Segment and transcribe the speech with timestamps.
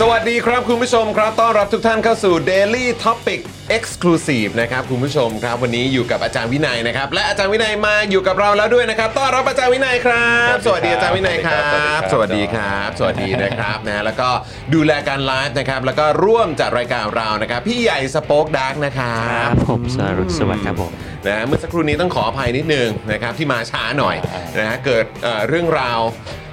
[0.00, 3.40] สวัสดีครับคุณผู้ชมครับ ต้อนรับทุกท่านเข้าสู่ Daily Topic
[3.76, 11.60] Exclusive นะครับคุณผู้ชมครับวันนี้อยู่กับอาจารย์วินัยนะครับและอาจารย์วินัยมาอยู่กับเราแล้วด้วยนะครับต้อนรับอาจารย์วินัยครับ สวัสดีอาจารย์วินัยครั
[11.98, 14.28] บ สวัสดีครับ สวัสดีนะครับนะแล้วก็
[14.74, 20.92] ดูแลการไลฟ์นะครับแล้วก็ร่วมจัดรายการเรานะครับพี่ใหญ่สป็อกดาร์กนะครับครับผมสรุปสวัสดีครับผม
[21.26, 24.16] นะฮะเมื่อสักครู่นี้ต้องขออภัยนิดนึงนะครับที่มาช้าหน่อย
[24.58, 26.00] นะฮะเกิดเอ่อเรื่องราว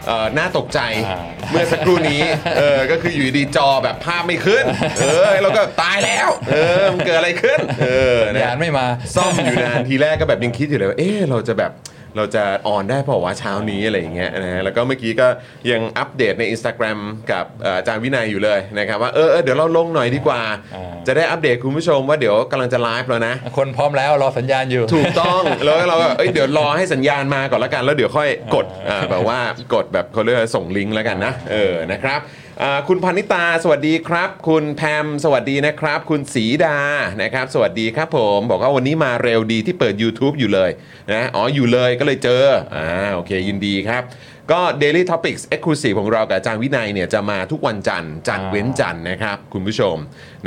[0.08, 2.22] เอ่อน่าตกใจอ่าเมื่อสักครู่นี้
[2.58, 4.66] เออก็คืออยู่ดีๆจอแบบภาพไม่ขึ้น
[5.02, 8.86] เออเราก็ตายแล้ว เออมันเกิดอะไรขึ้น เออนะยานไม่มา
[9.16, 11.73] ซ่อมอยู่นานทีแรกก็แบบยังคิดอยู่เลยว่าเอ๊ะเราจะแบบ
[12.17, 15.28] เราจะออนได้เปล่าวะเช้านี้อะไรอย่างเงี้ยนะฮะแล้วก็เมื่อกี้ก็
[15.72, 17.00] ยังอัปเดตใน Instagram
[17.32, 20.42] กับเอ่ออาจารย์วินัยอยู่เลยนะครับว่าเออเออเดี๋ยวเราลงหน่อยดีกว่า
[20.76, 29.39] อ่า จะได้อัปเดตคุณผู้ชมว่าเดี๋ยวกำลังจะไลฟ์แล้วนะ คนพร้อมแล้วรอสัญญาณอยู่ ถูกต้อง แล้วเราก็เอ้ยเดี๋ยวรอให้สัญญาณมาก่อนละกัน แล้วเดี๋ยวค่อยกดอ่าแบบว่า
[29.73, 32.22] กดแบบเขาเรียกว่าส่งลิงก์แล้วกันนะเออนะครับ
[32.64, 36.80] อ่าคุณพนิตาสวัสดีครับ คุณแพมสวัสดีนะครับ คุณสีดา
[37.21, 40.70] นะครับ สวัสดีครับผม บอกว่าวันนี้มาเร็วดีที่เปิด YouTube อยู่เลย
[41.11, 42.43] นะอ๋ออยู่เลยก็เลยเจอ
[42.75, 44.03] อ่าโอเคยินดีครับ
[44.52, 49.95] ก็ Daily Topics Exclusive ของเรากับอาจารย์วินัยเนี่ยจะมาทุกวันจันทร์จันทร์เว้นจันทร์นะครับ คุณผู้ชม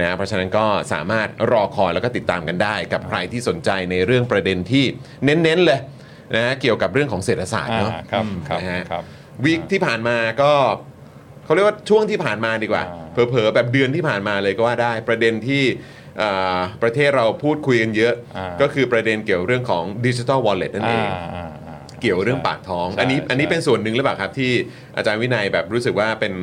[0.00, 4.84] นะเพราะฉะนั้นก็สามารถรอคอยแล้วก็ติดตามกันได้ กับใครที่สนใจในเรื่องประเด็นที่
[5.24, 5.80] เน้นๆเลย
[6.34, 9.04] นะเกี่ยวกับเรื่องของเศรษฐศาสตร์อ่าเนาะครับครับนะฮะครับ
[9.44, 10.52] วีคที่ผ่านมาก็
[11.52, 15.62] เขาเรียกว่าช่วงที่ผ่านมาดีกว่าอ่า เผลอๆแบบเดือนที่ผ่านมาเลยก็ว่าได้ประเด็นที่
[16.22, 24.50] อ่าประเทศเราพูดคุยกันเยอะอ่าก็คือประเด็นเกี่ยวเรื่องของ digital wallet นั่นเองอ่าอ่าอ่าเกี่ยวเรื่องปากท้องใช่อันนี้ใช่อันนี้เป็นส่วนหนึ่งหรือเปล่าครับที่
[24.96, 26.34] อาจารย์วินัยแบบรู้สึกว่าเป็น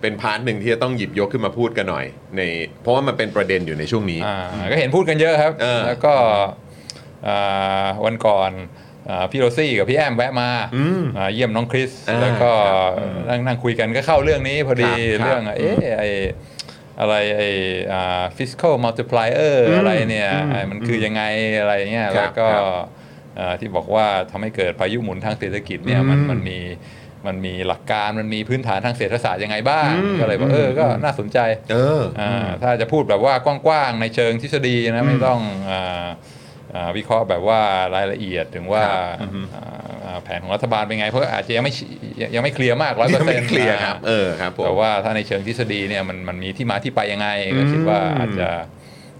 [0.00, 2.40] เป็น part หนึ่งที่จะต้องหยิบยกขึ้นมาพูดกันหน่อย ใน
[2.82, 6.14] เพราะว่ามันเป็นประเด็นอยู่ในช่วงนี้อ่าก็เห็นพูดกันเยอะครับเออแล้วก็
[7.28, 8.91] อ่าวันก่อนอ่า
[9.30, 14.92] พี่โรซี่กับพี่แอมแวะมาอืมอ่าเยี่ยมน้องคริสอ่าแล้วก็ครับนั่งนั่งคุยกันก็เข้าเรื่องนี้พอดี
[15.22, 16.04] ครับเรื่องครับเอ๊ะไอ
[17.00, 17.42] อะไรไอ
[17.92, 21.22] อ่า fiscal multiplier อืมอะไรเนี่ยอืมไอ้มันคือยังไง
[21.60, 22.64] อะไรเงี้ยครับแล้วก็ครับ
[23.38, 26.58] อ่าที่บอกว่าทำให้เกิดพายุหมุนทางเศรษฐกิจเนี่ยมันอืมมันมี
[27.26, 31.38] มันมีหลักการมันมีพื้นฐานทางเศรษฐศาสตร์ยังไงบ้างอืมก็เลยบอกเออก็น่าสนใจ
[31.72, 33.34] เอออ่าถ้าจะพูดแบบว่า
[33.66, 35.40] กว้างๆในเชิงทฤษฎีนะไม่ต้อง
[35.70, 36.08] อ่าอ่า
[36.96, 37.60] วิเคราะห์แบบว่า
[37.96, 39.64] รายละเอียดถึงว่าครับอือฮึอ่า
[40.04, 41.72] อ่าแผนของรัฐบาลเป็นไง เพราะอาจจะยังไม่
[42.20, 47.28] ยังยังไม่เคลียร์มากร้อยเปอร์เซ็ไม่เคลียร์ครับเออครับผมแต่ว่าถ้าในเชิงทฤษฎีเนี่ยมันมันมีที่มาที่ไปยังไง
[47.58, 48.48] ก็คิดว่าอาจจะ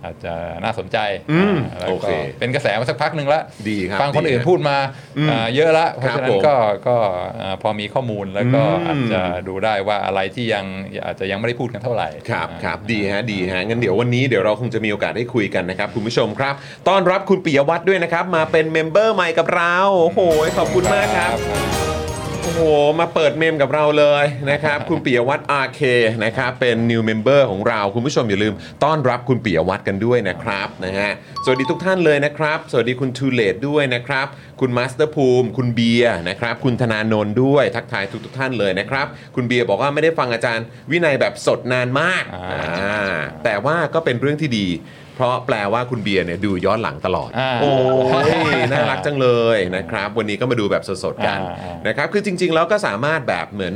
[0.05, 0.99] อาจจะน่าสนใจ
[1.33, 4.77] อืมอ่าแล้วก็โอเคเป็นกระแสมาสักพักหนึ่งแล้วดีครับฟังคนดีอื่นครับพูดมา
[5.19, 6.55] อืมอ่าเยอะละเพราะฉะนั้นครับผมก็
[6.89, 6.97] ก็
[7.41, 10.65] อ่าพอมีข้อมูลแล้วก็อืมอาจจะดูได้ว่าอะไรที่ยัง
[11.05, 16.55] อาจจะยังไม่ได้พูดกันเท่าไหร่ครับอ่าครับดีฮะดีฮะงั้นเดี๋ยววันนี้เดี๋ยวเราคงจะมีโอกาสได้คุยกันนะครับคุณผู้ชมครับ
[16.89, 20.21] ต้อนรับคุณปิยวัฒน์ด้วยนะครับมาเป็น member ใหม่กับเราโอ้โห
[20.59, 21.92] ขอบคุณมากครับ
[22.45, 22.63] โอ้โห
[23.01, 25.81] มาเปิด mem กับเราเลยนะครับ คุณปิยวัฒน์ RK
[26.25, 28.55] นะครับเป็น new member ของเรา คุณผู้ชมอย่าลืม
[28.85, 31.11] ต้อนรับคุณปิยวัฒน์กันด้วยนะครับนะฮะ
[31.45, 34.27] สวัสดีทุกท่านเลยนะครับ สวัสดีคุณทูเลตด้วยนะครับ
[34.61, 44.69] คุณมาสเตอร์ภูมิ คุณเบียร์นะครับ คุณธนาโนนด้วย ทักทายทุกทุกๆท่านเลยนะครับ คุณเบียร์บอกว่าไม่ได้ฟังอาจารย์วินัยแบบสดนานมากอ่าอ่าแต่ว่าก็เป็นเรื่องที่ดี
[45.15, 47.73] เพราะแปลว่าคุณเบียร์เนี่ยดูย้อนหลังตลอด อ่า โอ้
[48.53, 53.75] ยน่ารักจังเลยนะครับ วันนี้ก็มาดูแบบสดๆกันอ่า นะครับ คือจริง ๆ แล้วก็สามารถแบบเหมือน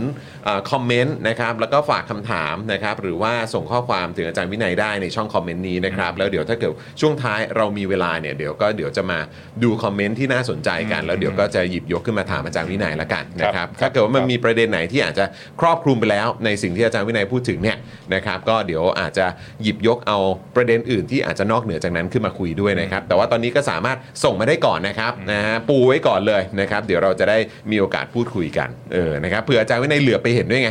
[0.70, 9.18] คอมเมนต์นะครับ แล้วก็ฝากคำถามนะครับ หรือว่าส่งข้อความถึงอาจารย์วินัยได้ในช่องคอมเมนต์นี้นะครับ แล้วเดี๋ยวถ้าเกิดช่วงท้ายเรามีเวลาเนี่ยเดี๋ยวก็เดี๋ยวจะมา
[9.62, 15.24] ดูคอมเมนต์ที่น่าสนใจกัน แล้วเดี๋ยวก็จะหยิบยกขึ้นมาถามอาจารย์วินัยละกันนะครับ ครับ ถ้าเกิดว่ามันครับมีประเด็นไหนที่อาจจะ
[15.60, 17.76] ครอบคลุมไปแล้ว ในสิ่งที่อาจารย์วินัยพูดถึงเนี่ย
[18.14, 19.26] นะครับ ก็เดี๋ยวอาจจะ
[19.62, 20.18] หยิบยกเอา
[20.56, 27.38] ประเด็นอื่นที่อาจจะนอกเหนือจากนั้นขึ้นมาคุยด้วยนะครับ แต่ว่าตอนนี้ก็สามารถส่งมาได้ก่อนนะครับนะฮะปูไว้ก่อนเลยนะครับ เดี๋ยวเราจะได้
[27.70, 30.70] มีโอกาสพูดคุยกันเออนะครับเผื่ออาจารย์วินัยเหลือไปเห็นด้วยไง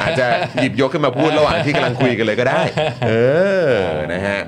[0.00, 0.26] อาจจะ
[0.60, 2.62] หยิบยกขึ้นมาพูดระหว่างที่กำลังคุยกันเลยก็ได้
[3.08, 3.12] เอ
[3.68, 3.72] อ
[4.14, 4.40] นะฮะ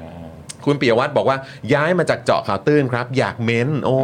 [0.69, 1.37] คุณปิยวัฒน์บอกว่า
[1.75, 3.99] ย้ายมาจากเจาะข่าวตื้นครับ อยากเม้น โอ้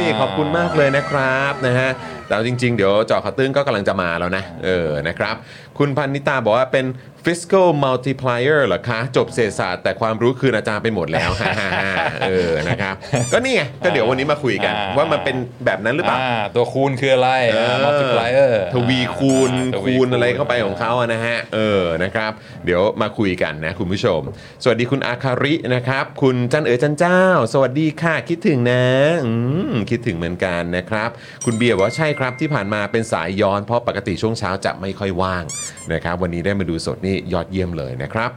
[0.00, 1.90] ย ขอบคุณมากเลยนะครับนะฮะ
[2.28, 5.34] แต่เอาจริง ๆ เดี๋ยวเจาะข่าวตื้นก็กำลังจะมาแล้วนะ เออนะครับ
[5.78, 6.86] คุณพันนิตาบอกว่าเป็น
[7.24, 11.90] fiscal multiplier เหรอคะ จบเศรษฐศาสตร์แต่ความรู้คืนอาจารย์ไปหมดแล้วฮ่าฮ่าฮ่า
[12.28, 12.94] เออนะครับ
[13.32, 15.36] ก็นี่ไงก็เดี๋ยววันนี้มาคุยกัน อ่า ว่ามันเป็น
[15.66, 22.32] แบบนั้นหรือเปล่า อ่าตัวคูณคืออะไรเออ multiplier ทวีคูณอ่าทวีคูณอะไรเข้าไปของเขาอะนะฮะ เออนะครับ
[22.64, 24.20] เดี๋ยวมาคุยกันนะคุณผู้ชม
[24.62, 27.22] สวัสดีคุณอาคารินะครับ คุณจันเอ๋ยจันเจ้า
[27.52, 28.84] สวัสดีค่ะคิดถึงนะ
[29.26, 29.32] อื
[29.72, 31.10] มคิดถึงเหมือนกันนะครับ
[31.44, 35.44] คุณเบียร์บอกว่าใช่ครับที่ผ่านมาเป็นสายย้อนเพราะปกติช่วงเช้าจะไม่ค่อยว่าง
[35.92, 38.30] นะครับวันนี้ได้มาดูสดนี่ยอดเยี่ยมเลยนะครับ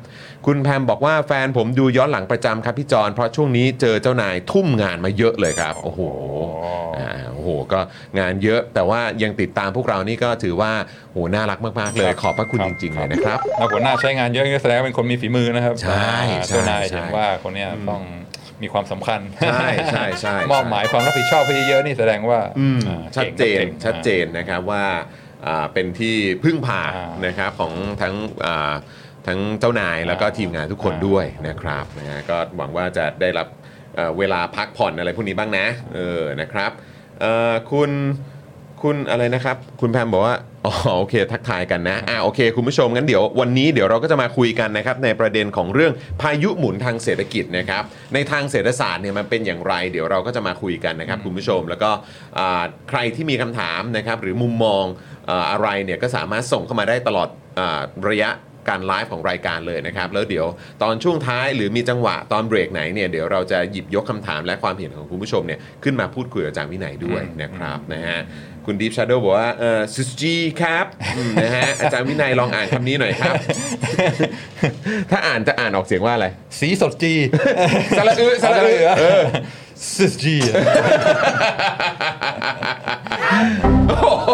[0.45, 6.01] คุณแพมบอกว่าแฟนผมดูย้อนหลังประจำครับพี่จอนเพราะช่วงนี้เจอเจ้านายทุ่มงานมาเยอะเลยครับโอ้โห
[6.97, 7.79] อ่าโอ้โหก็
[8.19, 10.71] งานเยอะแต่ว่ายังติดตามพวกเรานี่ก็ถือว่า
[11.11, 18.01] โหน่ารักมากๆเลยขอบพระคุณครัจบริงๆเลยนะครับ แล้วหัวหน้าใช้งานเยอะก็แสดงว่าเป็นคนมีฝีมือนะครับใช่อ่าใช่เจ้านายใช่เห็นว่าคนเนี้ยต้อง
[18.63, 24.85] มีความสำคัญใช่ใช่ใช่มอบหมายความรับผิดชอบไปเยอะๆนี่แสดงว่าอืมอ่าชัดเจนก่งชัดเจนนะครับว่า
[25.45, 28.13] อ่าเป็นที่พึ่งพาอ่านนะครับของทั้ง
[28.45, 28.73] อ่า
[29.27, 33.47] ทั้งเจ้านายแล้วก็ทีมงานทุกคนอ่าด้วยนะครับนะฮะก็หวังว่าจะได้รับ
[33.95, 35.65] เอ่อเวลาพักผ่อนอะไรพวกนี้บ้างนะ
[35.95, 36.71] เออนะครับ
[37.21, 37.91] เอ่อคุณ
[38.83, 40.35] คุณอะไรนะครับ คุณแพมบอกว่า
[40.65, 47.83] อ๋อโอเค ทักทายกันนะอ่าโอเค คุณผู้ชมงั้นเดี๋ยววันนี้เดี๋ยวเราก็จะมาคุยกันนะครับในประเด็นของเรื่องพายุหมุนทางเศรษฐกิจนะครับ
[48.13, 51.91] ในทางเศรษฐศาสตร์เนี่ยมันเป็นอย่างไร เดี๋ยวเราก็จะมาคุยกันนะครับคุณผู้ชมแล้วก็
[52.37, 54.83] อ่าใครที่มีคำถามนะครับหรือมุมมอง
[55.29, 57.29] อาอะไรเนี่ยก็สามารถส่งเข้ามาได้ตลอด
[57.59, 58.31] อาระยะ
[58.69, 60.45] การไลฟ์ของรายการเลยนะครับ แล้วเดี๋ยว
[60.83, 68.19] ตอนช่วงท้ายหรือมีจังหวะตอนเบรกไหนเนี่ยเดี๋ยวเราจะหยิบยกคำถามและความเห็นของคุณผู้ชมเนี่ยขึ้นมาพูดคุยกับอาจารย์วินัยด้วยนะครับนะฮะ
[68.65, 70.85] คุณดีฟชาโดบอกว่าเออซิสจีครับ
[71.17, 73.35] อืมนะฮะอาจารย์วินัยลองอ่านคำนี้หน่อยครับ
[75.11, 76.27] ถ้าอ่านจะอ่านออกเสียงว่าอะไร
[76.59, 77.13] สีสดจี
[77.97, 79.23] สระอึสระอึเออ
[79.95, 80.35] ซิสจี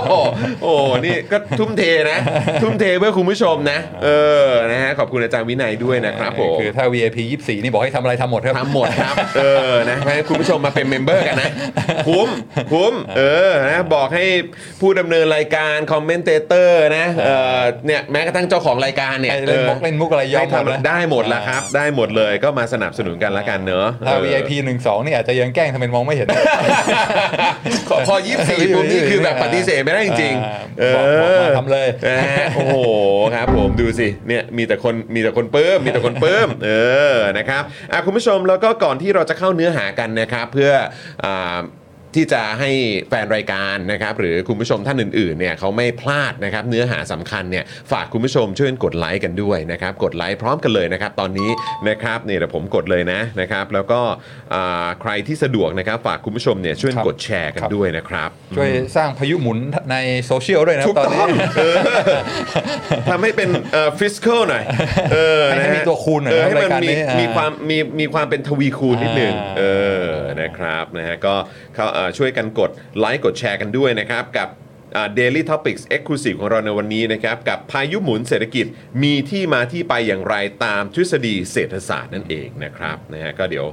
[0.09, 0.27] โอ้โห
[0.63, 2.19] โอ้โหนี่ก็ทุ่มเทนะ
[2.63, 4.09] ทุ่มเทเพื่อคุณผู้ชมนะ เอ
[4.47, 11.51] อนะฮะขอบคุณอาจารย์วินัยด้วยนะครับผมคือถ้า VIP 24 นี่บอกให้ทำอะไรทำหมดครับทำหมดครับ เออนะให้คุณผู้ชมมาเป็น member กันนะ
[12.07, 12.29] คุ้ม
[12.73, 14.25] คุ้มเออนะบอกให้
[14.81, 24.51] ผู้ดำเนินรายการ commentator นะเออเนี่ยแม้กระทั่งเจ้าของรายการเนี่ยให้เล่นมุกออเล่นมุกอะไรยอมหมดให้นะทำได้หมดแล้วครับ ได้หมดเลยก็มาสนับสนุนกันละกันเนอะถ้าเออ VIP
[24.81, 26.27] 12 นี่อาจจะยังแกล้งทำเป็นมองไม่เห็น
[27.89, 32.77] พอพอยี่สี่ปุ๊บนี่คือแบบปฏิเสธไม่ได้จริงๆเอบอกบอกมาอทำเลยนะฮะโอ้โห
[33.35, 36.71] ครับผมดูสิเนี่ยมีแต่คนมีแต่คนปลื้มมีแต่คนปลื้มเอ
[37.15, 40.71] อนะครับอะคุณผู้ชมแล้วก็ก่อนที่เราจะเข้าเนื้อหากันนะครับเพื่อ
[41.23, 41.57] อ่า
[42.15, 42.69] ที่จะให้
[43.09, 51.49] แฟนรายการนะครับหรือคุณผู้ชมท่านอื่นๆเนี่ยเขาไม่พลาดนะครับเนื้อหาสำคัญเนี่ยฝากคุณผู้ชมช่วยกดไลค์กันด้วยนะครับกดไลค์พร้อมกันเลยนะครับตอนนี้
[51.89, 54.01] นะครับเนี่ยเดี๋ยวผมกดเลยนะนะครับแล้วก็
[54.53, 59.59] อ่าใครที่สะดวกนะครับฝากคุณผู้ชมเนี่ยช่วยครับกดแชร์กันครับ ด้วยนะครับ ช่วยสร้างพายุหมุน
[59.91, 61.75] ในโซเชียลด้วยนะถูกต้องตอนนี้เออ
[63.09, 64.63] ทำให้เป็นเอ่อฟิสค l หน่อย
[65.13, 69.63] เออให้นะฮะมีตัวคูณหน่อยเออนะให้มันรายการมีนี้อ่ามีมีความมีมีความเป็นทวีคูณนิดหนึ่งอ่า เอ
[70.03, 70.11] อ
[70.41, 71.35] นะครับนะฮะก็
[71.75, 74.49] เขาเอ่อช่วยกันกดไลค์กดแชร์กันด้วยนะครับ กับ
[74.95, 78.65] อ่า Daily Topics Exclusive ของเราในวันนี้นะครับ กับพายุหมุนเศรษฐกิจ
[79.03, 80.35] มีที่มาที่ไปอย่างไร
[80.65, 83.65] ตามทฤษฎีเศรษฐศาสตร์นั่นเองนะครับนะฮะก็เดี๋ยว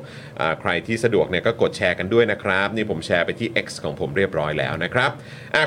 [0.61, 5.11] ใครที่สะดวกเนี่ยก็กดแชร์กันด้วยนะครับ นี่ผมแชร์ไปที่ X ของผมเรียบร้อยแล้วนะครับ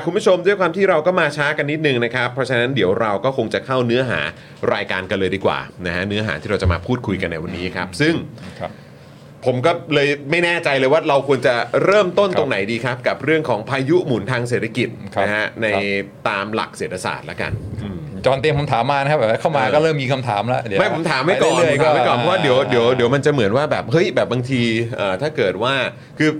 [0.04, 4.20] คุณผู้ชมด้วยความที่เราก็มาช้ากันนิดนึงนะครับ เพราะฉะนั้นเดี๋ยวเราก็คงจะเข้าเนื้อหา
[4.74, 8.14] รายการกันเลยดีกว่านะฮะเนื้อหาที่เราจะมาพูดคุยกันในวันนี้ครับซึ่ง
[8.60, 8.72] ครับ
[9.46, 11.54] ผมก็เลยไม่แน่ใจเลยว่าเราควรจะ
[11.84, 15.84] เริ่มต้นครับตรงไหนดีครับ กับเรื่องของพายุหมุนทางเศรษฐกิจครับนะฮะในครับ
[16.28, 17.52] ตามหลักเศรษฐศาสตร์ละกัน
[18.24, 24.62] จอห์นเตรียมคำถามมานะครับแบบว่าเข้ามาเออก็เริ่มมีคำถามแล้วเดี๋ยวไม่ผมถามไว้ก่อนปเรื่ยผมถามไว้ก่อนก็เพราะว่าเดี๋ยวเดี๋ยวเดี๋ยวมันจะเหมือนว่าแบบเฮ้ยแบบบางที
[24.96, 25.74] เอ่อถ้าเกิดว่า
[26.18, 26.30] คือ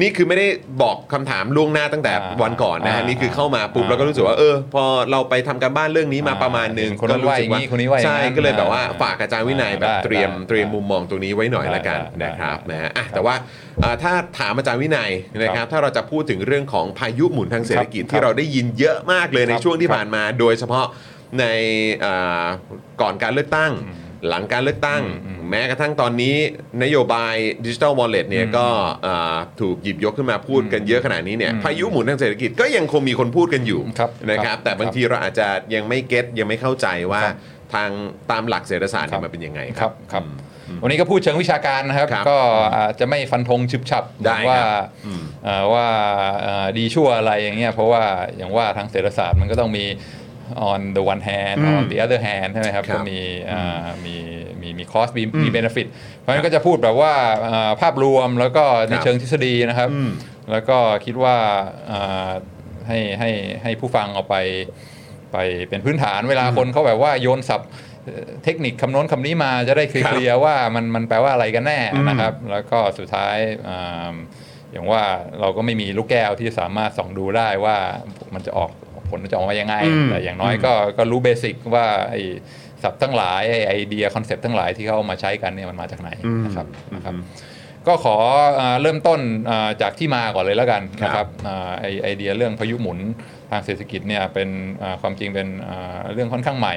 [0.00, 0.46] นี่คือไม่ได้
[0.82, 13.34] บอกคำถามล่วงหน้าตั้งแต่อ่าวันก่อนนะฮะอ่านี่คือเข้ามาปุ๊บอ่าแล้วก็รู้สึกว่าเออ พอเราไปทำการบ้านเรื่องนี้มาอ่าประมาณหนึงเห็นคนนั้นว่าอย่างนี้คนนี้ว่าอย่างนั้นใช่ก็เลยแบบว่าอ่าฝากอาจารย์วินัยแบบได้เตรียมได้เตรียมมุมมองตรงนี้ไว้หน่อยละกันได้ได้นะครับได้นะฮะอะครับแต่ว่า
[13.82, 15.10] อ่าถ้าถามอาจารย์วินัย
[15.42, 20.86] นะครับ ถ้าเราจะพูดถึงเรื่องของพายุหมุนทางเศรษฐกิจครับที่เราได้ยินเยอะมากเลยในครับช่วงที่ครับผ่านมา โดยเฉพาะ
[21.40, 21.44] ใน
[22.04, 22.44] อ่า
[23.00, 23.72] ก่อนการเลือกตั้ง
[24.28, 26.34] หลังการเลือกตั้งอืมแม้กระทั่งตอนนี้
[26.82, 27.34] นโยบาย
[27.64, 28.66] ดิจิทัลวอลเล็ตเนี่ยอืมก็
[29.06, 37.36] อ่าถูกหยิบยกขึ้นมาพูดกันเยอะขนาดนี้เนี่ยอืมพายุหมุนทางเศรษฐกิจก็ยังคงมีคนพูดกันอยู่ครับนะครับครับแต่บางทีเราอาจจะยังไม่เก็ตยังไม่เข้าใจว่าครับ
[37.74, 37.90] ทาง
[38.30, 40.24] ตามหลักเศรษฐศาสตร์เนี่ยครับมันเป็นยังไงครับครับ
[40.82, 42.38] วันนี้ก็พูดเชิงวิชาการนะครับครับก็
[42.76, 44.60] อาจจะไม่ฟันธงฉึบฉับได้ครับว่า
[45.06, 45.86] อืมเอ่อว่า
[46.40, 48.02] เอ่อดีชั่วอะไรอย่างเงี้ยเพราะว่า
[48.36, 49.84] อย่างว่าทางเศรษฐศาสตร์มันก็ต้องมี
[50.70, 53.18] on the one hand อืม on the other hand ใช่ไหมครับครับก็มี
[53.50, 54.16] อ่ามี
[54.60, 55.86] มีมี cost มีมี benefit
[56.20, 57.12] เพราะฉะนั้นก็จะพูดแบบว่า
[57.42, 60.10] เอ่อภาพรวมแล้วก็ในครับเชิงทฤษฎีนะครับอืม
[60.50, 61.36] แล้วก็คิดว่า
[61.90, 62.30] อ่า
[62.88, 63.30] ให้ให้
[63.62, 64.36] ให้ผู้ฟังเอาไป
[65.32, 65.36] ไป
[65.68, 67.68] เป็นพื้นฐานเวลาคนเขาแบบว่าโยนศัพท์
[68.04, 73.36] เอ่อเทคนิคคำโน้นคำนี้มาจะได้เคลียร์ครับว่ามันมันแปลว่าอะไรกันแน่อืมนะครับ แล้วก็สุดท้าย
[73.68, 74.14] อ่า
[74.72, 75.02] อย่างว่า
[75.40, 77.76] เราก็ไม่มีลูกแก้วที่สามารถส่องดูได้ว่า
[78.34, 78.70] มันจะออก
[79.10, 82.20] ผลมันจะออกมายังไงอืมแต่อย่างน้อยก็ก็รู้ basic ว่าไอ้
[82.82, 86.10] ศัพท์ทั้งหลายไอ้ idea concept ทั้งหลายที่เขาเอามาใช้กันเนี่ยมันมาจากไหน
[86.44, 87.14] นะครับนะครับ
[87.86, 88.16] ก็ขอ
[88.60, 92.98] อ่าเริ่มต้นอ่าจากที่มาก่อนเลยแล้วกันนะครับอ่าไอไอเดียเรื่องพายุหมุน
[93.50, 94.48] ทางเศรษฐกิจเนี่ยเป็น
[94.82, 96.74] อ่าความจริงเป็นอ่าเรื่องค่อนข้างใหม่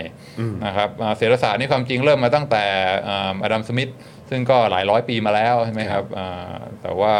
[0.66, 2.64] นะครับอ่าเศรษฐศาสตร์นี่ความจริงเริ่มมาตั้งแต่
[3.08, 3.92] อาอดัมสมิธ
[4.30, 7.16] ซึ่งก็หลายร้อยปีมาแล้วใช่ไหมครับอ่าแต่ว่า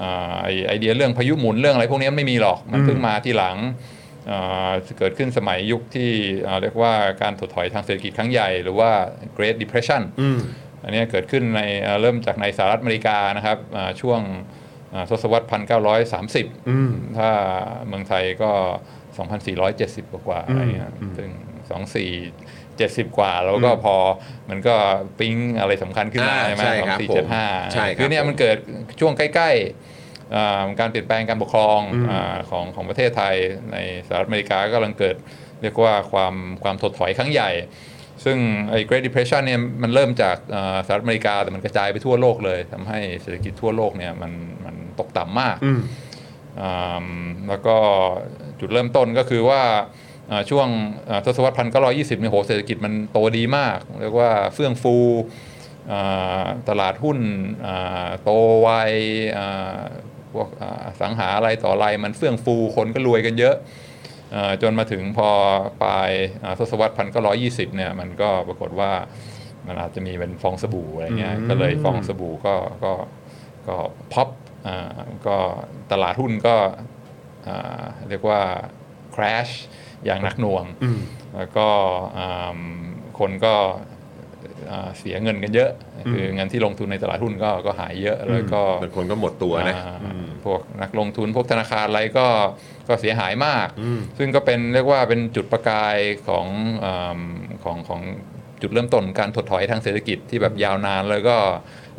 [0.00, 3.99] อ่าไอไอเดียเรื่องพายุหมุนเรื่องอะไรพวกนี้ไม่มีหรอกมันเพิ่งมาที่หลังอ่า
[4.98, 6.10] เกิดขึ้นสมัยยุคที่
[6.46, 8.90] อ่าเรียกว่าการถดถอยทางเศรษฐกิจครั้งใหญ่ หรือว่า
[9.36, 10.38] Great Depression อืม
[10.84, 14.20] อันเนี้ยเกิดขึ้นในเอ่อเริ่มจากในสหรัฐอเมริกานะครับอ่าช่วง
[14.94, 15.46] อ่าทศวรรษ
[16.06, 17.30] 1930อืมถ้า
[17.86, 18.50] เมืองไทยก็
[19.28, 21.30] 2,470 กว่าๆอะไรเงี้ยซึ่ง
[23.08, 23.96] 2470 กว่าแล้วก็พอ
[24.50, 24.74] มันก็
[25.18, 28.56] ปิ๊งอะไรสำคัญขึ้นมาอ่าใช่ไหมใช่ครับผม2475ใช่ครับคือเนี่ยมันเกิด
[29.00, 29.50] ช่วงใกล้ๆอ่า
[30.80, 33.36] การเปลี่ยนแปลงการปกครองอืมอาของของประเทศไทย
[33.72, 35.16] ในสหรัฐอเมริกาก็กำลังเกิด
[35.62, 37.50] เรียกว่าความความถดถอยครั้งใหญ่
[38.24, 38.38] ซึ่ง
[38.70, 44.32] ไอ้ Great Depression เนี่ยมันเริ่มจากเอ่อสหรัฐอเมริกาแต่มันกระจายไปทั่วโลกเลยทำให้เศรษฐกิจทั่วโลกเนี่ยมัน
[44.64, 45.80] มันตกต่ำมากอืม
[46.60, 47.06] อ่า
[47.48, 47.76] แล้วก็
[48.60, 49.62] จุดเริ่มต้นก็คือว่า
[50.30, 50.68] อ่าช่วง
[51.10, 54.96] อ่าทศวรรษพันเก้าร้อยี่สิบเนี่ยโหเศรษฐกิจมันโตดีมาก เรียกว่าเฟื่องฟู
[55.92, 57.18] อ่าตลาดหุ้น
[57.66, 58.30] อ่าโต
[58.62, 58.68] ไว
[59.38, 59.78] อ่า
[60.32, 63.54] พวกอ่าอสังหาอะไรต่ออะไรมันเฟื่องฟูคนก็รวยกันเยอะ
[64.32, 65.30] เอ่อจนมาถึงพอ
[65.82, 66.10] ปลาย
[66.42, 68.92] อ่าทศวรรษพันเก้าร้อยี่สิบเนี่ยมันก็ปรากฏว่า
[69.66, 72.92] มันอาจจะมีเป็นฟองสบู่อะไรเงี้ยอืมก็เลยฟองสบู่ก็ก็
[73.68, 73.76] ก็
[74.12, 74.28] พ็อป
[74.66, 75.36] อ่าก็
[75.92, 76.56] ตลาดหุ้นก็
[77.48, 78.40] อ่าเรียกว่า
[79.14, 79.52] crash
[80.04, 81.00] อย่างหนักหน่วงอืม
[81.36, 81.68] แล้วก็
[82.18, 82.58] อ่า
[83.18, 83.54] คนก็
[83.89, 83.89] อ่า
[84.98, 85.70] เสียเงินกันเยอะ
[86.12, 92.26] คือเงินที่ลงทุนในตลาดหุ้นก็ก็หายเยอะแล้วก็บางคนก็หมดตัวนะอ่าอืมพวกนักลงทุนพวกธนาคารอะไรก็
[92.88, 95.96] ก็เสียหายมากอืมซึ่งก็เป็นเรียกว่าเป็นจุดประกาย
[96.28, 96.46] ของ
[96.84, 97.20] อา
[97.64, 98.00] ของของ
[98.62, 101.36] จุดเริ่มต้นของการถดถอยทางเศรษฐกิจที่แบบยาวนานแล้วก็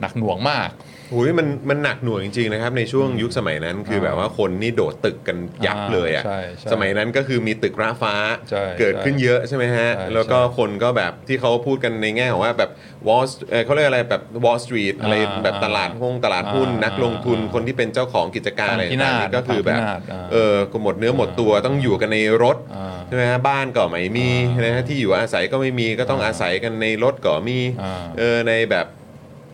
[0.01, 0.69] หนักหน่วงมาก
[1.13, 8.15] หุยมันมันหนักหน่วงจริงๆนะครับในช่วงยุคสมัยนั้นคือแบบว่าคนนี่โดดตึกกันยับเลยอะใช่ใช่สมัยนั้นก็คือมีตึกร้าฟ้า
[8.49, 12.71] ใช่เกิดขึ้นเยอะใช่ไหมฮะใช่แล้วก็ใช่คนก็แบบที่เขาพูดกันในแง่ของว่าแบบ
[13.07, 13.23] วอล
[13.65, 24.29] เขาเรียกอะไรแบบวอลสตรีทอะไรอ่าแบบตลาดห้องตลาดหุ้นอ่านันักลงทุนอ่าคนที่เป็นเจ้าของกิจการอะไรพิต่านาศงๆนี่ก็คือแบบพินาศอ่าเออก็หมดเนื้อหมดตัวต้องอยู่กันในรถอ่าใช่ไหมฮะบ้านก็ไม่มี
[24.63, 28.87] นะฮะที่อยู่อาศัยก็ไม่มีก็ต้องอาศัยกันในรถก็มีอ่าเออในแบบ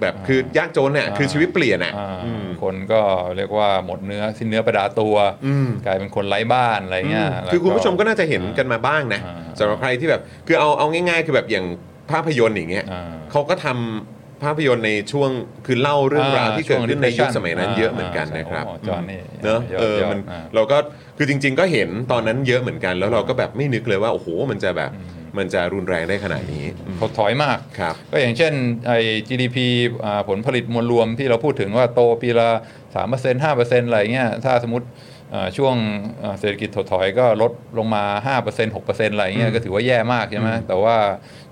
[0.02, 3.02] แบบคือยากจนเนี่ยคือชีวิตเปลี่ยนอะอ่าอืมคนก็
[3.38, 11.66] เรียกว่าหมดเนื้อสิ้นเนื้อประดาตัวอืมกลายเป็นคนไร้บ้านอะไรเงี้ยแล้วคือคุณผู้ชมก็น่าจะเห็นกันมาบ้างนะอ่าสำหรับใครที่แบบคือเอาเอาง่าย ๆ คือแบบอย่าง
[12.12, 15.30] ภาพยนตร์อย่างเงี้ยอ่าเขาก็ทำภาพยนตร์ในช่วง
[15.66, 20.78] คือเล่าเรื่องราวที่เกิดขึ้นในยุคสมัยนั้นเยอะเหมือนกันนะครับโอ้จอห์นนี่เนอะยอดเออยอดมันอ่าเราก็
[21.18, 24.92] คือจริง ๆ ก็เห็นตอนนั้นเยอะเหมือนกัน แล้วเราก็แบบไม่นึกเลยว่าโอ้โหมันจะแบบ
[25.40, 28.54] มันจะรุนแรงได้ขนาดนี้อืมถดถอยมากครับก็อย่างเช่น
[28.88, 29.58] ไอ้ GDP
[30.06, 32.50] อ่าผลผลิตมวลรวมที่เราพูดถึงว่าโตปีละ
[32.96, 34.88] 3% 5%อะไรเงี้ยถ้าสมมติ
[35.34, 35.76] อ่าช่วง
[36.24, 38.04] อ่าเศรษฐกิจถดถอยก็ลดลงมา
[38.38, 40.96] 5% 6%อะไรเงี้ยก็ถือว่าแย่มากใช่ไหมแต่ว่า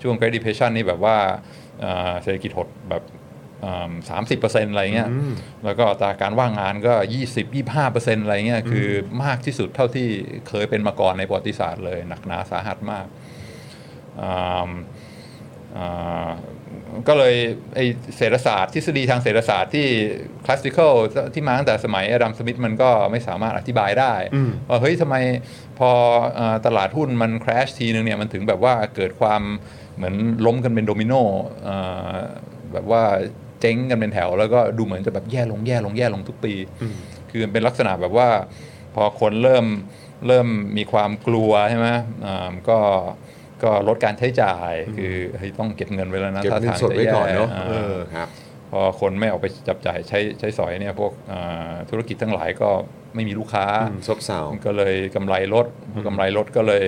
[0.02, 1.18] ช่วง Great Depression นี่แบบว่า
[1.84, 3.04] อ่าเศรษฐกิจหดแบบ
[4.10, 5.34] สามสิบเปอร์เซ็นต์อะไรเงี้ยอืม
[5.66, 6.94] แล้วก็อัตราการว่างงานก็
[7.26, 8.88] 20 25เปอร์เซ็นต์อะไรเงี้ย คือ
[9.24, 10.08] มากที่สุดเท่าที่
[10.50, 13.25] เคยเป็นมาก่อนในประวัติศาสตร์เลย หนักหนาสาหัสมากอ่าอ่า
[17.08, 17.36] ก็เลย
[17.76, 17.80] ไอ
[18.18, 19.88] เศรษฐศาสตร์ทฤษฎีทางเศรษฐศาสตร์ที่
[20.46, 20.94] classical
[21.34, 24.14] ที่มาตั้งแต่สมัยอดัมสมิธมันก็ไม่สามารถอธิบายได้
[24.70, 25.16] ว่าเฮ้ยทำไม
[25.80, 25.92] พอ
[26.36, 29.42] เอ่อตลาดหุ้นมัน crash ทีนึงเนี่ยมันถึงแบบว่าเกิดความ
[29.96, 31.14] เหมือนล้มกันเป็นโดมิโน
[31.64, 31.78] เอ่
[32.10, 32.14] อ
[32.74, 33.04] แบบว่า
[33.62, 36.54] เจ๊งกันเป็นแถว แล้วก็ดูเหมือนจะแบบแย่ลงแย่ลงแย่ลงทุกปี
[37.30, 38.30] คือมันเป็นลักษณะแบบว่า
[38.96, 39.66] พอคนเริ่ม
[40.28, 41.88] เริ่มมีความกลัวใช่ไหม
[42.26, 42.80] อ่าก็
[43.66, 48.28] ก็ลดการใช้จ่ายคือเฮ้ยต้องเก็บเงินไว้แล้วนะเก็บถ้าเงินทางสดไว้จะแย่ก่อนเนาะอ่าเออครับ
[48.72, 52.70] พอคนไม่ออกไปจับจ่ายใช้ใช้สอยเนี่ยพวกอ่าธุรกิจทั้งหลายก็
[53.16, 56.86] ไม่มีลูกค้าอืมซบเซาก็เลยกำไรลดพอกำไรลดก็เลย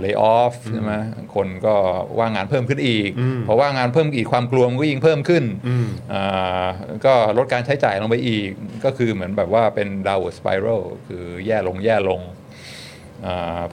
[0.00, 0.92] เลิกออฟใช่ไหม
[1.34, 1.74] คนก็
[2.18, 6.66] ว่างงานเพิ่มขึ้นอีกอืมพอว่างงานเพิ่มอีกความกลัวมันก็ยิ่งเพิ่มขึ้นอืมอ่า
[7.06, 8.50] ก็ลดการใช้จ่ายลงไปอีก
[8.84, 12.35] ก็คือเหมือนแบบว่าเป็นดาวสไปรัลคือแย่ลงแย่ลงอ่า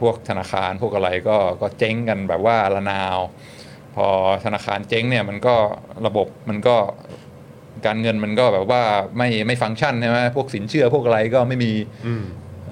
[0.01, 3.17] พวกธนาคารพวกอะไรก็ก็เจ๊งกันแบบว่าระนาว
[3.95, 4.07] พอ
[4.45, 5.55] ธนาคารเจ๊งเนี่ยมันก็
[6.07, 6.75] ระบบมันก็
[7.85, 8.81] การเงินมันก็แบบว่า
[9.17, 11.73] ไม่ไม่ฟังก์ชันใช่ไหมพวกสินเชื่อพวกอะไรก็ไม่มี
[12.07, 12.23] อืม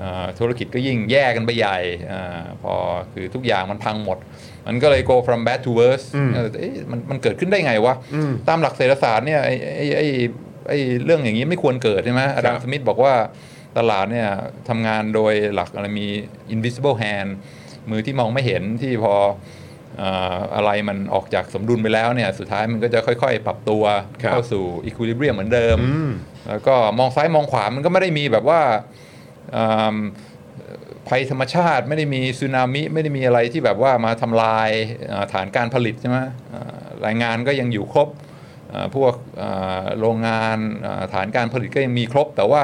[0.01, 1.77] อ่าธุรกิจก็ยิ่งแย่กันไปใหญ่
[2.11, 2.73] อาพอ
[3.13, 4.17] คือทุกอย่างมันพังหมด
[4.67, 10.07] มันก็เลย go from bad to worse อืมเออเอ๊ะมันมันเกิดขึ้นได้ไงวะอืมตามหลักเศรษฐศาสตร์เนี่ยไอ้ไอ้ไอ้
[10.69, 13.13] ไอ้เรื่องอย่างนี้ไม่ควรเกิดใช่ไหมอดัมสมิธบอกว่า
[13.77, 14.29] ตลาดเนี่ย
[14.69, 16.07] ทำงานโดยหลักอะไรมี
[16.53, 17.29] invisible hand
[17.89, 19.13] มือที่มองไม่เห็นที่พอ
[20.01, 23.83] อ่าอะไรมันออกจากสมดุลไปแล้วเนี่ยสุดท้ายมันก็จะค่อย ๆ ปรับตัว
[24.23, 26.11] ครับเข้าสู่ equilibrium เหมือนเดิมอืม
[26.49, 28.61] แล้วก็มองซ้ายมองขวามันก็ไม่ได้มีแบบว่า
[29.55, 29.63] อื
[29.95, 29.97] ม
[31.07, 34.69] ภัยธรรมชาติไม่ได้มีสึนามิไม่ได้มีอะไรที่แบบว่ามาทำลาย
[35.11, 36.17] อ่าฐานการผลิตใช่ไหม
[36.53, 36.75] อ่า
[37.05, 38.09] รายงานก็ยังอยู่ครบ
[38.73, 42.63] อ่าพวกอ่าโรงงานอ่าฐานการผลิตก็ยังมีครบ แต่ว่า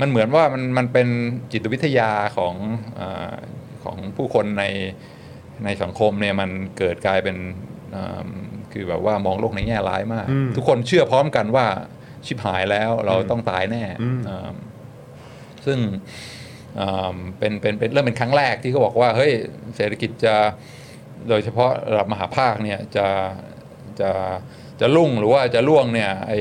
[0.00, 1.08] มันเหมือนว่ามันมันเป็น
[1.52, 2.54] จิตวิทยาของ
[3.00, 3.34] อา
[3.84, 4.64] ของผู้คนใน
[5.64, 7.36] ในสังคมเนี่ยมันเกิดกลายเป็น
[7.94, 8.28] อ่า
[8.72, 11.66] คือแบบว่ามองโลกในแง่ร้ายมากอืมทุกคนเชื่อพร้อมกันว่า
[12.26, 14.50] ชิบหายแล้วเราต้องตายแน่อืมอ่า
[15.66, 15.78] ซึ่ง
[16.80, 19.32] อ่าเป็นเป็นเป็นเริ่มเป็นครั้งแรกที่เขาบอกว่าเฮ้ย
[19.76, 20.34] เศรษฐกิจจะ
[21.28, 23.06] โดยเฉพาะระดับมหาภาคเนี่ยจะ
[24.00, 24.10] จะ
[24.80, 26.32] จะรุ่งหรือว่าจะล่วงเนี่ยไอ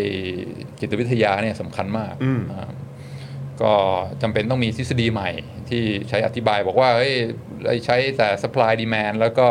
[0.80, 2.72] จิตวิทยาเนี่ยสำคัญมากอืมอ่า
[3.62, 3.74] ก็
[4.22, 5.30] จำเป็นต้องมีทฤษฎีใหม่
[5.70, 7.14] ที่ใช้อธิบายบอกว่าเฮ้ย
[7.68, 9.48] ไอ้ใช้แต่ supply demand แล้วก็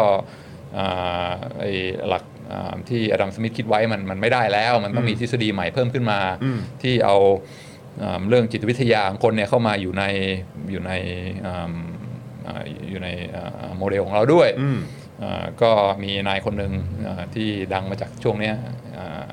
[0.78, 1.72] อ่าไอ้
[2.08, 7.16] หลักอ่าที่อดัมสมิธคิดไว้มันมันไม่ได้แล้ว มันต้องมีทฤษฎีใหม่เพิ่มขึ้นมาอืมที่เอา
[8.02, 10.04] อ่าเรื่องจิตวิทยาของคนเนี่ยเข้ามาอยู่ใน
[10.70, 10.92] อยู่ใน
[11.46, 11.72] อ่า
[12.46, 14.78] อ่าอยู่ในอ่าโมเดลของเราด้วยอืม
[15.22, 15.70] อ่าก็
[16.02, 16.72] มีนายคนหนึ่ง
[17.08, 18.54] อ่าที่ดังมาจากช่วงเนี้ย
[18.96, 19.26] อ่า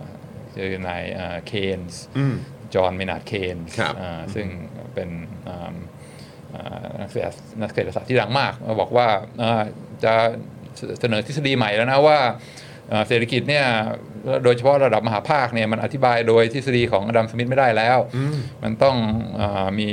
[0.55, 1.03] คือนาย
[1.47, 2.35] เคนส์อืม
[2.75, 3.93] จอห์นเมนาร์ดเคนส์ครับ
[4.35, 4.47] ซึ่ง
[4.93, 5.09] เป็น
[5.47, 5.75] อ่า
[6.53, 9.07] อ่านักเศรษฐนักเศรษฐศาสตร์ที่ดังมาก บอกว่า
[9.41, 9.63] อ่า
[10.03, 10.13] จะ
[10.99, 12.19] เสนอทฤษฎีใหม่แล้วนะว่า
[12.91, 13.65] อ่าเศรษฐกิจเนี่ย
[14.43, 17.97] โดยเฉพาะระดับมหภาคเนี่ยมันอธิบายโดยทฤษฎีของอดัมสมิธไม่ได้แล้ว
[18.63, 18.97] มันต้อง
[19.39, 19.89] อามี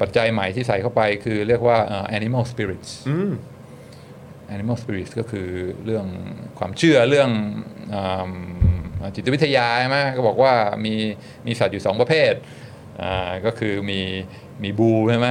[0.00, 3.32] ปัจจัยใหม่ที่ใส่เข้าไปคือเรียกว่าอ่า animal spirits อืม
[4.54, 5.48] animal spirits ก็คือ
[5.84, 6.06] เรื่อง
[6.58, 7.30] ความเชื่อเรื่อง
[7.94, 10.52] อาจิตวิทยาใช่ไหมก็บอกว่า
[10.84, 10.94] มี
[11.46, 12.32] มีสัตว์อยู่สองประเภท
[13.02, 14.00] อ่าก็คือมี
[14.62, 15.28] มีบูใช่ไหม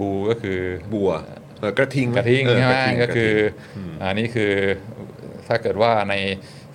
[0.00, 0.58] บูก็คือ
[0.92, 1.12] บัว
[1.58, 4.52] เออกระทิงกระทิงเออใช่ไหมระทิงก็คือกระทิงอันนี้คือ
[5.48, 6.14] ถ้าเกิดว่าใน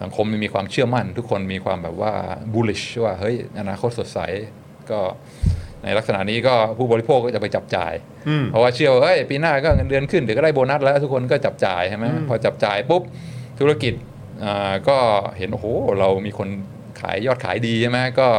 [0.01, 2.13] สังคมมีความเชื่อมั่น ทุกคนมีความแบบว่า
[2.53, 4.19] bullish ว่าเฮ้ยอนาคตสดใส
[4.91, 4.99] ก็
[5.87, 7.93] ในลักษณะนี้ก็ผู้บริโภคก็จะไปจับจ่าย
[8.27, 13.03] อืมเพราะว่าเชื่อว่าเอ้ยปีหน้าก็เงินเดือนขึ้นเดี๋ยวก็ได้โบนัสแล้วทุกคนก็จับจ่ายใช่ไหมพอจับจ่ายปุ๊บ
[13.59, 13.93] ธุรกิจ
[14.43, 14.97] อ่าก็
[15.37, 15.65] เห็นโอ้โห
[15.99, 16.49] เรามีคน
[17.01, 18.29] ขายยอดขายดีใช่ไหมก็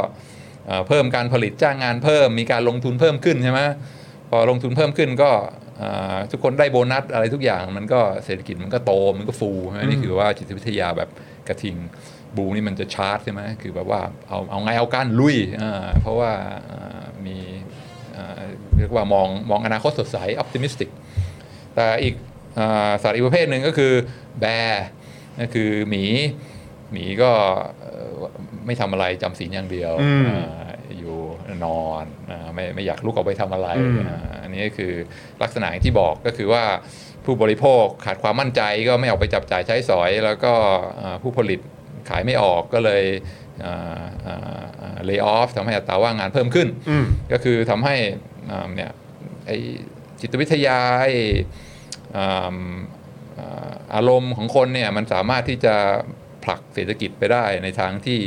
[0.69, 3.61] อ่าเพิ่มการผลิตจ้างงานเพิ่ม มีการลงทุนเพิ่มขึ้นใช่ไหม
[4.31, 5.31] พอลงทุนเพิ่มขึ้นก็
[5.81, 11.09] อ่าทุกคนได้โบนัสอะไรทุกอย่างมันก็เศรษฐกิจมันก็โตมันก็ฟูใช่ไหมนี่คือว่าจิตวิทยาแบบ
[11.49, 11.77] กระทิง
[12.37, 16.31] บูนี่มันจะชาร์จใช่ไหมคือแบบว่าเอาเอาไงเอาการลุยอ่าเพราะว่า
[16.71, 17.37] อ่ามี
[18.17, 18.41] อ่า
[18.79, 20.89] เรียกว่ามองมองอนาคตสดใส optimistic
[21.75, 22.15] แต่อีก
[22.59, 23.93] อาสัตว์อีกประเภทหนึ่งก็คือ
[24.41, 24.85] แบร์
[25.39, 26.05] นั่นคือหมี
[26.93, 27.31] หมีก็
[27.81, 28.11] เอ่อ
[28.67, 31.17] ไม่ทำอะไรจำศีลอย่างเดียวอืมอ่าอยู่
[31.65, 34.93] นอนอาไม่ไม่อยากลุกออกไปทำอะไรอืมอ่าอันนี้ก็คือ
[35.43, 36.65] ลักษณะอย่างที่บอกก็คือว่า
[37.25, 40.53] ผู้บริโภคขาดความมั่นใจก็ไม่ออกไปจับจ่ายใช้สอย แล้วก็
[41.01, 41.61] อ่าผู้ผลิต
[42.09, 43.05] ขายไม่ออกก็เลย
[45.05, 47.97] เลิกออฟทำให้อัตราว่างงานเพิ่มขึ้นอืมก็คือทำให้
[48.51, 48.91] อ่าเนี่ย
[49.47, 49.51] ไอ
[50.21, 51.07] จิตวิทยาไอ
[52.17, 52.57] อ่า
[53.39, 55.75] อ่าอารมณ์ของคนเนี่ยมันสามารถที่จะ
[56.45, 58.21] ผลักเศรษฐกิจไปได้ในทางที่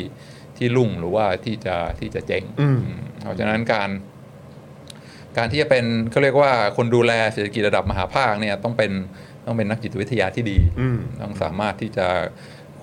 [0.57, 3.89] ที่รุ่งหรือว่าที่จะที่จะเจ๊งอืมอืมเพราะฉะนั้นการ
[5.37, 8.91] การที่จะเป็นเขาเรียกว่าคนดูแลเศรษฐกิจระดับมหาภาคเนี่ยต้องเป็น
[9.45, 12.07] ต้องเป็นนักจิตวิทยาที่ดีอืมต้องสามารถที่จะ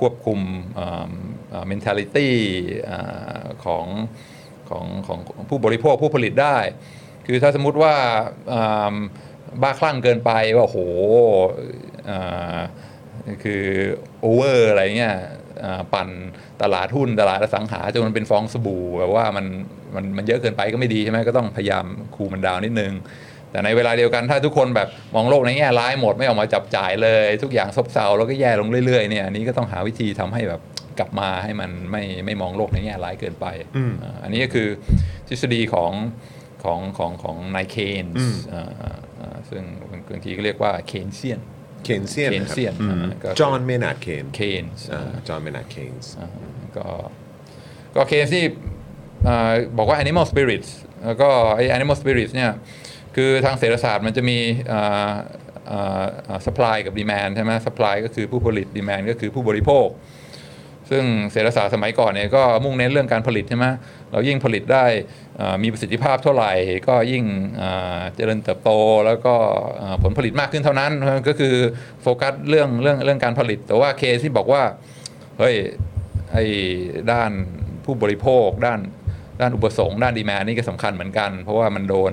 [0.01, 0.41] ควบคุม
[1.71, 2.29] mentality
[3.65, 3.87] ของ
[4.69, 5.19] ของของ
[5.51, 6.59] ผู้บริโภคผู้ผลิตได้
[7.27, 7.95] คือถ้าสมมุติว่า
[9.63, 10.79] บ้าคลั่งเกินไปว่าโห
[13.45, 13.65] คือ
[14.21, 15.17] โอเวอร์อะไรเงี้ย
[15.95, 16.09] ปั่น
[16.63, 19.47] ตลาดหุ้นตลาดอสังหาจนมันเป็นฟองสบู่แบบว่ามัน
[19.95, 21.85] มันมันเยอะเกินไปก็ไม่ดีใช่ไหมก็ต้องพยายาม
[22.17, 22.93] cool มัน down นิดนึง
[23.59, 30.61] แต่ในเวลาเดียวกันถ้าทุกคนแบบมองโลกในแง่ร้ายหมดไม่ออกมาจับจ่ายเลย ทุกอย่างซบเซาแล้วก็แย่ลงเรื่อยๆเนี่ยอันนี้ก็ต้องหาวิธีทำให้แบบ
[30.99, 34.69] กลับมาให้มันไม่ไม่มองโลกในแง่ร้ายเกินไปอืมอ่าอันนี้ก็คือ
[35.29, 35.93] ทฤษฎีของ
[36.65, 38.43] ของของของนายเคนส์อืม
[39.51, 39.63] ซึ่ง
[40.11, 41.41] บางทีก็เรียกว่าเคนเซียน
[41.85, 44.85] เคนเซียน Keynesian อ่าก็จอห์นเมนาร์ดเคนเคนส์
[45.29, 46.11] จอห์นเมนาร์ดเคนส์
[46.77, 46.89] ก็
[47.97, 48.45] ก็เคนส์ที่
[49.29, 50.71] อ่าบอกว่า animal spirits
[51.05, 52.51] แล้วก็ไอ้ animal spirits เนี่ย
[53.17, 54.39] คือทางเศรษฐศาสตร์มันจะมี
[56.47, 59.89] supply กับ demand ใช่ไหม supply ก็คือผู้ผลิต demand ก็คือผู้บริโภค
[60.91, 63.67] ซึ่งเศรษฐศาสตร์สมัยก่อนเนี่ยก็มุ่งเน้นเรื่องการผลิตใช่ไหม
[64.13, 64.85] เรายิ่งผลิตได้
[65.63, 66.53] มีประสิทธิภาพเท่าไหร่
[66.89, 67.25] ก็ยิ่ง
[68.15, 68.71] เจริญเติบโต
[69.07, 69.35] แล้วก็
[70.03, 70.93] ผลผลิตมากขึ้นเท่านั้น
[71.29, 71.55] ก็คือ
[72.03, 74.63] โฟกัสเรื่องเรื่องเรื่องการผลิต แต่ว่าเคที่บอกว่า
[75.39, 75.57] เฮ้ย
[76.33, 76.45] ไอ้
[77.13, 77.31] ด้าน
[77.85, 78.81] ผู้บริโภค ด้าน
[79.41, 82.13] ด้านอุปสงค์ด้านดีแมนนี่ก็สำคัญเหมือนกัน เพราะว่ามันโดน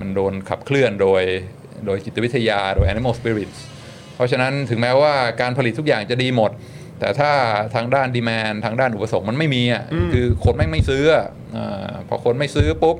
[0.00, 1.22] มันโดนขับเคลื่อนโดย
[1.86, 3.58] โดยจิตวิทยาโดย animal spirits
[4.14, 6.50] เพราะฉะนั้นถึงแม้ว่าการผลิตทุกอย่างจะดีหมด
[7.00, 7.32] แต่ถ้า
[7.74, 12.96] ทางด้านดีแมนทางด้านอุปสงค์มันไม่มีอะคือคนแม่งไม่ซื้ออะอาพอคนไม่ซื้อปุ๊บ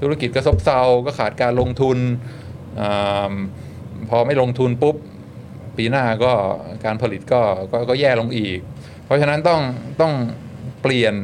[0.00, 1.98] ธุรกิจก็ซบเซาก็ขาดการลงทุน
[2.80, 3.34] อา
[4.10, 4.96] พอไม่ลงทุนปุ๊บ
[5.76, 6.32] ปีหน้าก็
[6.84, 7.40] การผลิตก็
[7.72, 8.58] ก็ก็แย่ลงอีก
[9.04, 9.60] เพราะฉะนั้นต้อง
[10.00, 10.12] ต้อง
[10.82, 11.14] เปลี่ยน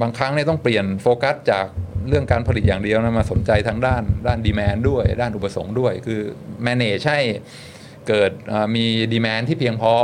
[0.00, 1.66] บางครั้งเนี่ยต้องเปลี่ยนโฟกัสจาก
[2.08, 6.20] เรื่องการผลิตอย่างเดียวนะมาสนใจทางด้านด้านดีแมนด้วย ด้านอุปสงค์ด้วย คือ
[6.66, 7.20] manage ให้
[8.08, 9.94] เกิดอ่ามีดีแมนที่เพียงพอ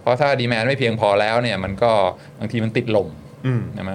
[0.00, 1.92] เพราะถ้าดีแมนไม่เพียงพอแล้วเนี่ยมันก็
[2.38, 3.08] บางทีมันติดลม
[3.46, 3.92] อืมใช่ไหม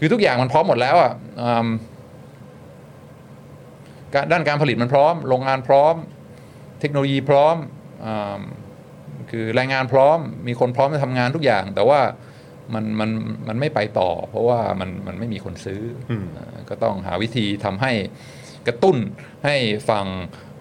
[0.00, 1.68] คือทุกอย่างมันพร้อมหมดแล้วอะอืม
[4.14, 5.94] การด้านการผลิตมันพร้อม โรงงานพร้อม
[6.80, 7.56] เทคโนโลยีพร้อม
[8.04, 8.40] อืม
[9.30, 12.00] คือแรงงานพร้อม มีคนพร้อมจะทำงานทุกอย่าง แต่ว่า
[12.74, 13.10] มันมัน
[13.48, 17.92] มันไม่ไปต่อ เพราะว่ามันมันไม่มีคนซื้ออมเอ่อก็ต้องหาวิธีทำให้
[18.66, 18.96] กระตุ้น
[19.44, 19.56] ให้
[19.88, 20.06] ฝั่ง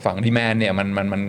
[0.05, 1.21] ฝั่งดีแมนเนี่ยมันมันมัน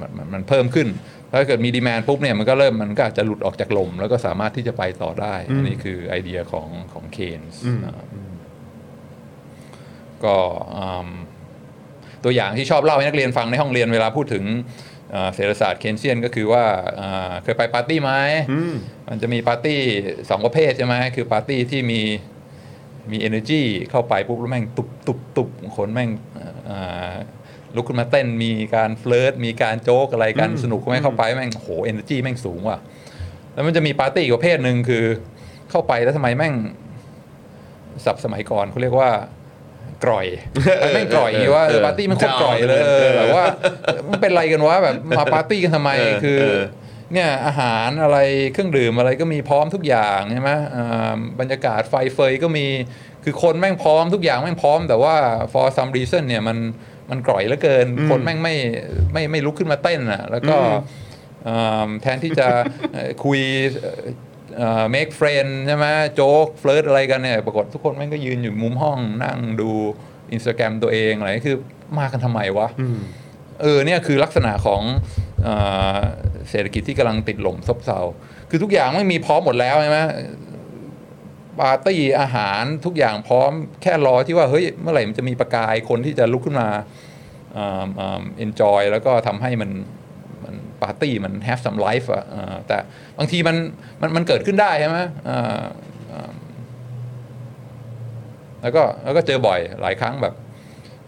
[0.00, 0.88] มันมันมันเพิ่มขึ้น
[1.32, 7.80] ถ้าเกิดมีดีแมนปุ๊บเนี่ยมันก็เริ่มมันก็อาจจะหลุดออกจากลม แล้วก็สามารถที่จะไปต่อได้ อันนี้คือไอเดียของของเคนส์อืม
[10.24, 10.36] ก็
[10.76, 11.08] อืม
[12.24, 14.44] ตัวอย่างที่ชอบเล่าให้นักเรียนฟังในห้องเรียนเวลาพูดถึง
[15.12, 16.64] เอ่อเศรษฐศาสตร์ Keynesian ก็คือว่า
[17.00, 18.12] อ่าเคยไปปาร์ตี้ไหม
[18.52, 18.74] อืม
[19.08, 19.80] มันจะมีปาร์ตี้
[20.30, 22.00] สองประเภทใช่ไหมคือปาร์ตี้ที่มี
[23.10, 26.10] มี energy เข้าไปปุ๊บแล้วแม่งตุบตุบตุบคนแม่ง
[26.70, 27.12] อ่า
[27.74, 32.78] ลุกขึ้นมาเต้นมีการ flirt มีการโจ๊กอะไรกันอืมสนุกแม่งเข้าไปแม่งโห energy แม่งสูงว่ะ
[33.52, 35.04] แล้วมันจะมีปาร์ตี้อีกประเภทหนึ่งคือ
[35.70, 36.54] เข้าไปแล้วทำไมแม่ง
[38.04, 39.10] ศัพท์สมัยก่อนเขาเรียกว่า
[40.04, 40.26] กร่อย
[40.94, 43.44] แม่งกร่อยอย่างงี้ว่าเออปาร์ตี้มันโคตรกร่อยเลยเออแบบว่า
[44.10, 46.60] มันเป็นอะไรกันวะแบบมาปาร์ตี้กันทำไมเออคือเออ
[47.12, 48.18] เนี่ยอาหารอะไร
[48.52, 52.66] เครื่องดื่มอะไรก็มีพร้อมทุกอย่างใช่ไหมอ่าบรรยากาศไฟเฟยก็มี
[53.24, 55.14] คือคนแม่งพร้อมทุกอย่างแม่งพร้อม แต่ว่า
[55.52, 56.58] for some reason เนี่ยมัน
[57.10, 58.54] มันกร่อยเหลือเกิน คนแม่งไม่
[59.12, 60.56] ไม่ไม่ลุกขึ้นมาเต้นอะแล้วก็
[61.48, 62.48] อ่าแทนที่จะ
[64.56, 69.70] เอ่อคุยเอ่อ make friend ใช่ไหม joke flirt อะไรกันเนี่ยปรากฏทุกคนแม่งก็ยืนอยู่มุมห้องนั่งดู
[70.32, 71.56] อินสตาแกรมตัวเองอะไรคือ
[71.98, 72.68] มากันทำไมวะ
[73.62, 74.82] เออเนี่ยคือลักษณะของ
[75.42, 75.48] เอ
[75.98, 76.00] อ
[76.50, 78.00] เศรษฐกิจที่กำลังติดหล่มซบเซา
[78.50, 79.98] คือทุกอย่างไม่มีพร้อมหมดแล้วใช่ไหม
[81.60, 83.50] ปาร์ตี้อาหารทุกอย่างพร้อม
[83.82, 86.68] แค่รอที่ว่าเฮ้ยเมื่อไหร่มันจะมีประกายคนที่จะลุกขึ้นมา
[87.54, 90.01] เอ็นจอยแล้วก็ทำให้มันมัน
[90.82, 92.78] ปาร์ตี้มัน have some life อะเออแต่
[93.18, 93.56] บางทีมัน
[94.00, 95.60] มันมันเกิดขึ้นได้ใช่ไหมเอ่อ
[96.08, 96.30] เอ่อ
[98.62, 100.34] แล้วก็แล้วก็เจอบ่อยหลายครั้งแบบ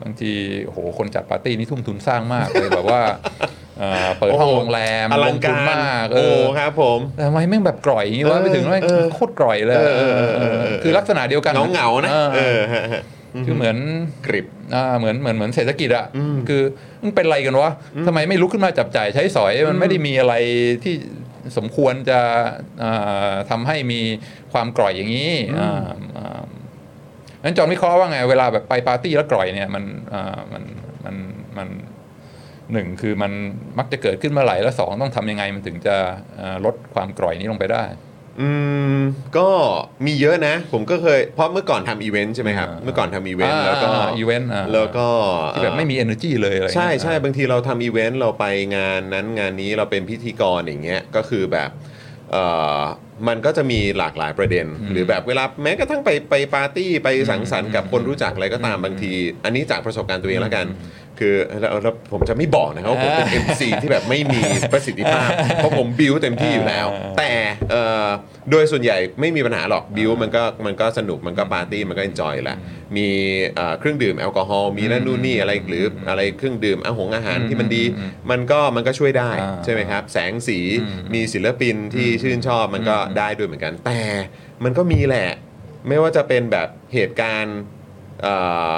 [0.02, 0.32] บางที
[0.64, 3.02] โอ้โหคนจัดปาร์ตี้นี่ทุ่มทุนสร้างมากเลยแบบว่า
[3.78, 12.10] เอ่อเปิดห้องโรงแรมอลังทุกานรมากโอ้เออครับ ผมแต่ทำไมแม่งแบบกร่อยอย่างนี้วะเออไปถึงแม่งเออโคตรกร่อยเลยเออเออเออเออเออคือลักษณะเดียวกันเงาเงาๆนะ
[13.34, 13.76] เออเออฮะฮะคือเหมือน
[14.26, 16.62] กริบอ่าเหมือนเหมือนเหมือนเศรษฐกิจอะอืมคือ
[17.02, 17.70] มึงเป็นไรกันวะ
[18.06, 20.34] ทำไมไม่ลุกขึ้นมาจับจ่ายใช้สอยมันไม่ได้มีอะไร
[20.84, 20.94] ที่
[21.56, 22.20] สมควรจะ
[22.82, 24.00] อ่าทำให้มี
[24.52, 26.44] ความกร่อยอย่างนี้อ่าอ่า
[27.44, 30.62] นั้นจอห์นวิเคราะห์ว่าไง เวลาแบบไปปาร์ตี้แล้วกร่อยเนี่ยมันอ่ามัน
[31.04, 31.16] มัน
[31.58, 31.68] มัน
[32.72, 33.32] หนึ่งคือมัน
[33.78, 35.96] มักจะเกิดขึ้นเมื่อไหร่แล้วสองต้องทำยังไงมันถึงจะ
[36.40, 37.84] อ่าลดความกร่อยนี้ลงไปได้
[38.40, 38.50] อื
[38.96, 38.98] ม
[39.38, 39.48] ก็
[40.06, 45.06] มีเยอะนะ ผมก็เคย เพราะเมื่อก่อนทำอีเวนต์ใช่ไหมครับอ่าเมื่อก่อนทำอีเวนต์แล้วก็อ่าอีเวนต์อ่าแล้วก็
[45.54, 48.44] ที่แบบไม่มี energy เลยอะไรใช่เงี้ยใช่บางทีเราทำอีเวนต์เราไป
[48.76, 51.70] งานนั้นงานนี้เราเป็นพิธีกรอย่างเงี้ยก็คือแบบ
[52.32, 52.44] เอ่
[52.78, 52.80] อ
[53.28, 59.12] มันก็จะมีหลากหลายประเด็น หรือแบบเวลาแม้กระทั่งไปไปปาร์ตี้ไปสังสรรค์กับคนรู้จักอะไรก็ตามบางที
[59.44, 60.66] อันนี้จากประสบการณ์ตัวเองแล้วกัน
[61.18, 64.40] คือแล้วแล้วผมจะไม่บอกนะครับว่าผมเป็น MC ที่แบบไม่มี
[64.72, 66.86] ประสิทธิภาพ เพราะผมบิวเต็มที่อยู่แล้ว
[67.18, 67.30] แต่
[67.70, 68.08] เอ่อ
[68.50, 72.58] โดยส่วนใหญ่ไม่มีปัญหาหรอกบิวมันก็มันก็สนุกมันก็ปาร์ตี้มันก็ enjoy แหละ
[72.96, 73.08] มี
[73.56, 77.84] เอ่อเครื่องดื่มแอลกอฮอล์มีนั่นนู่นนี่อะไรหรืออะไรเครื่องดื่มอาหงอาหารที่มันดี
[78.30, 84.00] มันก็มันก็ช่วยได้อ่าใช่ไหมครับ แสงสีอืมมีศิลปินที่ชื่นชอบมันก็ได้ด้วยเหมือนกัน แต่
[84.64, 85.28] มันก็มีแหละ
[85.88, 87.58] ไม่ว่าจะเป็นแบบเหตุการณ์
[88.22, 88.34] เอ่
[88.72, 88.74] อ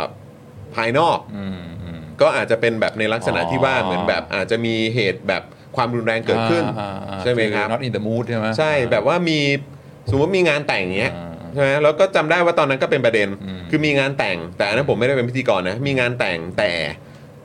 [0.74, 1.75] ภายนอกอืมอืม
[2.20, 5.42] ก็อาจจะเป็นแบบในลักษณะอ๋อที่ว่าเหมือนแบบอาจจะมีเหตุแบบ
[5.76, 9.38] ความรุนแรงเกิดขึ้นอ่าอ่าใช่ไหมครับอ not in the mood ใช่ไหมใช่แบบว่ามี
[10.10, 16.70] สมมติมีงานแต่งอย่างเงี้ยอ่าใช่ไหมแล้วก็จำได้ว่าตอนนั้นก็เป็นประเด็นอืมคือมีงานแต่ง แต่อันนั้นผมไม่ได้เป็นพิธีกรนะ มีงานแต่งแต่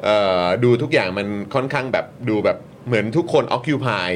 [0.03, 2.57] เอ่อดูทุกอย่างมันค่อนข้างแบบดูแบบ
[2.88, 4.10] เหมือนทุกคน occupy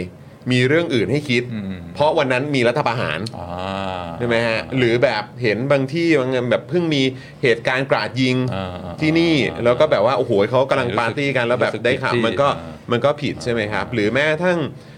[0.52, 7.04] มีเรื่องอื่นให้คิดอืมเพราะวันนั้นมีรัฐประหารอ่าใช่ไหมฮะหรือแบบเห็นบางที่บางงานแบบเพิ่งมี
[7.44, 14.95] เหตุการณ์กราดยิงอ่าอ่าที่นี่อ่าแล้วก็แบบว่าโอ้โหเขากำลังปาร์ตี้กันแล้วแบบรู้สึกได้ข่าวผิดที่มันก็อ่ามันก็ผิดใช่ไหมครับ หรือแม้กระทั่งเอ่อ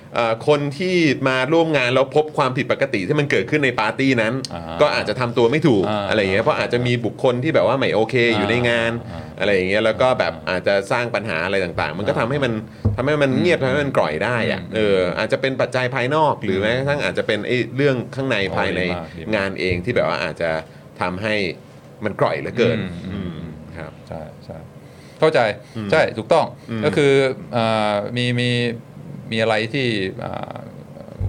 [0.47, 0.95] คนที่
[1.27, 12.53] มาร่วมงานแล้วพบความผิดปกติที่มันเกิดขึ้นในปาร์ตี้นั้นอ่าก็อาจจะทำตัวไม่ถูกอ่าอะไรอย่างเงี้ยเพราะอาจจะมีบุคคลที่แบบว่าไม่โอเคอยู่ในงานอ่าอะไรอย่างเงี้ยแล้วก็แบบอาจจะสร้างปัญหาอะไรต่างๆ มันก็ทำให้มัน
[12.95, 20.51] ทำให้มันเงียบทำให้มันกร่อยได้อะอืมเอออาจจะเป็นปัจจัยภายนอก หรือแม้กระทั่งอาจจะเป็นไอ้เรื่องข้างในภายในดีมากดีมาก งานเองที่แบบว่าอาจจะ
[21.01, 21.35] ทำให้
[22.05, 24.57] มันกร่อยเหลือเกินอืมอืมอืมครับ ใช่ใช่
[25.19, 25.39] เข้าใจ
[25.91, 27.13] ใช่ถูกต้องอืมก็คือ
[27.55, 28.49] อ่ามีมี
[29.31, 29.87] มีอะไรที่
[30.23, 30.55] อ่า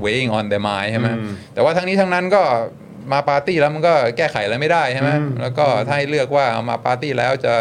[0.05, 2.43] weighing on their mind ใช่ไหมอืมแต่ว่าทั้งนี้ทั้งนั้นก็
[3.13, 7.55] มาปาร์ตี้แล้วมันก็แก้ไขอะไรไม่ได้ใช่ไหมอืมแล้วก็ถ้าให้เลือกว่าเอามาปาร์ตี้แล้วจะ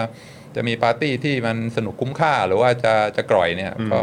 [0.56, 4.00] จะมีปาร์ตี้ที่มันสนุกคุ้มค่าหรือว่าจะจะกร่อยเนี่ยก็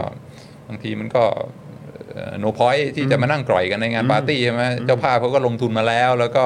[0.69, 1.25] บางทีมันก็
[2.39, 6.45] โนพอยที่จะมานั่งกร่อยกันในงานปาร์ตี้ใช่ไหมเจ้าภาพเขาก็ลงทุนมาแล้ว แล้วก็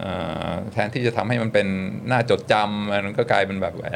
[0.00, 0.12] เอ่
[0.48, 1.66] อแทนที่จะทำให้มันเป็น
[2.08, 3.86] หน้าจดจำมันก็กลายเป็นแบบแหม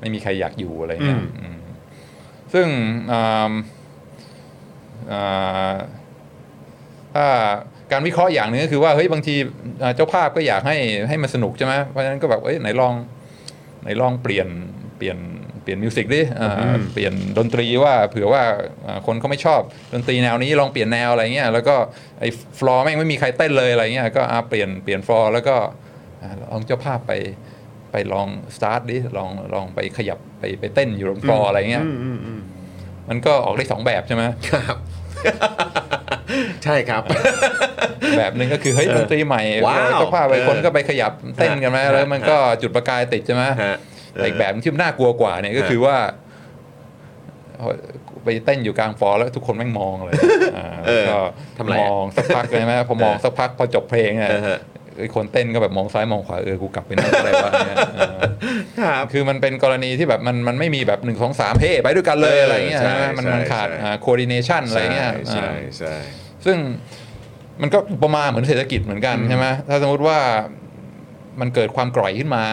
[0.00, 1.58] ไม่มีใครอยากอยู่อะไรเงี้ยอืมอืม
[2.52, 2.66] ซึ่ง
[3.12, 3.52] อ่าอ่า
[7.14, 7.26] ถ้า
[7.92, 9.34] การวิเคราะห์อย่างหนึงก็คือว่าเฮ้ยบางที
[9.82, 10.76] อ่าเจ้าภาพก็อยากให้
[11.08, 12.94] ให้มันสนุกใช่ไหมเพราะฉะนั้นก็แบบเอ้ยไหนลอง
[13.82, 14.48] ไหนลองเปลี่ยน
[14.96, 15.18] เปลี่ยน
[15.62, 16.50] เปลี่ยนมิวสิกดิอ่า
[16.92, 18.42] เปลี่ยนดนตรีว่าเผื่อว่า
[18.86, 19.60] อ่าคนเขาไม่ชอบ
[19.94, 21.76] ดนตรีแนวนี้ลองเปลี่ยนแนวอะไรเงี้ยแล้วก็
[22.20, 25.56] ไอ้ฟลอร์แม่งไม่มีใครเต้นเลยอะไรเงี้ยก็อ่าเปลี่ยนเปลี่ยนฟลอร์แล้วก็
[26.22, 27.12] อ่าลองเจ้าภาพไป
[27.92, 31.84] ไปลองสตาร์ทดิลองลองไปขยับไปไปเต้นอยู่บนฟลอร์อะไรเงี้ย
[32.24, 32.32] อื
[33.10, 34.76] มอืมอืมมันก็ออกได้สองแบบใช่ไหมครับ
[36.64, 37.02] ใช่ครับ
[38.18, 43.76] แบบหนึ่งก็คือเฮ้ยดนตรีใหม่ wow เจ้าภาพไปเออคนก็ไปขยับเต้นกันไหมฮะแล้วมันก็จุดประกายติดใช่ไหมฮะ
[44.12, 45.96] แต่อีกแบบที่มันน่ากลัวกว่าเนี่ยก็คือว่า
[48.24, 50.14] ไปเต้นอยู่กลางฟลอร์แล้วทุกคนแม่งมองเลย
[50.56, 51.20] อ่าเออแล้วก็
[51.58, 54.79] ทำไรอะมองสักพักเลยไหมพอมองสักพักพอจบเพลงเนี่ยเออฮะไอ้
[55.14, 58.20] คนเต้นก็แบบมองซ้ายมองขวาเออกูกลับไปนั่งอะไรวะเนี่ยเออ
[58.80, 65.94] ครับคือมันเป็นกรณีที่แบบมันมันไม่มีแบบหนึ่งสองสามเฮ้ไปด้วยกันเลยอะไรเงี้ยใช่ใช่ไหมมันใช่มันขาดใช่โคดิเนชันอะไรเงี้ยใช่อ่าใช่
[66.44, 66.56] ซึ่ง
[67.62, 70.18] มันก็อุปมาเหมือนเศรษฐกิจเหมือนกันใช่ไหมถ้าสมมติว่า
[71.40, 72.44] มันเกิดความกร่อยขึ้นมา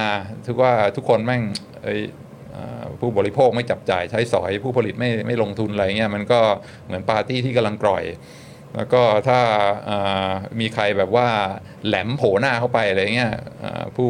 [0.46, 1.42] ถือว่าทุกคนแม่ง
[1.84, 2.02] เอ้ย
[2.56, 6.40] อ่าผู้บริโภคไม่จับจ่ายใช้สอยผู้ผลิตไม่ไม่ลงทุนอะไรเงี้ยมันก็
[6.86, 8.04] เหมือนปาร์ตี้ที่กำลังกร่อย
[8.76, 9.40] แล้วก็ถ้า
[9.90, 11.28] อ่ามีใครแบบว่า
[11.88, 14.10] แหลมโผล่หน้าเข้าไปอะไรเงี้ยอ่าผู้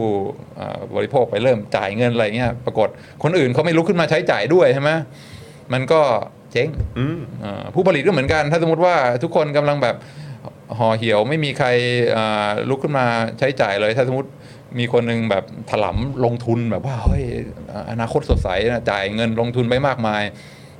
[0.59, 2.89] อ่าบริโภคไปเริ่มจ่ายเงินอะไรเงี้ยปรากฏ
[3.23, 4.91] คนอื่นเขาไม่ลุกขึ้นมาใช้จ่ายด้วยใช่ไหม
[5.73, 6.01] มันก็
[6.51, 6.67] เจ๊ง
[6.99, 9.95] อืมอ่าผู้ผลิตก็เหมือนกัน ถ้าสมมติว่าทุกคนกำลังแบบ
[10.77, 11.67] ห่อเหี่ยวไม่มีใคร
[12.15, 13.05] อ่าลุกขึ้นมา
[13.39, 14.29] ใช้จ่ายเลย ถ้าสมมติ
[14.79, 17.23] มีคนหนึงแบบถลำลงทุนแบบว่าเฮ้ย
[17.91, 20.23] อนาคตสดใสนะจ่ายเงินลงทุนไปมากมาย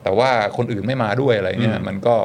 [0.04, 2.16] แต่ว่าคนอื่นไม่มาด้วยอะไรเงี้ยอืมมันก็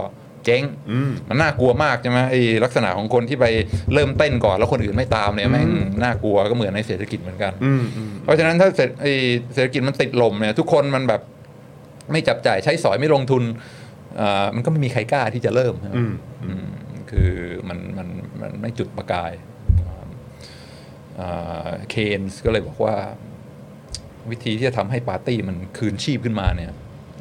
[0.44, 3.46] เจ๊งอืมมันน่ากลัวมากใช่ไหมไอ้ลักษณะของคนที่ไป
[3.94, 5.68] เริ่มเต้นก่อนแล้วคนอื่นไม่ตามเนี่ยแม่ง
[6.02, 9.12] น่ากลัวก็เหมือนในเศรษฐกิจเหมือนกันอืมอืมเพราะฉะนั้นถ้าเศรษไอ้
[9.54, 11.22] เศรษฐกิจมันติดลมเนี่ยทุกคนมันแบบ
[12.12, 13.42] ไม่จับจ่ายใช้สอยไม่ลงทุน
[14.20, 16.12] อ่ามันก็ไม่มีใครกล้าที่จะเริ่มอืม
[16.44, 16.64] อืม
[17.10, 17.30] คือ
[17.68, 18.08] มันมัน
[18.40, 19.32] มันไม่จุดประกาย
[21.90, 22.96] เคนส์ก็เลยบอกว่า
[24.30, 26.72] วิธีที่จะทำให้ปาร์ตี้มันคืนชีพขึ้นมาเนี่ย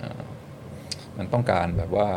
[0.03, 0.21] อ่า
[1.17, 2.09] มันต้องการแบบว่า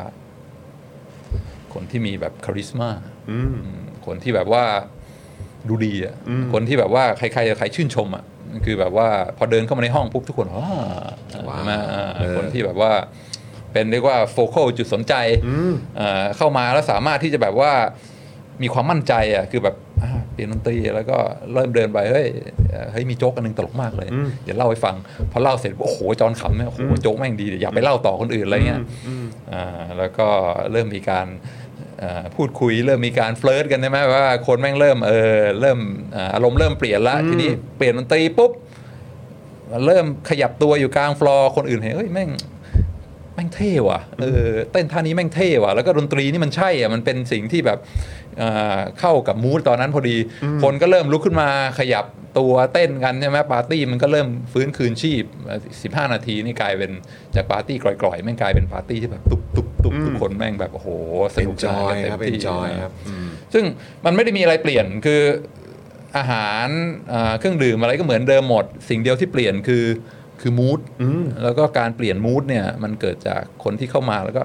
[1.75, 2.91] คนที่มีแบบคาริสมา
[3.31, 4.65] อืมอืมคนที่แบบว่า
[5.69, 8.25] ดูดีอะอืมคนที่แบบว่าใครๆใครชื่นชมอะ
[8.65, 9.09] คือแบบว่า
[9.39, 10.73] พอเดินเข้ามาในห้องปุ๊บทุกคนว้า
[11.49, 12.93] ว้าวใช่ไหมอ่าเออคนที่แบบว่า
[13.73, 15.15] เป็นเรียกว่าโฟกัสจุดสนใจ
[15.49, 17.73] อืมอ่าเข้ามาแล้วสามารถที่จะแบบว่า
[18.63, 21.19] มีความมั่นใจอะคือแบบอ่าเปลี่ยนดนตรีแล้วก็
[21.53, 22.27] เริ่มเดินไปเฮ้ย
[22.71, 24.97] เอ่อเฮ้ยมีโจ๊กอันหนึ่งตลกมากเลยอืมเดี๋ยวเล่าให้ฟัง
[25.33, 28.83] พอเล่าเสร็จโอ้โหจอนขำเนี่ยโอ้โหโจ๊กแม่งดีอยากไปเล่าต่อคนอื่นอะไรเงี้ย
[29.53, 29.65] อ่า
[29.99, 30.27] แล้วก็
[30.73, 31.63] เริ่มมีการเอ่อ
[32.37, 35.79] พูดคุยเริ่มมีการ flirt กันใช่ไหมว่าคนแม่งเริ่มเออเริ่ม
[36.17, 38.53] อ่าอารมณ์เริ่มเปลี่ยนละทีนี้เปลี่ยนดนตรีปุ๊บ
[39.87, 42.31] เริ่มขยับตัวอยู่กลางฟลอร์คนอื่นเห็นเฮ้ยแม่ง
[43.35, 47.79] แม่งเท่ว่ะเออเต้นท่านี้แม่งเท่ว่ะแล้วก็ดนตรีนี่มันใช่อะมันเป็นสิ่งที่แบบ
[48.38, 50.16] เอ่อเข้ากับมูดตอนนั้นพอดี
[50.62, 52.05] คนก็เริ่มลุกขึ้นมาขยับ
[52.38, 55.25] ตัวเต้นกันใช่ไหมปาร์ตี้มันก็เริ่มฟื้นคืนชีพ
[56.05, 56.90] 15 นาทีนี่กลายเป็น
[57.35, 60.88] จากปาร์ตี้กร่อยๆแม่งกลายเป็นปาร์ตี้ที่แบบตุบตุบตุบทุกคนแม่งแบบโอ้โห
[61.35, 63.64] สเป็นนุกจสนาอนยกันเต็ครับมเป็นที่จอยครับอืมซึ่ง
[64.05, 65.23] มันไม่ได้มีอะไรเปลี่ยนคือ
[66.16, 66.66] อาหาร
[67.12, 69.85] อ่าเครื่องดื่มอะไรก็เหมือนเดิมหมด สิ่งเดียวที่เปลี่ยนคือ
[70.40, 70.81] คือมูด
[71.42, 74.42] แล้วก็การเปลี่ยนมูดเนี่ยมันเกิดจากคนที่เข้ามาแล้วก็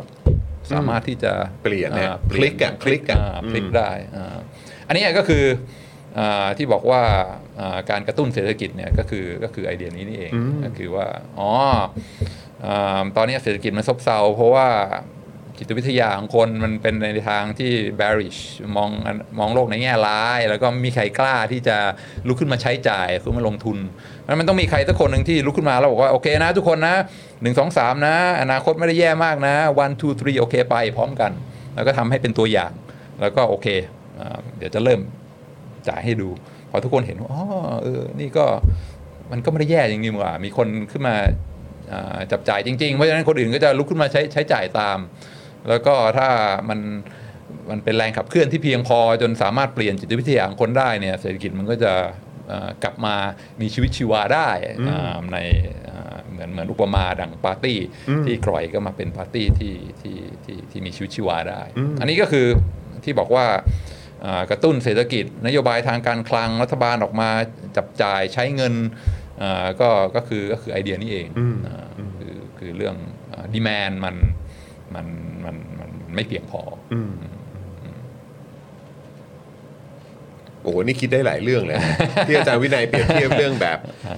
[0.72, 4.38] สามารถที่จะเปลี่ยนเนี่ยอ่าคลิกอะคลิกอะาพลิกอืมได้อ่า
[4.88, 5.46] อันนี้ก็คือ
[6.18, 7.04] อาที่บอกว่า
[7.60, 10.32] อ่าการกระตุ้นเศรษฐกิจเนี่ยก็คือก็คือไอเดียนี้นี่เอง
[10.66, 11.08] ก็คือว่า
[11.40, 11.50] อ๋อ
[12.66, 14.68] อาตอนนี้เศรษฐกิจมันซบเซาเพราะว่า
[15.58, 18.42] จิตวิทยาของคนมันเป็นในทางที่ bearish
[18.76, 18.90] มอง
[19.40, 21.78] มองโลกในแง่ร้าย แล้วก็ไม่มีใครกล้าที่จะ
[22.28, 23.78] ลุกขึ้นมาใช้จ่ายขึ้นมาลงทุน
[24.30, 26.96] มันมันต้องมีใครสักคนหนึ่งที่ลุกขึ้นมาแล้วบอกว่าโอเคนะทุกคนนะ
[27.42, 31.32] หนึ่งสองสามนะ อนาคตไม่ได้แย่มากนะ one two three โอเคไปพร้อมกัน
[31.76, 32.72] แล้วก็ทำให้เป็นตัวอย่าง
[33.22, 33.68] แล้วก็โอเค
[34.58, 35.00] เดี๋ยวจะเริ่ม
[35.88, 36.30] จ่ายให้ดู
[36.70, 37.44] พอทุกคนเห็นว่าอ๋อ
[37.84, 38.46] เออนี่ก็
[39.32, 41.16] มันก็ไม่ได้แย่จริงๆว่ามีคนขึ้นมา
[42.32, 45.00] จับจ่ายจริงๆ เพราะฉะนั้นคนอื่นก็จะลุกขึ้นมาใช้ใช้จ่ายตาม
[45.70, 46.28] แล้วก็ถ้า
[46.70, 46.80] มัน
[47.70, 51.94] มันเป็นแรงขับเคลื่อนที่เพียงพอจนสามารถเปลี่ยนจิตวิทยาของคนได้เนี่ยเศรษฐกิจมันก็จะ
[52.84, 53.16] กลับมา
[53.62, 54.50] มีชีวิตชีวาได้
[54.90, 55.38] อ่าใน
[55.90, 57.80] อ่าเหมือนเหมือนอุปมาดังปาร์ตี้
[58.26, 61.62] ที่กร่อยก็มาเป็นปาร์ตี้ที่ที่ที่ที่มีชีวิตชีวาได้
[62.00, 62.48] อันนี้ก็คือ
[63.04, 63.46] ที่บอกว่า
[64.26, 67.30] อ่ากระตุ้นเศรษฐกิจ นโยบายทางการคลังรัฐบาลออกมา
[67.78, 68.74] จับจ่ายใช้เงิน
[69.42, 71.28] อ่าก็ก็คือก็คือไอเดียนี้เอง
[71.68, 72.96] อ่าคือคือเรื่อง
[73.54, 74.16] ดีแมนมัน
[74.96, 75.06] มัน
[75.46, 76.62] มันมันมันไม่เพียงพอ
[76.94, 76.96] อ
[80.64, 81.96] โอ้โหนี่คิดได้หลายเรื่องเลยนะ
[82.28, 83.78] ที่อาจารย์วินัยเปรียบเทียบเรื่องแบบ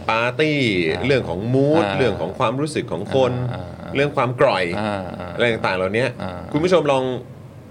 [0.10, 0.58] ปาร์ตี้
[1.06, 7.04] เรื่องของมูดอ่าเรื่องของความรู้สึกของคนอ่าอ่าเรื่องความกร่อยอ่าอ่าอะไรต่างๆเหล่านี้อ่าคุณผู้ชมลอง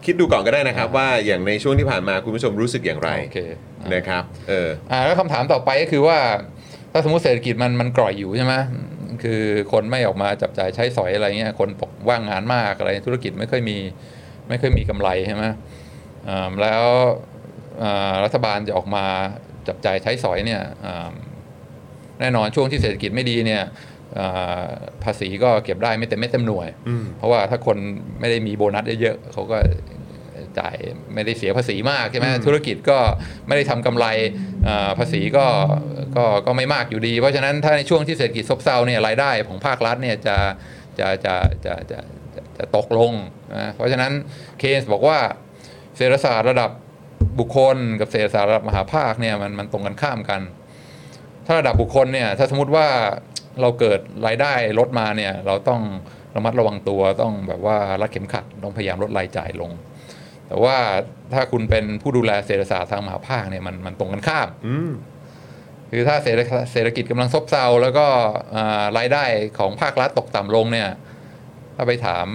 [0.06, 3.40] คิดดูก่อนก็ได้นะครับ ว่าอย่างในช่วงที่ผ่านมาคุณผู้ชมรู้สึกอย่างไรโอเค
[3.94, 6.18] นะครับเอออ่าแล้วคำถามต่อไปก็คือว่า
[6.92, 8.54] ถ้าสมมติเศรษฐกิจมันมันกร่อยอยู่ใช่ไหม
[9.22, 13.76] คือคนไม่ออกมาจับจ่ายใช้สอยอะไรเงี้ยคนตกว่างงานมากอะไรธุรกิจไม่ค่อยมี
[14.48, 15.44] ไม่ค่อยมีกำไรใช่ไหม
[16.28, 17.29] อ่าแล้วอ่า
[18.24, 19.04] รัฐบาลจะออกมา
[19.68, 21.12] จับจ่ายใช้สอยเนี่ยอ่า
[22.20, 23.62] แน่นอนช่วงที่เศรษฐกิจไม่ดีเนี่ย
[24.18, 24.68] อ่า
[25.04, 26.68] ภาษีก็เก็บได้ไม่เต็มไม่เต็มหน่วย
[27.18, 27.76] เพราะว่าถ้าคน
[28.20, 29.58] ไม่ได้มีโบนัสเยอะๆเขาก็
[30.58, 30.76] จ่าย
[31.14, 32.98] ไม่ได้เสียภาษีมากใช่ไหมธุรกิจก็
[33.46, 34.06] ไม่ได้ทำกำไร
[34.68, 35.46] อ่าภาษีก็
[36.16, 40.36] ก็ก็ไม่มากอยู่ดี เพราะฉะนั้นถ้าในช่วงที่เศรษฐกิจซบเซาเนี่ยรายได้ของภาครัฐเนี่ยจะ
[40.98, 41.98] จะจะจะจะ
[42.34, 43.12] จะจะตกลง
[43.56, 44.12] นะเพราะฉะนั้น
[44.58, 45.18] เคสบอกว่า
[45.96, 46.70] เศรษฐศาสตร์ระดับ
[47.38, 50.40] บุคคลกับเศรษฐศาสตร์ระดับมหาภาคเนี่ยมันมันตรงกันข้ามกัน
[51.46, 52.87] ถ้าระดับบุคคลเนี่ยถ้าสมมติว่า
[53.61, 55.80] เราเกิดรายได้ลดมาเนี่ยเราต้อง
[56.37, 59.70] ระมัดระวังตัวต้องแบบว่ารัดเข็มขัดต้องพยายามลดรายจ่ายลง
[60.48, 60.76] แต่ว่า
[61.33, 64.90] ถ้าคุณเป็นผู้ดูแลเศรษฐศาสตร์ทางมหาภาคเนี่ยมันมันตรงกันข้ามอืม
[65.90, 66.40] คือถ้าเศรษฐ
[66.72, 68.06] เศรษฐกิจกำลังซบเซาแล้วก็
[68.54, 69.24] อ่ารายได้
[69.59, 70.88] ของภาครัฐตกต่ำลงเนี่ย
[71.76, 72.26] ถ้าไปถาม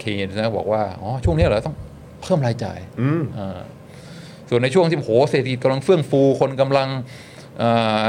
[0.00, 1.76] เคนนะบอกว่าอ๋อช่วงนี้เหรอต้อง
[2.22, 3.58] เพิ่มรายจ่ายอืมอ่า
[4.50, 6.88] ส่วนในช่วงที่โหเศรษฐกิจกำลังเฟื่องฟู คนกำลัง
[7.62, 8.06] อ่า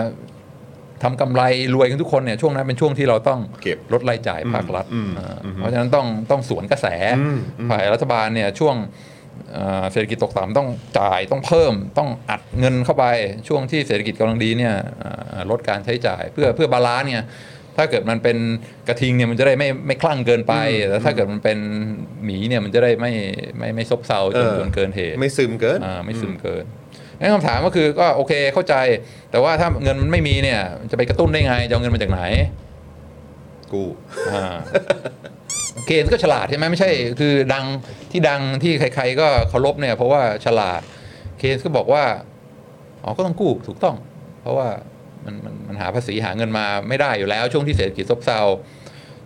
[1.04, 1.42] ทำกำไร
[1.76, 6.88] รวยกันทุกคนเนี่ยช่วงนั้นเป็นช่วงที่เราต้องเก็บลดรายจ่ายภาครัฐอืมอ่าอืมเพราะฉะนั้นต้องต้องสวนกระแส
[7.20, 8.76] อืมอืมฝ่ายรัฐบาลเนี่ยช่วง
[9.58, 13.06] อ่าเศรษฐกิจตกต่ำต้องจ่ายต้องเพิ่มต้องอัดเงินเข้าไป
[13.48, 14.74] ช่วงที่เศรษฐกิจกำลังดีเนี่ย
[15.04, 17.24] อ่าลดการใช้จ่ายเพื่อเพื่อ balance เนี่ย
[17.78, 18.38] ถ้าเกิดมันเป็น
[18.88, 20.54] กระทิงเนี่ยมันจะได้ไม่ไม่คลั่งเกินไป
[20.88, 21.58] แต่ถ้าเกิดมันเป็น
[22.24, 23.12] หมีเนี่ยมันจะได้ไม่
[23.58, 26.64] ไม่ไม่ซบเซาจนเออจนเกินเหตุไม่ซึมเกินอ่าไม่ซึมเกิน
[27.20, 28.76] งั้นคำถามก็คือก็โอเคเข้าใจ
[29.32, 32.22] แต่ว่าถ้าเงินมันไม่มีเนี่ยจะไปกระตุ้นได้ไงจะเอาเงินมาจากไหน
[33.74, 33.84] กู
[34.32, 34.56] อ่า
[35.88, 37.66] เกณฑ์ก็ฉลาดใช่ไหมไม่ใช่ คือดัง
[38.12, 40.82] ที่ดังที่ใคร ๆ ก็เคารพเนี่ย เพราะว่าฉลาด
[41.38, 42.04] เคนก็บอกว่า
[43.04, 43.96] อ๋อก็ต้องกู้ถูกต้อง
[44.42, 44.68] เพราะว่า
[45.26, 48.42] มันมันมันหาภาษีหาเงินมาไม่ได้อยู่แล้วช่วงที่เศรษฐกิจซบเซา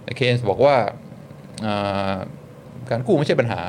[0.03, 0.75] แต่เคนบอกว่า
[1.65, 2.15] อ่า
[2.89, 3.61] การกู้ไม่ใช่ปัญหา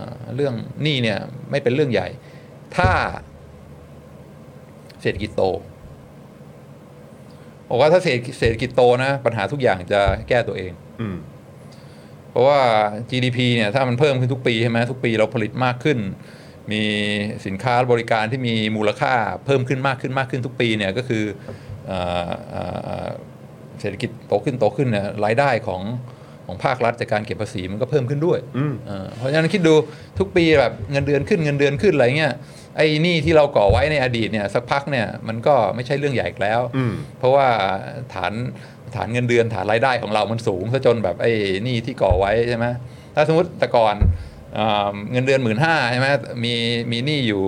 [0.00, 1.18] อ่าเรื่องหนี้เนี่ย
[1.50, 2.08] ไม่เป็นเรื่องใหญ่
[2.76, 2.90] ถ้า
[5.02, 5.42] เศรษฐกิจโต
[7.68, 11.16] บอกว่าถ้าเศรษฐกิจเศรษฐกิจโตนะปัญหาทุกอย่างจะแก้ตัวเองอืม
[12.30, 12.60] เพราะว่า
[13.10, 15.98] GDP เนี่ยถ้ามันเพิ่มขึ้นทุกปีใช่ไหมทุกปีเราผลิตมากขึ้น
[16.72, 16.82] มี
[17.46, 19.14] สินค้าบริการที่มีมูลค่า
[19.46, 21.24] เพิ่มขึ้นมากขึ้นมากขึ้นทุกปีเนี่ยก็คือ
[21.86, 22.62] เอ่อเอ่
[23.04, 23.06] อ
[23.80, 25.82] เศรษฐกิจโตขึ้นโตขึ้นเนี่ยรายได้ของ
[26.46, 29.74] ของภาครัฐจากการเก็บภาษีมันก็เพิ่มขึ้นด้วยอืมเออเพราะฉะนั้นคิดดู
[30.18, 32.34] ทุกปีแบบเงินเดือนขึ้นเงินเดือนขึ้นอะไรเงี้ย
[32.76, 37.46] ไอ้หนี่ที่เราก่อไว้ในอดีตเนี่ยสักพักเนี่ยมันก็ไม่ใช่เรื่องใหญ่อีกแล้วอืมเพราะว่า
[38.14, 38.32] ฐาน
[38.96, 41.32] ฐานเงินเดือนฐานรายได้ของเรามันสูงซะจนแบบไอ้
[41.64, 42.66] หนี่ที่ก่อไว้ใช่ไหม
[43.14, 44.31] ถ้าสมมติแต่ก่อนอ่า
[45.10, 46.06] เงินเดือนหมื่นห้าใช่ไหม
[46.44, 46.54] มี
[46.92, 47.42] มีหนี้อยู่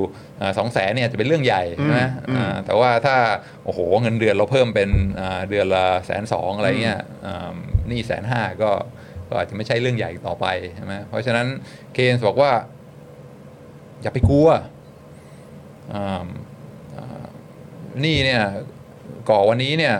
[0.58, 3.16] สองแสนเนี่ยจะเป็นเรื่องใหญ่ใช่ไหมอืมอ่าแต่ว่าถ้า
[3.64, 4.90] โอ้โหเงินเดือนเราเพิ่มเป็น
[5.20, 7.54] อ่าเดือนละแสนสองอะไรเงี้ยอ่า
[7.88, 8.70] หนี้แสนห้าก็
[9.28, 10.46] ก็อาจจะไม่ใช่เรื่องใหญ่ต่อไป
[10.76, 11.46] ใช่ไหมเพราะฉะนั้น
[11.92, 12.50] เคนส์บอกว่า
[14.02, 14.48] อย่าไปกลัว
[15.92, 16.26] อ่า
[16.96, 17.24] อ่า
[18.00, 18.42] หนี่เนี่ย
[19.28, 19.94] ก่อวันนี้เนี่ย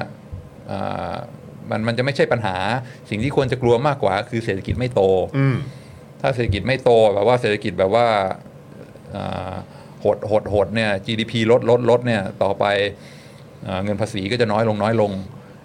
[0.70, 1.14] อ่า
[1.70, 2.56] มันมันจะไม่ใช่ปัญหา
[3.10, 5.00] สิ่งที่ควรจะกลัวมากกว่า คือเศรษฐกิจไม่โต
[5.38, 5.56] อืม
[6.26, 8.06] ถ้าเศรษฐกิจไม่โตแบบว่าเศรษฐกิจแบบว่า
[10.04, 12.64] หดหดหดเนี่ย GDP ลดลดลดเนี่ยต่อไป
[13.66, 15.10] อ่าเงินภาษีก็จะน้อยลงน้อยลง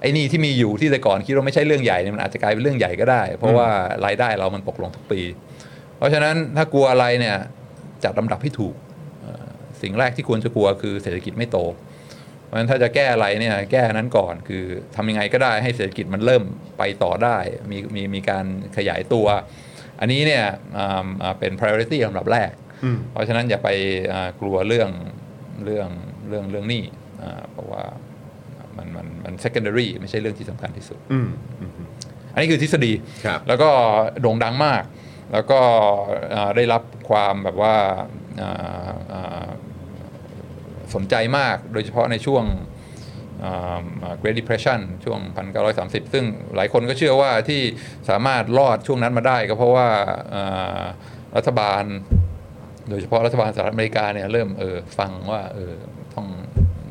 [0.02, 3.70] ไอ้นี่ที่มีอยู่ที่แต่ก่อนคิดว่าไม่ใช่เรื่องใหญ่เนี่ยมันอาจจะกลายเป็นเรื่องใหญ่ก็ได้ เพราะว่า
[4.06, 5.22] รายได้เรามันตกลงทุกปี
[5.98, 7.38] เพราะฉะนั้นถ้ากลัวอะไรเนี่ย
[8.04, 8.76] จัดลำดับให้ถูก
[9.82, 11.58] สิ่งแรกที่ควรจะกลัวคือเศรษฐกิจไม่โต
[12.46, 14.64] เพราะฉะนั้นถ้าจะแก้อะไรเนี่ยแก้นั้นก่อนคือ
[14.96, 16.44] ทำยังไงก็ได้ให้เศรษฐกิจมันเริ่ม
[16.78, 17.38] ไปต่อได้
[17.72, 18.46] มีมีมีการ
[18.78, 19.28] ขยายตัว
[20.00, 20.44] อันนี้เนี่ย
[20.78, 22.52] อ่าอ่าเป็น priority ลำดับแรก
[22.84, 23.70] อืมเพราะฉะนั้นอย่าไป
[24.14, 24.90] อ่ากลัวเรื่อง
[25.66, 25.90] เรื่อง
[26.28, 26.84] เรื่องเรื่องหนี้
[27.22, 27.84] อ่าเพราะว่า
[28.78, 31.30] มันมันมัน secondary ไม่ใช่เรื่องที่สำคัญที่สุดอืม
[31.62, 31.72] อืม
[32.34, 32.94] อันนี้คือทฤษฎี
[33.26, 33.70] ครับแล้วก็
[34.22, 34.84] โด่งดังมาก
[35.34, 35.60] แล้วก็
[36.36, 37.76] อ่าได้รับความแบบว่า
[38.42, 39.48] อ่าอ่า
[40.96, 42.79] สนใจมากโดยเฉพาะในช่วงอ่าอ่า
[44.22, 45.20] Great Depression ช่วง
[45.68, 46.26] 1930 ซึ่ง
[46.56, 47.62] หลายคนก็เชื่อว่าที่
[48.10, 49.88] สามารถรอดช่วงนั้นมาได้ก็เพราะว่า
[51.36, 51.84] รัฐบาล
[52.90, 55.74] โดยเฉพาะรัฐบาลสหรัฐอเมริกาเนี่ยเริ่มเออฟังว่าเออ
[56.14, 56.28] ต้อง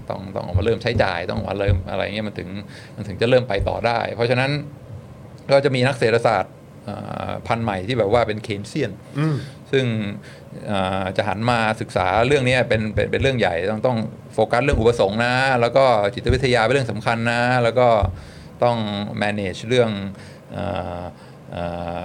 [0.08, 2.48] ต้องต้องออกมาเริ่มใช้จ่ายต้องมาเริ่มอะไรเงี้ยมันถึง
[2.96, 4.50] มันถึงจะเริ่มไปต่อได้ เพราะฉะนั้น
[5.50, 6.52] ก็จะมีนักเศรษฐศาสตร์
[7.46, 9.36] พันธุ์ใหม่ที่แบบว่าเป็นเคนเซียนอืม
[9.72, 9.84] ซึ่ง
[10.70, 13.98] อ่าจะหันมาศึกษาเรื่องนี้เป็นเป็นเป็นเรื่องใหญ่ต้องต้อง
[14.34, 15.84] โฟกัสเรื่องอุปสงค์นะ แล้วก็
[16.14, 17.88] จิตวิทยาเป็นเรื่องสำคัญนะ แล้วก็
[18.64, 18.76] ต้อง
[19.22, 19.90] manage เรื่อง
[20.56, 21.02] อ่า
[21.54, 22.02] อ่า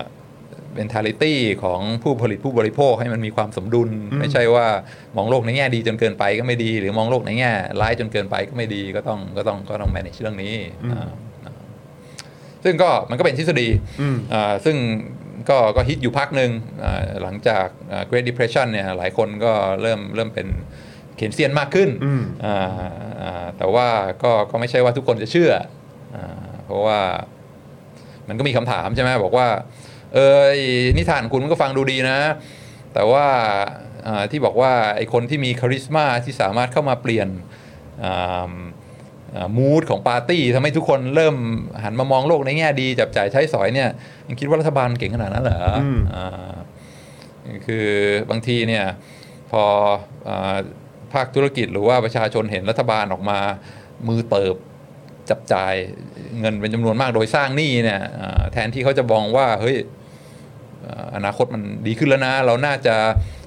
[0.80, 4.68] mentality ของผู้ผลิตผู้บริโภคให้มันมีความสมดุล ไม่ใช่ว่า
[5.18, 10.56] มองโลกในแง่ดีจนเกินไปก็ไม่ดี หรือมองโลกในแง่ร้ายจนเกินไปก็ไม่ดีก็ต้องก็ต้องก็ต้อง manage เรื่องนี้
[10.92, 11.10] อ่า
[12.64, 13.68] ซึ่งก็มันก็เป็นทฤษฎี
[14.02, 14.78] อืมอ่าซึ่ง
[15.50, 16.52] ก็ก็ฮิตอยู่พักหนึ่ง
[16.84, 20.48] อ่าหลังจากอ่า Great Depression เนี่ยหลายคนก็เริ่มเริ่มเป็น
[21.16, 22.58] เขียนเซียนมากขึ้นอืมอ่า
[23.22, 23.88] อ่าแต่ว่า
[24.24, 25.52] ก็ก็ไม่ใช่ว่าทุกคนจะเชื่อ
[26.16, 26.26] อา
[26.66, 27.00] เพราะว่า
[28.28, 29.48] มันก็มีคำถามใช่ไหมบอกว่า
[30.14, 30.62] เออไอ้
[30.98, 32.20] นิทานคุณมันก็ฟังดูดีนะ
[32.94, 33.26] แต่ว่า
[34.08, 37.28] อ่าที่บอกว่าไอ้คนที่มีคาริสมาที่สามารถเข้ามาเปลี่ยน
[39.58, 41.36] มูดของปาร์ตี้ทำให้ทุกคนเริ่ม
[41.84, 43.90] หันมามองโลกในแง่ดี จับจ่ายใช้สอยเนี่ย
[44.28, 46.54] ยังคิดว่ารัฐบาลเก่งขนาดนั้นเหรออมอ่า
[47.66, 47.88] คือ
[48.30, 48.86] บางทีเนี่ย
[49.52, 49.64] พอ
[50.28, 50.58] อา
[51.14, 53.40] ภาคธุรกิจหรือว่าประชาชนเห็นรัฐบาลออกมา
[54.08, 54.56] มือเติบ
[55.30, 55.74] จับจ่าย
[56.40, 59.78] เงินเป็นจำนวนมากโดยสร้างหนี้เนี่ยอ่าแทนที่เขาจะมองว่าเฮ้ย
[60.86, 62.96] อ่าอนาคตมันดีขึ้นแล้วนะ เราน่าจะ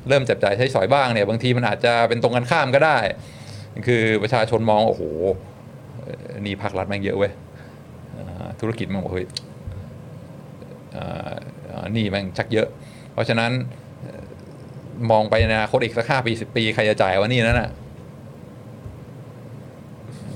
[0.09, 2.99] เริ่มจับจ่ายใช้สอยบ้างเนี่ยบางทีมันอาจจะเป็นตรงกันข้ามก็ได้
[3.87, 5.56] คือประชาชนมองโอ้โหเอ่อห
[6.41, 7.33] นี่ภาครัฐแม่งเยอะเว้ย
[8.17, 9.27] อ่าธุรกิจมันบอกเฮ้ย
[10.97, 11.35] อ่า
[11.71, 12.69] อ่าหนี่แม่งชักเยอะ
[13.13, 13.51] เพราะฉะนั้น
[14.03, 14.25] เอ่อ
[15.11, 17.71] มองไปในอนาคตอีกสักห้าปีสิบปี ใครจะจ่ายวะหนี่นั่นน่ะ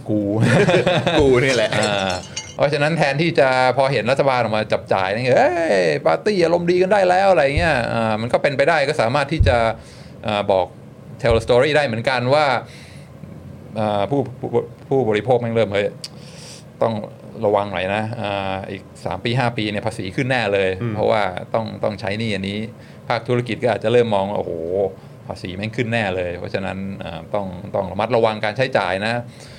[0.09, 0.21] กู
[1.21, 2.12] กูนี่แหละอ่า
[2.57, 9.57] เพราะฉะนั้นแทนที่จะพอเห็นรัฐบาลออกมาจับจ่ายนี่เอ้ยปาร์ตี้อารมณ์ดีกันได้แล้วอะไรเงี้ยอ่ามันก็เป็นไปได้ก็สามารถที่จะ
[10.27, 10.66] อาบอก
[11.21, 12.59] tell a story ได้เหมือนกันว่าอ่า
[14.11, 14.49] ผู้ผู้
[14.89, 15.89] ผู้บริโภคแม่งเริ่มเฮ้ย
[16.83, 16.95] ต้อง
[17.45, 21.23] ระวังหน่อยนะอาอีก 3 ปี 5 ปีเนี่ยภาษีขึ้นแน่เลย เพราะว่า
[21.55, 22.59] ต้องต้องใช้หนี่อันนี้
[23.09, 24.53] ภาคธุรกิจก็อาจจะเริ่มมองว่าโอ้โห
[25.27, 29.14] ภาษีแม่งขึ้นแน่เลย เพราะฉะนั้นอ่าต้องต้องระมัดระวังการใช้จ่ายนะ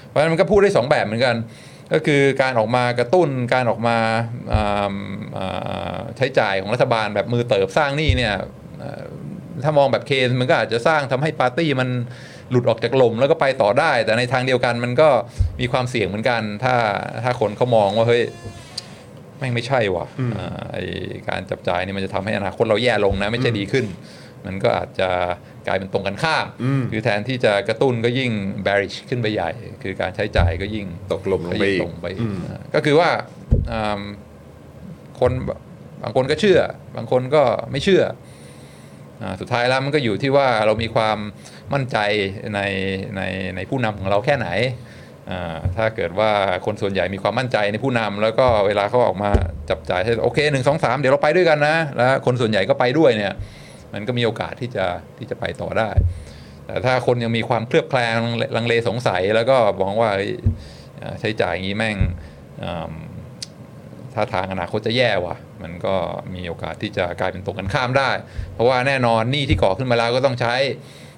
[0.08, 1.36] เพราะฉะนั้นมันก็พูดได้สองแบบเหมือนกัน
[1.94, 3.98] ก็คือการออกมากระตุ้นการออกมา
[4.54, 4.96] อ่า
[5.38, 8.34] อ่าใช้จ่ายของรัฐบาลแบบมือเติบสร้างหนี้เนี่ย
[8.80, 9.04] เอ่อ
[9.64, 11.90] ถ้ามองแบบเคนมันก็อาจจะสร้างทำให้ปาร์ตี้มัน
[12.52, 15.10] หลุดออกจากลมแล้วก็ไปต่อได้ แต่ในทางเดียวกันมันก็
[15.60, 16.76] มีความเสี่ยงเหมือนกัน ถ้า
[17.24, 18.24] ถ้าคนเขามองว่าเฮ้ย
[19.38, 20.78] แม่งไม่ใช่ว่ะอ่าไอ
[21.30, 23.86] การจับจ่ายนี่มันจะทำให้อนาคตเราแย่ลงนะไม่ใช่ดีขึ้น
[24.46, 25.10] มันก็อาจจะ
[25.68, 28.32] กลายเป็นตรงกันข้ามอืมคือแทนที่จะกระตุ้นก็ยิ่ง
[28.66, 29.52] bearish ขึ้นไปใหญ่
[29.84, 33.10] คือการใช้จ่ายก็ยิ่งตกลมลงไปก็อียิ่กลงไปอืมอ่าก็คือว่า
[33.72, 34.02] อ่า
[35.20, 35.32] คน
[36.04, 36.60] บางคนก็เชื่อ
[36.96, 38.04] บางคนก็ไม่เชื่อ
[39.22, 41.18] อาสุดท้ายแล้วมันก็อยู่ที่ว่าเรามีความ
[41.74, 41.98] มั่นใจ
[42.56, 42.60] ใน
[43.18, 43.22] ใน
[43.56, 44.50] ในผู้นำของเราแค่ไหน
[45.30, 46.32] อ่าถ้าเกิดว่า
[46.66, 49.32] คนส่วนใหญ่มีความมั่นใจในผู้นำแล้วก็เวลาเขาออกมา
[49.70, 53.34] จับจ่ายให้โอเคหนึ่งสองสามเดี๋ยวเราไปด้วยกันนะ แล้วคนส่วนใหญ่ก็ไปด้วยเนี่ย
[53.94, 54.86] มันก็มีโอกาสที่จะ
[55.18, 55.90] ที่จะไปต่อได้
[56.66, 58.18] แต่ถ้าคนยังมีความเคลือบแคลง
[58.56, 60.12] ลังเลสงสัยแล้วก็มองว่า
[61.20, 61.98] ใช้จ่ายอย่างนี้แม่ง
[62.64, 62.94] อ่า
[64.14, 65.96] ถ้าทางอนาคตจะแย่ว่ะ มันก็
[66.36, 68.10] มีโอกาสที่จะกลายเป็นตรงกันข้ามได้
[68.54, 70.56] เพราะว่าแน่นอนหนี้ที่ก่อขึ้นมาแล้วก็ต้องใช้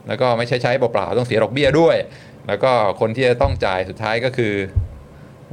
[0.08, 1.98] แล้วก็ไม่ใช่ใช้เปล่าๆต้องเสียดอกเบี้ยด้วย
[2.48, 4.54] แล้วก็คนที่จะต้องจ่ายสุดท้ายก็คือ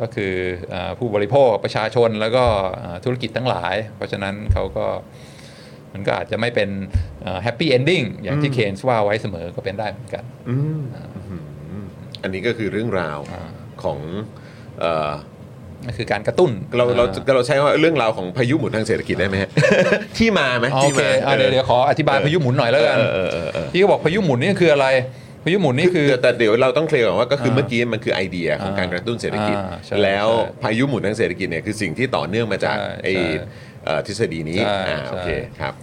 [0.00, 0.34] ก็คือ
[0.72, 2.44] อาผู้บริโภคประชาชนแล้วก็
[2.82, 4.86] อ่าธุรกิจทั้งหลาย เพราะฉะนั้นเขาก็
[5.92, 6.70] มันก็อาจจะไม่เป็น
[7.42, 10.80] happy ending อย่างที่เคนส์ว่าไว้เสมอก็เป็นได้เหมือนกันอืม
[11.30, 11.86] อืม
[12.22, 13.50] อันนี้ก็คือเรื่องราวอ่า
[13.82, 13.98] ของ
[14.80, 15.39] เอ่อก็
[15.96, 19.50] คือการกระตุ้น เราเราอ่เราใช้ว่าเรื่องราวของพายุหมุนทางเศรษฐกิจได้ไหมฮะ
[20.18, 24.86] ที่มาไหมอ๋อที่โอเคมาอะเดี๋ยวเดี๋ยวขออธิบายพายุหมุนหน่อยแล้วกันเออเออเออเออที่เขาบอกพายุหมุนนี่คืออะไร
[25.44, 33.26] พายุหมุนนี่คือ แต่แต่เดี๋ยวเราต้องเคลียร์ก่อนว่าก็คืออ่าเมื่อกี้มันคือไอเดียของการกระตุ้นเศรษฐกิจ อ่าใช่แล้วใช่พายุหมุนทางเศรษฐกิจเนี่ยคือสิ่งที่ต่อเนื่องมาจากใช่ไอ้ใช่
[33.84, 35.74] เอ่อทฤษฎีนี้ใช่อ่าโอเคใช่ครับ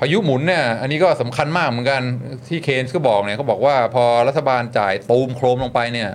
[0.00, 2.02] พายุหมุนเนี่ยอันนี้ก็สำคัญมากเหมือนกัน
[2.48, 6.10] ที่เคนส์ก็บอกเนี่ยเขาบอกว่าพอรัฐบาลจ่ายตูมโครมลงไปเนี่ย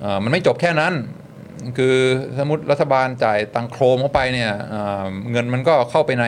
[0.00, 0.92] เอ่อมันไม่จบแค่นั้น
[1.76, 1.96] คือ
[2.38, 4.52] สมมติรัฐบาลจ่ายตังโครมเข้าไปเนี่ย
[5.30, 6.26] เงินมันก็เข้าไปใน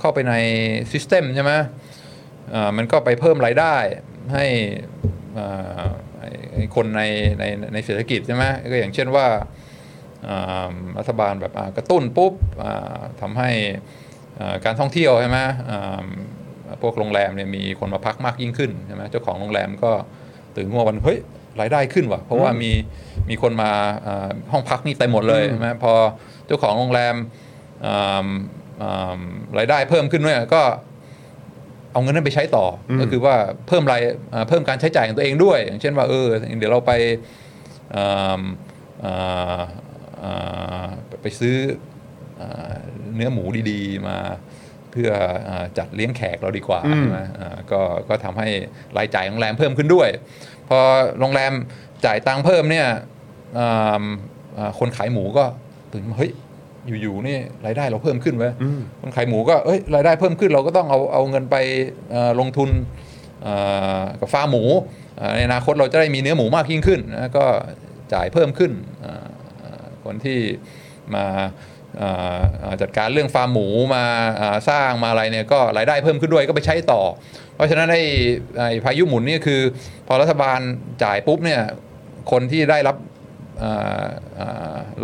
[0.00, 0.34] เข้าไปใน
[0.92, 1.52] ซิสเต็มใช่ไหม
[2.76, 3.76] มันก็ไปเพิ่มรายได้
[4.34, 4.46] ให้
[6.76, 7.02] คนใน
[7.38, 7.44] ใน
[7.74, 9.26] ในเศรษฐกิจใช่ไหมก็อย่างเช่นว่า
[10.98, 12.32] รัฐบาลแบบกระตุ้นปุ๊บ
[13.20, 13.50] ทำให้
[14.64, 15.38] การท่องเที่ยวใช่ไหม
[16.82, 19.92] พวกโรงแรมเนี่ยมีคนมาพักมากยิ่งขึ้นใช่ไหมเจ้าของโรงแรมก็
[20.56, 21.20] ตื่นขึ้นมาวันเฮ้ย
[21.60, 22.70] รายได้ขึ้นว่ะ เพราะว่ามี
[23.30, 23.72] มีคนมา
[24.06, 25.92] อ่าห้องพักนี่เต็มหมดเลยใช่ไหมพอ
[26.46, 27.14] เจ้าของโรงแรม
[27.86, 28.28] อ่า
[28.82, 29.20] อ่า
[29.58, 30.62] รายได้เพิ่มขึ้นเนี่ยก็
[31.92, 33.34] เอาเงินนั้นไปใช้ต่ออมก็คือว่า
[33.68, 34.02] เพิ่มราย
[34.34, 36.26] อ่าเพิ่มการใช้จ่ายของตัวเองด้วย อย่างเช่นว่าเออ
[36.58, 36.92] เดี๋ยวเราไป
[37.96, 38.42] อ่า
[39.04, 39.60] อ่า
[40.24, 40.86] อ่า
[41.22, 41.56] ไปซื้อ
[42.40, 42.72] อ่า
[43.14, 44.18] เนื้อหมูดีๆ มา
[44.92, 45.10] เพื่อ
[45.48, 48.48] อาจัดเลี้ยงแขกเราดีกว่าอืมใช่ไหมอ่าก็ก็ทำให้
[48.98, 50.08] รายจ่ายของโรงแรมเพิ่มขึ้นด้วย
[50.70, 50.80] พอ
[51.20, 51.52] โรงแรม
[52.04, 52.86] จ่ายตังค์เพิ่มเนี่ย
[53.58, 54.04] อ่า
[54.58, 55.44] อ่าคนขายหมูก็
[55.92, 56.32] ตื่นมาเฮ้ย
[57.02, 61.56] อยู่ๆนี่รายได้เราเพิ่มขึ้นเว้ยอืมคนขายหมูก็เอ้ยรายได้เพิ่มขึ้นเราก็ต้องเอาเอาเงินไป
[62.10, 62.70] เอ่อลงทุน
[63.42, 63.54] เอ่
[63.98, 64.64] อกับฟาร์มหมู
[65.20, 67.44] อ่าในอนาคตเราจะได้มีเนื้อหมูมากยิ่งขึ้นนะก็
[68.14, 68.72] จ่ายเพิ่มขึ้น
[69.04, 69.26] อ่า
[69.62, 70.38] อ่าคนที่
[71.14, 71.69] มาอ่าอ่า
[72.82, 74.04] จัดการเรื่องฟาร์มหมูมา
[74.68, 77.02] สร้างมาอะไรเนี่ยก็รายได้เพิ่มขึ้นด้วยก็ไปใช้ต่อ
[77.54, 79.60] เพราะฉะนั้นไอ้พายุหมุนนี่คือ
[80.06, 80.60] พอรัฐบาล
[81.04, 81.60] จ่ายปุ๊บเนี่ย
[82.30, 82.96] คนที่ได้รับ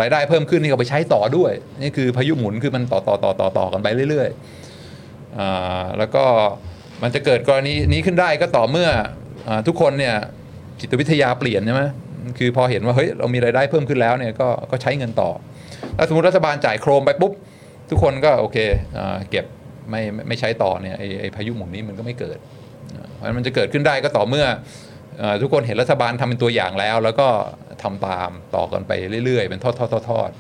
[0.01, 6.25] รายได้เพิ่มขึ้นนี่ก็ไปใช้ต่อด้วย นี่คือพายุหมุนคือมันต่อต่อต่อต่อต่อกันไปเรื่อยๆแล้วก็
[7.03, 8.89] มันจะเกิดกรณีนี้ขึ้นได้ก็ต่อเมื่อ
[9.49, 10.15] อทุกคนเนี่ย
[10.81, 11.83] จิตวิทยาเปลี่ยนใช่ไหม
[12.39, 15.31] คือพอเห็นว่าเฮ้ยเรามีรายได้เพิ่มขึ้นแล้วเนี่ยก็ก็ใช้เงินต่อ
[15.97, 17.33] ถ้าสมมติรัฐบาลจ่ายโครมไปปุ๊บ
[17.91, 18.57] ทุกคนก็โอเค
[18.99, 19.45] อ่าเก็บ
[19.91, 22.39] ไม่ไม่ใช้ต่อเนี่ยไอ้ไอพายุหมุนนี้มันก็ไม่เกิด
[23.15, 24.47] เพราะฉะนั้นมันจะเกิดขึ้นได้ก็ต่อเมื่อ
[25.23, 27.29] อทุกคนเห็นรัฐบาลทำเป็นตัวอย่างแล้ว แล้วก็
[27.83, 28.93] ทำตามต่อกันไป
[29.25, 30.31] เรื่อยๆ เป็นทอดทอดทอดทอด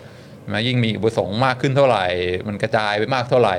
[0.52, 2.06] นะยิ่งมีอุปสงค์มากขึ้นเท่าไหร่
[2.48, 3.56] มันกระจายไปมากเท่าไหร่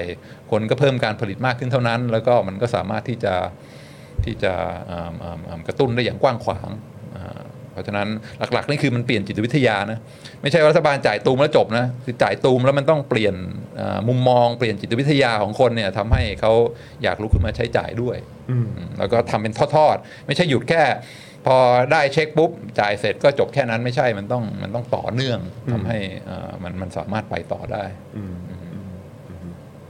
[0.51, 3.33] คนก็เพิ่มการผลิตมากขึ้นเท่านั้น แล้วก็มันก็สามารถที่จะ
[4.25, 4.53] ที่จะ
[5.67, 6.69] กระตุ้นได้อย่างกว้างขวาง
[7.77, 8.07] เพราะฉะนั้น
[8.53, 9.99] หลักๆนี่คือมันเปลี่ยนจิตวิทยานะ
[10.41, 13.35] ไม่ใช่ว่ารัฐบาลจ่ายตูมแล้วจบนะคือจ่ายตูมแล้วมันต้องเปลี่ยน
[13.79, 16.51] อ่ามุมมองเปลี่ยนจิตวิทยาของคนเนี่ยทำให้เขา
[17.03, 18.17] อยากลุกขึ้นมาใช้จ่ายด้วย
[18.51, 20.83] อืมอืมแล้วก็ทำเป็นทอดๆไม่ใช่หยุดแค่
[21.45, 21.57] พอ
[21.91, 25.39] ได้เช็คปุ๊บจ่ายเสร็จก็จบแค่นั้นไม่ใช่มันต้องมันต้องต่อเนื่อง
[25.71, 27.83] ทำให้เอ่อมันมันสามารถไปต่อได้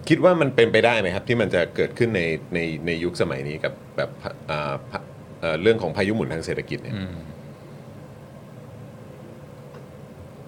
[0.10, 2.22] คิดว่ามันเป็นไปได้ไหมครับ ที่มันจะเกิดขึ้นใน
[2.54, 4.10] ในในยุคสมัยนี้กับแบบ
[4.52, 5.00] อ่าพะ
[5.42, 7.16] เอ่อเรื่องของพายุหมุนทางเศรษฐกิจเนี่ย อืม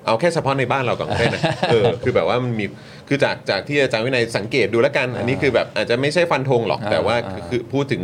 [0.06, 1.42] เอาแค่เฉพาะในบ้านเราก่อนก็ได้นะ
[1.72, 2.66] เออคือแบบว่ามันมี
[3.08, 8.02] คือจากจากที่อาจารย์วินัยสังเกตดูแล้วกัน อันนี้คือแบบอาจจะไม่ใช่ฟันธงหรอกอ่าแต่ว่าอ่าคือพูดถึง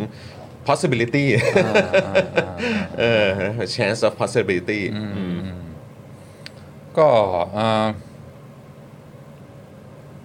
[0.68, 1.26] possibility
[3.00, 3.28] เออ
[3.76, 5.38] chance of possibility อืม
[6.98, 7.08] ก็
[7.54, 7.86] เอ่อ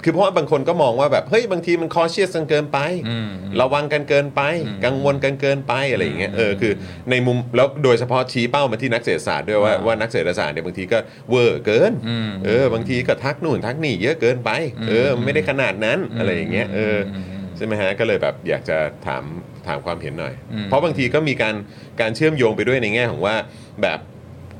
[0.04, 2.78] คือเพราะว่าบางคนก็มองว่าแบบเฮ้ยบางทีมัน cautious กันเกินไป
[3.08, 3.30] อืม
[3.60, 6.72] ระวังกันเกินไปอืมกังวลกันเกินไปอะไรอย่างเงี้ยอืมเออคือ
[7.10, 10.98] ในมุมแล้วโดยเฉพาะชี้เป้ามาที่นักเศรษฐศาสตร์ด้วยว่าอ่าว่านักเศรษฐศาสตร์เนี่ยบางทีก็
[11.30, 19.24] เวอร์เกินอืมเออบางทีก็ทักนู่นทักนี่เยอะเกินไปอืมเออมันไม่ได้ขนาดนั้นอะไรอย่างเงี้ยเอออมอืมใช่ไหมฮะก็เลยแบบอยากจะถาม
[19.66, 21.54] ถามความเห็นหน่อยอืมเพราะบางทีก็มีการ
[22.00, 23.36] การเชื่อมโยงไปด้วยในแง่ของว่า
[23.82, 23.98] แบบ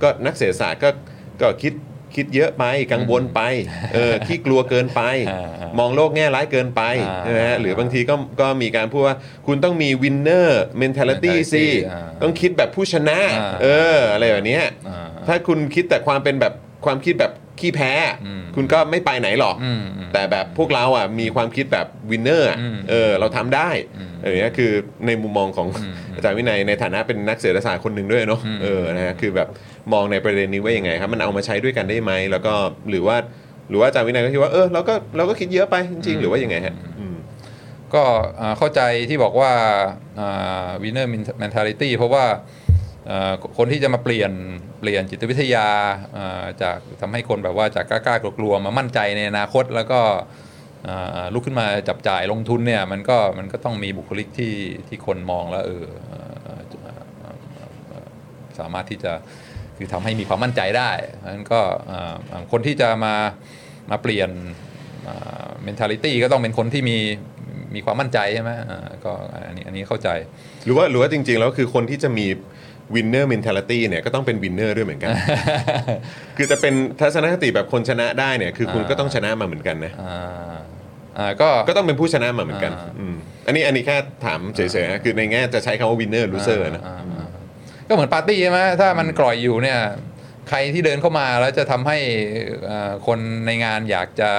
[0.02, 0.90] ก็นักเศรษฐศาสตร์ก็
[1.42, 1.72] ก็คิด
[2.14, 3.40] คิดเยอะไปกังวลไป
[3.94, 5.42] เออขี้กลัวเกินไปอ่า
[5.78, 10.48] มมองโลกแง่ร้ายเกินไปอ่าใช่ไหมฮะหรือบางทีก็ก็มีการพูดว่าคุณต้องมี winner
[10.82, 16.54] mentality สิอ่าต้องคิดแบบผู้ชนะอ่าเอออะไรแบบเนี้ยอ่าทถ้าคุณคิดแต่ความเป็นแบบ
[16.84, 17.32] ความคิดแบบ
[17.62, 17.92] ขี้แพ้
[18.26, 24.70] อืมคุณก็ไม่ไปไหนหรอกอืมอืมแต่แบบพวกเราอะมีความคิดแบบวินเนอร์อืมเออเราทำได้อืมเออเนี่ยคือ
[25.06, 29.48] ในมุมมองของอืมอาจารย์วินัยในฐานะเป็นนักเศรษฐศาสตร์คนหนึ่งด้วยเนาะอืมเออนะฮะคือแบบ
[29.92, 32.54] มองในประเด็นนี้ว่ายังไงครับ มันเอามาใช้ด้วยกันได้ไหมแล้วก็
[32.90, 33.16] หรือว่า
[33.68, 37.16] หรือว่าอาจารย์วินัยก็คิดว่าเออเราก็เราก็คิดเยอะไปจริง ๆ หรือว่ายังไงฮะอืม
[37.94, 38.02] ก็
[38.40, 39.50] อ่าเข้าใจที่บอกว่า
[40.82, 41.06] winner
[41.42, 42.59] mentality เพราะว่าอ่า
[43.56, 44.32] คนที่จะมาเปลี่ยน
[44.80, 45.66] เปลี่ยนจิตวิทยา
[46.62, 50.00] จากทำให้คนแบบว่าจากกล้ากลัวๆมามั่นใจในอนาคตแล้วก็
[51.34, 54.54] ลุกขึ้นมาจับจ่ายลงทุนเนี่ยมันก็มันก็ต้องมีบุคลิกที่
[54.88, 55.84] ที่คนมองแล้วเออ
[58.58, 59.12] สามารถที่จะ
[59.76, 61.60] คือทำให้มีความมั่นใจได้เพราะฉะนั้นก็
[62.52, 63.14] คนที่จะมา
[63.90, 64.30] มาเปลี่ยน
[65.66, 66.98] mentality ก็ต้องเป็นคนที่มี
[67.74, 68.50] มีความมั่นใจใช่ไหม
[69.04, 69.12] ก็
[69.46, 70.08] อันนี้อันนี้เข้าใจ
[70.64, 72.26] หรือว่าหรือว่าจริง ๆ แล้วคือคนที่จะมี
[72.94, 75.10] winner mentality เนี่ยก็ต้องเป็น winner ด้วยเหมือนกัน
[76.36, 80.58] คือจะเป็นทัศนคติแบบคนชนะได้เนี่ยคือคุณอ่าก็ต้องชนะมาเหมือนกันนะอ่า
[81.18, 83.16] อ่าก็ก็ต้องเป็นผู้ชนะมาเหมือนกันอ่าอืม
[83.46, 87.28] อันนี้อันนี้แค่ถามเฉยๆนะคือในแง่จะใช้คำว่า winner loser นะอ่าอ่า
[87.88, 89.78] ก็เหมือนปาร์ตี้ใช่ไหมถ้ามันกร่อยอยู่เนี่ย
[90.48, 91.98] ใครที่เดินเข้ามาแล้วจะทำให้
[92.70, 94.30] อ่าคนในงานอยากจะ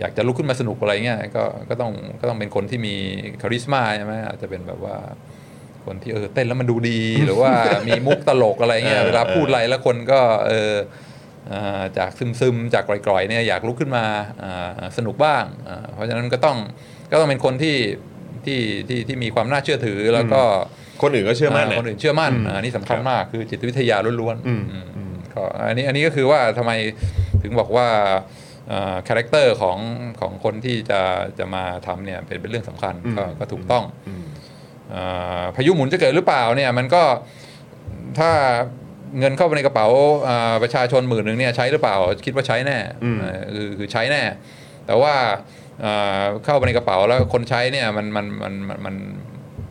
[0.00, 2.94] อยากจะลุกขึ้นมาสนุกอะไรเงี้ยก็ก็ต้องก็ต้องเป็นคนที่มี
[3.42, 4.96] คาริสมาใช่ไหมอาจจะเป็นแบบว่า
[5.86, 7.52] คนที่เออเต้นแล้วมันดูดีหรือว่า
[7.88, 10.72] มีมุกตลกอะไรเงี้ยเออเวลาพูดอะไรแล้วคนก็เออ
[11.52, 12.10] อ่าจาก
[12.40, 14.04] ซึมๆ จากกร่อยๆเนี่ยอยากลุกขึ้นมา
[14.42, 16.56] อ่าสนุกบ้างอ่าเพราะฉะนั้นก็ต้อง
[17.10, 17.76] ก็ต้องเป็นคนที่
[18.44, 20.42] ที่ที่ที่มีความน่าเชื่อถือแล้วก็
[21.02, 26.72] คนอื่นก็เชื่อมั่นอ่านะคนอื่นเชื่อมั่นอืมอ่าอันนี้สำคัญมากคือจิตวิทยาล้วนอืมๆอืมก็อันนี้อันนี้ก็คือว่าทำไม
[27.42, 27.88] ถึงบอกว่า
[29.08, 29.78] character ของ
[30.20, 31.00] ของคนที่จะ
[31.38, 34.35] จะมาทำเนี่ยเป็นเป็นเรื่องสำคัญก็ก็ถูกต้องอืมอ่า
[35.56, 37.02] พายุหมุนจะเกิดหรือเปล่าเนี่ยมันก็
[38.18, 38.30] ถ้า
[39.18, 39.86] เงินเข้าไปในกระเป๋า
[40.28, 44.22] อ่าประชาชนหมื่นหนึ่งเนี่ยใช้หรือเปล่าคิดว่าใช้แน่อืมเออคือคือใช้แน่
[44.86, 45.14] แต่ว่า
[45.84, 48.94] อ่าเข้าไปในกระเป๋าแล้วคนใช้เนี่ยมันมันมันมันมัน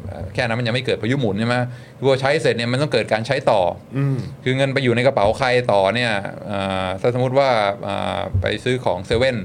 [0.08, 1.56] เอ่อแค่นั้นมันยังไม่เกิดพายุหมุนใช่ไหม
[1.98, 3.62] คือพอใช้เสร็จเนี่ยมันต้องเกิดการใช้ต่อ
[3.98, 6.12] อืมคือเงินไปอยู่ในกระเป๋าใครต่อเนี่ย
[6.52, 7.50] อ่าถ้าสมมติว่า
[7.88, 9.38] อ่าไปซื้อของเซเว่น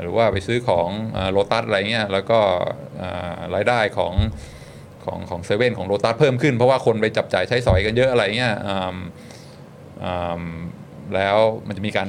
[0.00, 0.88] หรือว่าไปซื้อของ
[1.32, 2.40] โลตัสอะไรเงี้ยแล้วก็
[3.02, 4.14] อ่ารายได้ของ
[5.04, 8.96] ของของเซเว่นของโลตัสเพิ่มขึ้น เพราะว่าคนไปจับจ่ายใช้สอยกันเยอะอะไรเงี้ยอ่า
[10.04, 10.42] อ่า
[11.16, 12.08] แล้วมันจะมีการ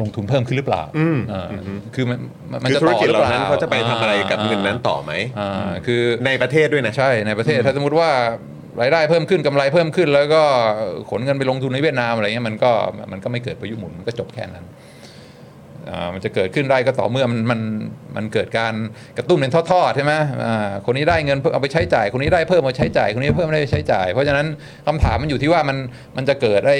[0.00, 2.18] ลงทุนเพิ่มขึ้นหรือเปล่าอืมเอออมคือมัน
[2.62, 8.10] มันคือจะธุรต่อกิจหรือเหเปล่าล่านั้นเขาจะไปทำอะไรกับเงินนั้นต่อไหมอ่าคือในประเทศด้วยนะใช่ในประเทศถ้าสมมติว่า
[8.80, 10.42] รายได้เพิ่มขึ้นกำไรเพิ่มขึ้น แล้วก็
[11.10, 12.70] ขนเงินไปลงทุนในเวียดนามอะไรเงี้ยมันก็
[13.12, 14.72] มันก็ไม่เกิดประยุทธ์หมุนมันก็จบแค่นั้นอ่า
[16.14, 17.60] มันจะเกิดขึ้นได้ก็ต่อเมื่อมันมัน
[18.16, 18.74] มันเกิดการ
[19.18, 20.12] กระตุ้นเป็นทอดๆใช่ไหม
[20.44, 24.46] อ่าคนนี้ได้เงินเพิ่มเอาไปใช้จ่าย คนนี้ได้เพิ่มมาใช้จ่าย คนนี้เพิ่มได้ใช้จ่าย เพราะฉะนั้น
[24.86, 25.78] คำถามมันอยู่ที่ว่ามัน
[26.16, 26.78] มันจะเกิดไอ้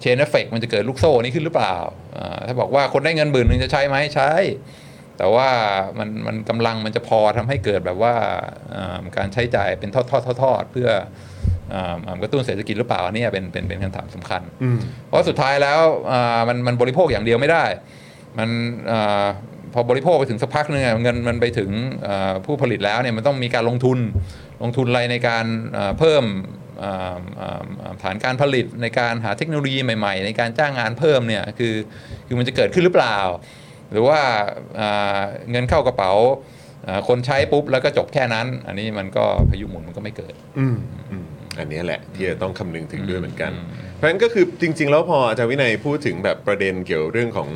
[0.00, 1.76] เชนเอฟเฟกมันจะเกิดลูกโซ่นี้ขึ้นหรือเปล่า
[2.16, 4.30] อ่าถ้าบอกว่าคนได้เงินหมื่นหนึ่งจะใช้ไหมใช้
[5.18, 5.48] แต่ว่า
[5.98, 8.14] มันมันกำลังมันจะพอทำให้เกิดแบบว่า
[8.74, 10.88] อ่าการใช้จ่ายเป็นทอดทอดทอดทอดเพื่อ
[11.74, 14.78] อ่ากระตุ้นเศรษฐกิจหรือเปล่าอันเนี้ยเป็นเป็นเป็นคำถามสำคัญอืม
[15.08, 15.80] เพราะสุดท้ายแล้ว
[16.12, 17.64] อ่ามันมันบริโภคอย่างเดียวไม่ได้
[18.38, 18.50] มัน
[18.92, 19.26] อา
[19.74, 21.70] พอบริโภคไปถึงสักพักหนึงอะเงินมันไปถึง
[22.06, 23.98] อ่าผู้ผลิตแล้วเนี่ยมันต้องมีการลงทุน
[24.62, 25.44] ลงทุนอะไรในการ
[25.76, 26.24] อ่าเพิ่ม
[26.82, 31.74] อ่าอ่าอ่าฐานการผลิตในการหาเทคโนโลยีใหม่ ๆ ในการจ้างงานเพิ่มเนี่ยคือ
[32.26, 33.18] คือมันจะเกิดขึ้นหรือเปล่า
[33.92, 34.20] หรือว่า
[34.80, 35.20] อ่า
[35.50, 36.12] เงินเข้ากระเป๋า
[36.86, 40.76] อ่าคนใช้ปุ๊บแล้วก็จบแค่นั้น อันนี้มันก็พายุหมุนมันก็ไม่เกิดอืม
[41.10, 41.24] อืม
[41.58, 47.48] อันนี้แหละที่จะต้องคำนึงถึงด้วยเหมือนกันอืมเพราะฉะนั้นก็คือจริง ๆ แล้วพออาจารย์วินัยพูดถึงแบบประเด็นเกี่ยวเรื่องของ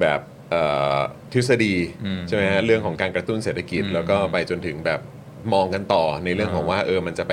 [0.00, 0.20] แบบ
[0.50, 0.62] เอ่
[0.96, 0.98] อ
[1.32, 1.74] ทฤษฎี
[2.04, 5.00] อืมใช่ไหมฮะเรื่องของการกระตุ้นเศรษฐกิจอืมแล้วก็ไปจนถึงแบบ
[5.52, 7.32] มองกันต่อในเรื่องของอ่าว่าเออมันจะไป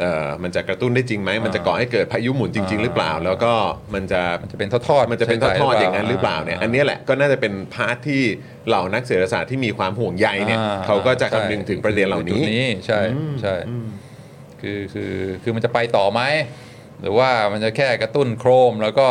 [0.00, 3.52] เอ่อมันจะกระตุ้นได้จริงไหม มันจะอ่าก่อให้เกิดพายุหมุนจริง ๆ หรือเปล่าอ่าแล้วก็
[3.94, 8.22] มันจะมันจะเป็นทอดๆมันจะเป็นทใช้จ่อดยๆอย่างนั้นหรือเปล่าเนี่ย อันเนี้ยแหละก็น่าจะเป็นพาร์ทที่
[8.68, 13.00] เหล่านักเศรษฐศาสตร์ที่มีความห่วงใยเนี่ยอ่เขาก็จะใช่คำนึงถึงประเด็นเหล่านี้จุดนี้ใช่
[13.42, 13.54] ใช่
[14.60, 16.20] คือคือคือมันจะไปต่อไหม
[17.00, 19.06] หรือว่ามันจะแค่กระตุ้นโครมแล้วก็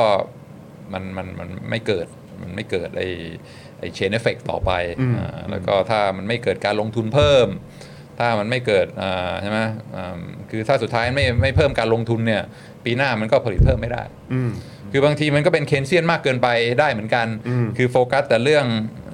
[0.94, 2.08] มันมันมันไม่เกิด
[2.42, 3.04] มันไม่เกิดไอ
[3.80, 7.48] ไอ chain effect ต่อไปอืมอ่าแล้วก็ถ้ามันไม่เกิดการลงทุนเพิ่ม
[8.20, 9.60] ถ้ามันไม่เกิดอ่าใช่ไหม
[9.96, 10.20] อ่า
[10.50, 12.44] คือถ้าสุดท้ายไม่ไม่เพิ่มการลงทุนเนี่ย
[12.86, 14.52] ปีหน้ามันก็ผลิตเพิ่มไม่ได้อืม
[14.92, 16.48] คือบางทีมันก็เป็น Keynesian มากเกินไป
[16.80, 18.66] ได้เหมือนกันอืมคือโฟกัสแต่เรื่อง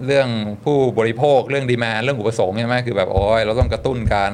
[0.06, 0.28] เรื่อง
[0.64, 4.32] ผู้บริโภคเรื่อง demand เรื่องอุปสงค์ใช่ไหมคือแบบโอ้ยเราต้องกระตุ้นการ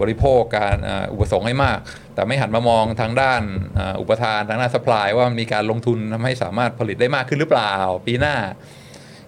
[0.00, 1.78] บริโภคการอ่าอุปสงค์ให้มาก
[2.14, 3.42] แต่ไม่หันมามองทางด้าน
[3.78, 7.74] อ่าอุปทานทางด้านสป라이ว่ามันมีการลงทุนทำให้สามารถผลิตได้มากขึ้นหรือเปล่า
[8.06, 8.36] ปีหน้า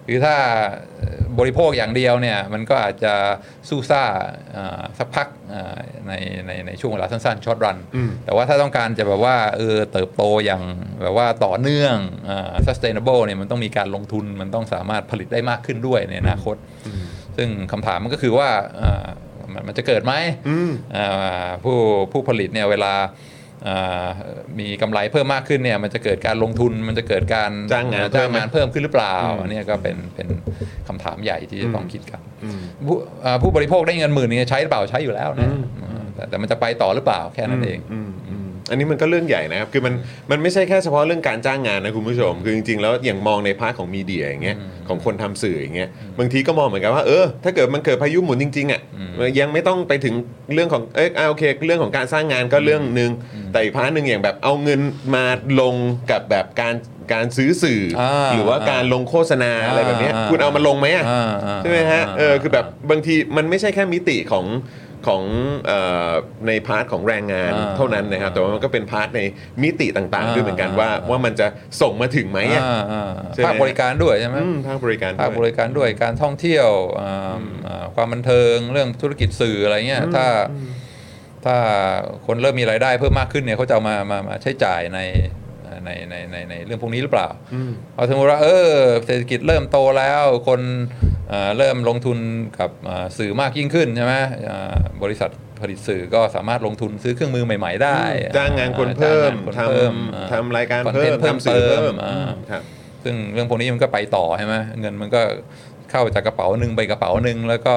[0.07, 0.35] คือถ้า
[1.39, 3.13] บริโภคอย่างเดียวเนี่ยมันก็อาจจะ
[3.69, 4.03] สู้ซ่า
[4.55, 6.13] อ่าสักพักอ่าใน
[6.47, 7.77] ในในช่วงเวลาสั้นๆช็อตรัน
[8.25, 10.63] แต่ว่าถ้าต้องการจะแบบว่าเออเติบโตอย่าง
[11.01, 11.95] แบบว่าต่อเนื่อง
[12.29, 16.55] อ่า sustainable เนี่ยมันต้องมีการลงทุนมันต้องสามารถผลิตได้มากขึ้นด้วยในอนาคต
[17.37, 18.49] ซึ่งคำถามมันก็คือว่า
[18.81, 19.07] อ่า
[19.55, 20.13] มันมันจะเกิดไหม
[20.97, 21.77] อ่าผู้
[22.11, 22.93] ผู้ผลิตเนี่ยเวลา
[23.67, 24.07] อ่า
[24.59, 30.27] มีกำไรเพิ่มมากขึ้นเนี่ยมันจะเกิดการลงทุนมันจะเกิดการจ้างงานเพิ่จ้ามงงานเพิ่มขึ้นหรือเปล่าอันเนี้ยก็เป็นเป็น
[30.87, 32.21] คำถามใหญ่ที่จะต้องคิดกัน
[32.87, 35.49] ผู้อ่าผู้บริโภคได้เงินหมื่นนี่ใช้หรือเปล่าใช้อยู่แล้วนะ
[36.15, 37.79] แต่แต่มันจะไปต่อหรือเปล่าแค่นั้นเอง
[38.69, 39.93] อันนี้มันก็เรื่องใหญ่นะครับ คือมัน
[40.31, 44.57] มันไม่ใช่แค่เฉพาะเรื่องการจ้างงานนะคุณผู้ชม คือจริงๆแล้วอย่างมองใน part ของ media อย่างเงี้ย
[44.87, 45.89] ของคนทำสื่ออย่างเงี้ย
[46.19, 48.81] บางทีก็มองเหมือนกันว่าเออถ้าเกิดมันเกิดพายุหมุนจริงๆอะ
[49.39, 50.13] ยังไม่ต้องไปถึง
[50.53, 53.11] เรื่องของเอยอ่าโอเคเรื่องของการสร้างงานก็เรื่องหนึ่ง
[53.51, 54.79] แต่อีก part หนึ่งอย่างแบบเอาเงิน
[55.15, 55.25] มา
[55.61, 55.75] ลง
[56.11, 56.75] กับแบบการ
[57.13, 64.45] การซื้อสื่ออาหรือว่าการลงโฆษณาอะไรแบบเนี้ยอ่าคุณเอามาลงไหมอะอ่าอ่าใช่ไหมฮะเออคือแบบบางทีมันไม่ใช่แค่มิติของ
[65.07, 65.23] ของ
[65.67, 65.71] เอ
[66.09, 66.11] อ
[66.47, 69.21] ใน part ของแรงงานอ่าเท่านั้นนะครับ แต่ว่ามันก็เป็น part ใน
[69.63, 71.47] มิติต่างๆอ่าด้วยเหมือนกันว่าอ่าว่ามันจะ
[71.81, 76.69] ส่งมาถึงไหมอะอ่าอ่าใช่ไหมภาคบริการด้วยใช่ไหมอืมภาคบริการภาคบด้วยริการด้วยการท่องเที่ยว
[77.01, 80.25] อ่าอ่าความบันเทิงเรื่องธุรกิจสื่ออะไรเงี้ยถ้า
[81.45, 81.57] ถ้า
[82.25, 84.99] คนเริ่มมีรายได้เพิ่มมากขึ้นเนี่ยเขาจะเอามามามาใช้จ่ายใน
[85.85, 87.27] ในในในในเรื่องพวกนี้หรือเปล่า
[87.95, 88.71] เอาสมมติว่าเออ
[89.05, 90.61] เศรษฐกิจเริ่มโตแล้วคน
[91.03, 91.12] อ่า
[91.57, 92.17] เริ่มลงทุน
[92.59, 94.13] กับอ่าสื่อมากยิ่งขึ้นใช่ไหม
[94.49, 95.31] อ่าบริษัท
[95.61, 98.01] ผลิตสื่อก็สามารถลงทุนซื้อเครื่องมือใหม่ ๆ ได้
[98.37, 102.63] จ้างงานคนเพิ่มจ้างงานคนทเพิ่มอ่ำทำรายการคอนเพิ่เทนมต์เพิ่มทำสื่อเติเพิ่มมอ่าครับ
[103.03, 105.21] ซึ่งเรื่องพวกนี้มันก็ไปต่อใช่ไหมเงินมันก็
[105.91, 107.75] เข้าจากกระเป๋าหนึ่งไปกระเป๋าหนึ่งแล้วก็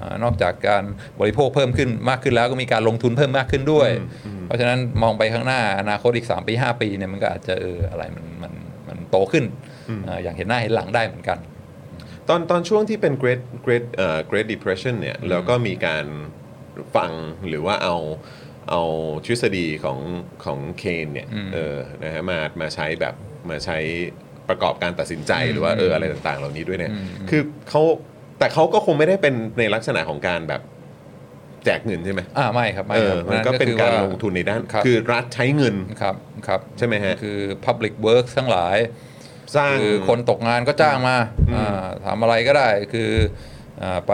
[0.00, 0.84] อ่านอกจากการ
[1.20, 3.88] บริโภคเพิ่มขึ้นมากขึ้นแล้วก็มีการลงทุนเพิ่มมากขึ้นด้วย
[4.46, 8.52] เพราะฉะนั้นมองไปข้างหน้าอนาคตอีก 3 ปี 5 ปีเนี่ยมันก็อาจจะเอออะไรมันมัน
[8.88, 9.44] มันโตขึ้น
[10.06, 11.38] อ่าอย่างเห็นหน้าเห็นหลังได้เหมือนกัน
[12.28, 16.04] ตอนตอนช่วงที่เป็น Great Great เอ่อ Great Depression เนี่ยแล้วก็มีการ
[16.96, 17.12] ฟัง
[17.48, 17.96] หรือว่าเอา
[18.70, 18.82] เอา
[19.26, 19.98] ทฤษฎีของ
[20.44, 23.14] ของเคนเนี่ยอืมเออนะฮะมามาใช้แบบ
[23.50, 23.78] มาใช้
[24.48, 27.82] ประกอบการตัดสินใจหรือว่าเอออะไรต่างๆ เหล่านี้ด้วยเนี่ยอืมคือเขา
[28.38, 30.62] แต่เขาก็คงไม่ได้เป็นในลักษณะของการแบบ
[31.64, 36.14] แจกเงินใช่ไหมอ่าไม่ครับไม่เอคอรับมันก็เป็นคือการว่ลงทุนในด้านครับคือรัฐใช้เงินครับ
[36.46, 38.76] ครับใช่ไหมฮะคือ public works ทั้งหลาย
[39.56, 41.16] สร้างคือคนตกงานก็จ้างมา
[41.54, 43.10] อ่าทำอะไรก็ได้คือ
[43.82, 44.12] อ่าไป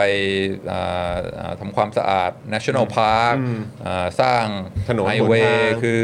[0.72, 3.36] อ่าอ่าทำความสะอาด national park
[3.86, 4.44] อ่าสร้าง
[4.88, 6.02] ถนนไฮเวหนทางย์คือ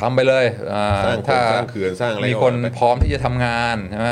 [0.00, 4.10] ทำไปเลยอ่สร้างโครงถ้าสร้างเขื่อนสร้างอะไรมีคนก็ว่าไปพร้อมที่จะทำงานใช่ไหม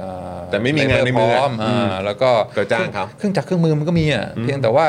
[0.00, 4.86] อ่าแต่ไม่มีงานในมือพร้อมอืมอ่าแล้วก็ก็จ้างเขาเครื่องจักรเครื่องมือมันก็มีอะเพียงแต่ว่า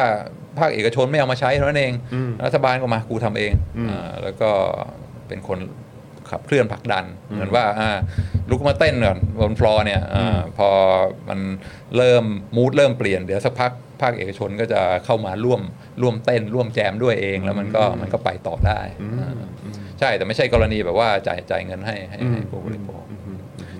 [0.57, 1.93] ภาคเอกชนไม่เอามาใช้เท่านั้นเอง
[2.45, 3.53] รัฐบาลก็มากูทำเอง
[3.89, 4.49] อ่าแล้วก็
[5.27, 5.59] เป็นคน
[6.31, 7.97] ขับเคลื่อนผลักดัน เหมือนว่าอ่า
[8.49, 10.69] ลุกมาเต้นก่อนบนฟลอร์เนี่ยอาพอ
[11.29, 11.39] มัน
[11.97, 12.23] เริ่ม
[12.55, 13.71] มูดเริ่มเปลี่ยนเดี๋ยวสักพัก
[14.01, 15.61] ภาคเอกชนก็จะเข้ามาร่วม
[16.01, 18.81] ร่วมเต้น ร่วมแจมด้วยเอง แล้วมันก็มันก็ไปต่อได้
[19.19, 19.33] อ่า
[19.99, 23.03] ใช่แต่ไม่ใช่กรณีแบบว่าจ่ายจ่ายเงินให้ให้ให้ผู้บริโภค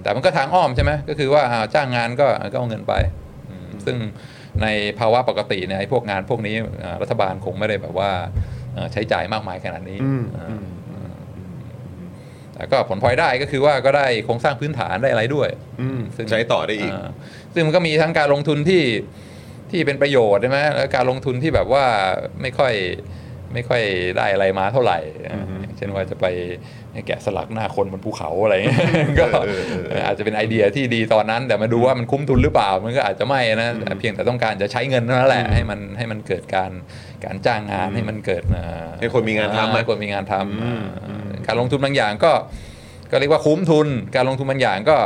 [0.03, 2.93] แต่มันก็ทางอ้อมใช่ไหมก็คือว่าอ่าจ้างงานก็ก็เอาเงินไป
[3.49, 3.97] อืมซึ่ง
[4.63, 4.67] ใน
[4.99, 8.11] ภาวะปกติเนี่ยไอ้พวกงานพวกนี้อ่ารัฐบาลคงไม่ได้แบบว่า
[8.73, 9.99] เอ่อใช้จ่ายมากมายขนาดนี้
[12.59, 15.49] อืมอ่าแต่ก็ผลพลอยได้ก็คือว่าก็ได้โครงสร้างพื้นฐานได้อะไรด้วย
[15.81, 17.09] อืมซึ่งใช้ต่อได้อีกา
[17.53, 18.83] ซึ่งมันก็มีทั้งการลงทุนที่
[19.71, 21.85] ที่เป็นประโยชน์ใช่ไหมแล้วการลงทุนที่แบบว่า
[22.41, 22.73] ไม่ค่อย
[23.53, 23.81] ไม่ค่อย
[24.17, 24.99] ได้อะไรมาเท่าไหร่
[25.61, 26.25] อย่างเช่นว่าจะไป
[27.07, 28.79] แกะสลักหน้าคนบนภูเขาอะไรเงี้ย
[29.19, 36.71] ก็เออเออเอออาจจะเป็นไอเดียที่ดีตอนนั้น แต่มาดูว่ามันคุ้มทุนหรือเปล่า มันก็อาจจะไม่นะแต่เพียงแต่ต้องการจะใช้เงินเท่านั้นแหละให้มันให้มันเกิดการ
[37.25, 42.31] การจ้างงานให้มันเกิดอ่าให้คนมีงานทำอะให้คนมีงานทำอ่าการลงทุนบางอย่างก็
[43.11, 44.97] ก็เรียกว่าคุ้มทุน การลงทุนบางอย่างก็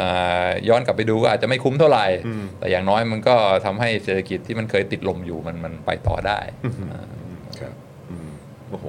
[0.00, 2.06] อ่าย้อนกลับไปดูก็อาจจะไม่คุ้มเท่าไหร่
[2.58, 6.38] แต่อย่างน้อยมันก็ทำให้เศรษฐกิจที่มันเคยติดลมอยู่มันมันไปต่อได้
[6.92, 7.06] อ่า
[7.60, 7.74] ครับ
[8.10, 8.30] อืม
[8.70, 8.84] โอ้โห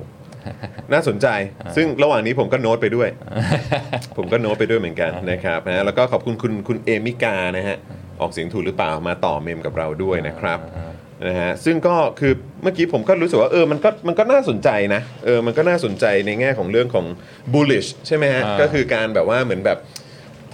[0.94, 1.28] น่าสนใจ
[1.76, 3.10] ซึ่งระหว่างนี้ผมก็โน้ตไปด้วย
[4.18, 7.78] ผมก็โน้ตไปด้วยเหมือนกันนะครับนะแล้วก็ขอบคุณคุณคุณเอมิกานะฮะ
[8.22, 10.60] ออกเสียงถูกหรือเปล่ามาต่อเมมกับเราด้วยนะครับ
[11.28, 12.34] นะฮะซึ่งก็คือ
[12.64, 17.06] เมื่อกี้ผมก็รู้สึกว่าเออมันก็มันก็น่าสนใจนะเออมันก็น่าสนใจในแง่ของเรื่องของ
[17.54, 19.80] bullish ใช่ไหมฮะอ่าก็คือการแบบว่าเหมือนแบบ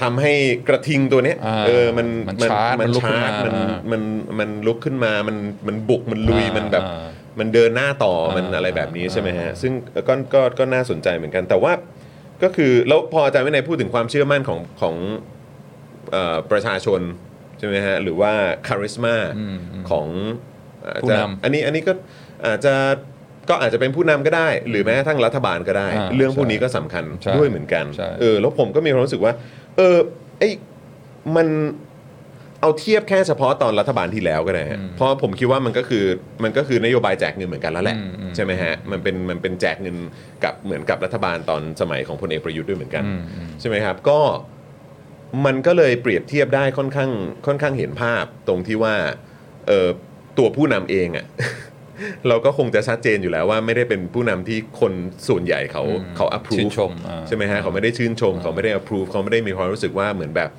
[0.02, 0.34] ทำให้
[0.68, 3.56] กระทิงตัวเนี้ยอ่าเออมันมันชาร์จมันมันลุกขึ้นชาร์จมามัน
[3.92, 4.02] มัน
[4.40, 5.38] มันลุกขึ้นมามัน
[5.68, 7.08] มันบุกมันลุยอ่ามัมันแบบอ่า
[7.40, 9.74] มันเดินหน้าต่อมันอ่าอะไรแบบนี้ใช่ไหมฮะอ่าซึ่ง
[10.08, 11.74] ก็ก็ก็น่าสนใจเหมือนกัน แต่ว่า
[12.44, 14.96] ก็คือแล้วพออาจารย์วินัยพูดถึงความเชื่อมั่นของของ
[16.12, 17.02] เอ่อประชาชน
[17.58, 18.34] ใช่ไหมฮะหรือว่า
[18.68, 20.08] คาริสมาอืมอืมของ
[20.86, 21.94] อาจผู้จะนำอันนี้อันนี้ก็
[22.46, 22.74] อาจจะ
[23.50, 29.34] ก็อาจจะเป็นผู้นำก็ได้ หรือแม้กระทั่งรัฐบาลก็ได้อ่าเรื่องพวกนี้ก็สำคัญใช่ด้วยเหมือนกันใช่เออแล้วผมก็มีความรู้สึกว่า
[29.78, 29.98] เออ
[30.40, 30.50] ไอ้
[31.36, 31.48] มัน
[32.62, 36.06] เอาเทียบแค่เฉพาะตอนรัฐบาลที่แล้วก็ได้ฮะเพราะผมคิดว่ามันก็คือ
[36.44, 39.96] มันก็คือนโยบายแจกเงินเหมือนกันแล้วแหละอืมอืมใช่ไหมฮะมันเป็นมันเป็นแจกเงิน
[40.44, 44.20] กับเหมือนกับรัฐบาลตอนสมัยของพลเอกประยุทธ์ด้วยเหมือนกันอืมอืมใช่ไหมครับก็
[45.46, 47.12] มันก็เลยเปรียบเทียบได้ค่อนข้าง
[47.46, 48.96] ค่อนข้างเห็นภาพตรงที่ว่า
[49.68, 49.88] เออ
[50.38, 51.26] ตัวผู้นำเองอะ่ะ
[52.28, 54.94] เราก็คงจะชัดเจนอยู่แล้วว่าไม่ได้เป็นผู้นำที่คน
[55.28, 60.50] ส่วนใหญ่เขาอืมเขา approve ชื่นชมอ่าใช่ไหมฮะเขาไม่ได้ชื่นชม เขาไม่ได้ approve เขาไม่ได้มีความรู้สึกว่าเหมือนแบบ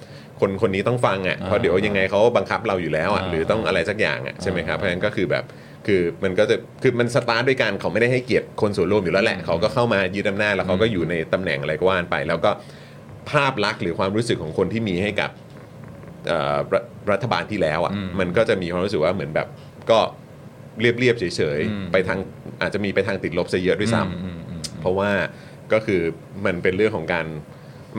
[0.43, 5.45] คนคนนี้ต้องฟังอะอ่าเพราะเดี๋ยวยังไงเขาบังคับเราอยู่แล้วอะอ่าหรือต้องอะไรสักอย่างอะใช่ไหมครับอ่าเพราะฉะนั้นก็คือแบบ
[5.87, 12.51] คือมันก็จะคือมันสตาร์ทด้วยการเขาไม่ได้ให้เกียรติคนส่วนรวมอยู่แล้วแหละเขาก็เข้ามายึดอำนาจแล้วเขาก็อยู่ในตำแหน่งอะไรก็ว่านไป แล้วก็
[13.31, 15.31] ภาพลักษณ์หรือความรู้สึกของคนที่มีให้กับ
[16.29, 19.49] เอ่อรัฐรัฐบาลที่แล้วอะอืมมันก็จะมีความรู้สึกว่าเหมือนแบบ
[19.91, 19.99] ก็
[20.81, 22.19] เรียบๆเฉยอืมๆไปทาง
[22.63, 25.11] อาจจะมีไปทางติดลบซะเยอะด้วยซ้ำอืมอืมเพราะว่า
[25.73, 26.01] ก็คือ
[26.47, 27.27] มันเป็นเรื่องของการ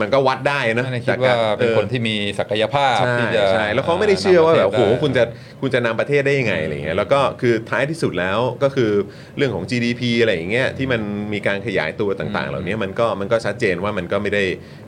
[0.00, 5.24] มันก็วัดได้นะนั่นคิดว่าเป็นคนที่มีศักยภาพใช่ที่จะใช่แล้วเขาไม่ได้เชื่อว่าแบบนำประโหเทศได้คุณจะ
[5.60, 8.90] คุณจะนำประเทศได้ยังไงอะไรเงี้ยแล้วก็คือท้ายที่สุดแล้วก็คือ
[9.36, 11.00] เรื่องของ GDP อะไรอย่างเงี้ยที่มัน
[11.32, 14.42] มีการขยายตัวต่าง ๆ เหล่านี้มันก็มันก็ชัดเจนว่ามันก็ไม่ได้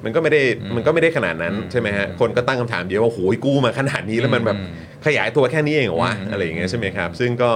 [0.05, 0.43] มันก็ไม่ได้
[0.77, 4.69] มันก็ไม่ได้ขนาดนั้นใช่ไหมฮะคนก็ตั้งคำถามเยอะว่าโหยกู้มาขนาดนี้แล้วมันแบบอืม
[5.07, 7.51] ขยายตัวแค่นี้เองเหรอวะอืมอะไรอย่างเงี้ยใช่ไหมครับ ซึ่งก็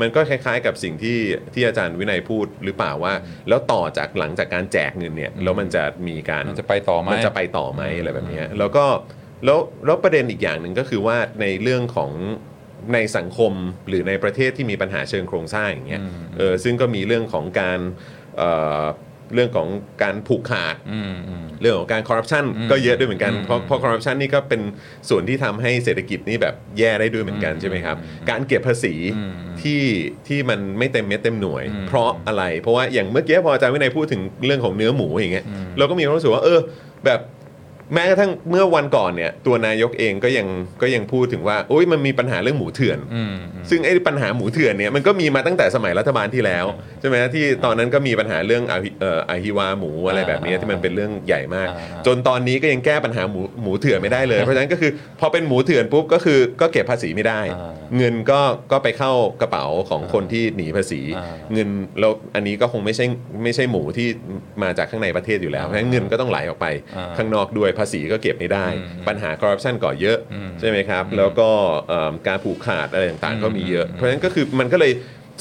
[0.00, 1.18] มันก็คล้ายๆกับสิ่งที่
[1.54, 3.14] ที่อาจารย์วินัยพูดหรือเปล่าว่า
[3.48, 8.84] แล้วต่อจากหลังจากการแจกเงินเนี่ยแล้วมันจะมีการมันจะไปต่อไหมมันจะไปต่อไหมอะไรแบบเนี้ยแล้วก็
[9.44, 12.12] แล้วแล้วประเด็นอีกอย่างหนึ่งก็คือว่าในเรื่องของ
[12.94, 13.52] ในสังคม
[13.88, 17.80] หรือในประเทศที่มีปัญหาเชิงโครงสร้างอย่างเงี้ยอืมเออซึ่งก็มีเรื่องของการ
[19.26, 19.68] เอ่อเรื่องของ
[20.02, 24.60] การผูกขาดอืมอืมเรื่องของการคอร์รัปชันอืมก็เยอะด้วยเหมือนกันอืมเพราะเพราะคอร์รัปชันนี่ก็เป็น
[25.08, 29.82] ส่วนที่ทำให้เศรษฐกิจนี่แบบแย่ได้ด้วยเหมือนกันอืมใช่ไหมครับอืมการเก็บภาษีอืมที่
[30.28, 36.60] ที่มันไม่เต็มเม็ดเต็มหน่วยอืมเพราะอะไร เพราะว่าอย่างเมื่อกี้พออาจารย์วินัยพูดถึงเรื่องของเนื้อหมูอย่างเงี้ยอืมเราก็มีความรู้สึกว่าเออ
[37.06, 37.20] แบบ
[37.94, 40.46] แม้กระทั่งเมื่อวันก่อนเนี่ยตัวนายกเองก็ยัง
[40.82, 46.64] ก็ยังพูดถึงว่าโอ้ยมันมีปัญหาเรื่องหมูเถื่อน อืมอืมซึ่งไอ้ปัญหาหมูเถื่อนเนี่ยมันก็มีมาตั้งแต่สมัยรัฐบาลที่แล้ว
[47.00, 58.40] ใช่ไหมที่ตอนนั้นก็มีปัญหาเรื่องอาฮิเอ่ออาฮิวาหมูอะไรแบบนี้อ่าที่มันเป็นเรื่องใหญ่มากอ่าจนตอนนี้ก็ยังแก้ปัญหาหมูหมูเถื่อนไม่ได้เลยเพราะฉะนั้นก็คือพอเป็นหมูเถื่อนปุ๊บก็คือก็เก็บภาษีไม่ได้ อ่าเงินก็
[58.72, 59.12] ก็ไปเข้า
[59.42, 61.68] กระเป๋าของคนที่หนีภาษี อ่าเงิน
[62.00, 63.04] แล้วอันนี้ก็คงไม่ใช่
[63.44, 64.08] ไม่ใช่หมูที่
[64.62, 66.66] มาจากข้างในประเทศอยู่แล้วเพราะฉะนั้นเงินก็ต้องไหลออกไป
[66.96, 71.48] อ่า ข้างนอกด้วยภาษีก็เก็บไม่ได้อืมปัญหาคอร์รัปชันก่อเยอะอืมใช่ไหมครับ แล้วก็
[71.88, 74.92] เอิ่มการผูกขาดอะไรต่างๆ ก็มีเยอะอืมเพราะฉะนั้นก็คือมันก็เลย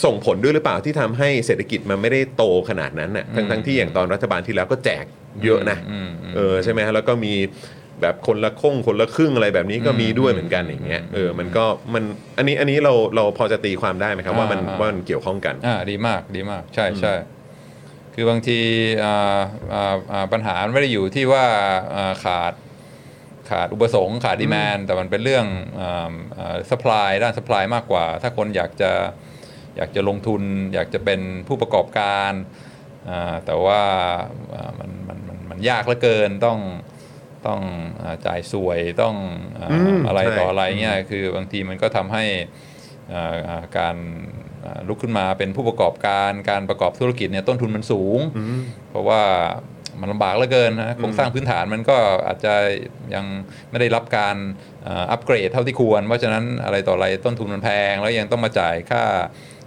[0.06, 5.06] ส่งผลด้วยหรือเปล่าที่ทำให้เศรษฐกิจมันไม่ได้โตขนาดนั้นน่ะทั้งทั้งที่อย่างตอนรัฐบาลที่แล้วก็แจก
[5.44, 7.34] เยอะนะอืมอืมเออใช่ไหมฮะแล้วก็มี
[8.02, 12.04] แบบคนละคงคนละครึ่งอะไรแบบนี้ก็มีด้วยเหมือนกันอย่างเงี้ยเออมันก็มัน
[12.38, 17.14] อันนี้อันนี้เราเราพอจะตีความได้ไหมครับว่ามันอ่าว่ามันเกี่ยวข้องกันอ่าดีมากดีมาก ใช่ใช่
[18.15, 18.61] คือบางที
[19.05, 19.41] อ่า
[19.73, 21.45] อ่าอ่าปัญหามันไม่ได้อยู่ที่ว่า
[21.95, 22.53] อ่าขาด
[23.51, 25.47] ขาดอุปสงค์ขาดดีแมนแต่มันเป็นเรื่อง
[26.71, 28.93] สป라이ด้านสป라이มากกว่า ถ้าคนอยากจะ
[29.77, 30.43] อยากจะลงทุน
[30.75, 32.33] อยากจะเป็นผู้ประกอบการ
[33.11, 33.83] อ่าแต่ว่า
[34.55, 36.59] อ่ามันมันมันมันยากเหลือเกินต้อง
[37.47, 37.61] ต้อง
[38.03, 39.17] อาจ่ายสวยต้อง
[39.59, 42.25] อา อืม อะไร ใช่ ต่ออะไรเงี้ยคือบางทีมันก็ทำให้
[43.13, 43.97] อ่าอ่าการ
[44.37, 44.44] อ่า
[44.88, 48.20] ลุกขึ้นมาเป็นผู้ประกอบการการประกอบธุรกิจเนี่ยต้นทุนมันสูง
[48.90, 49.22] เพราะว่า
[50.02, 51.98] มันลำบากเหลือเกินนะโครงสร้างพื้นฐานมันก็
[52.28, 52.54] อาจจะ
[53.14, 53.26] ยัง
[53.70, 54.36] ไม่ได้รับการ
[54.88, 59.04] อ่าอัปเกรดเท่าที่ควร เพราะฉะนั้นอะไรต่ออะไรต้นทุนมันแพง แล้วยังต้องมาจ่ายค่า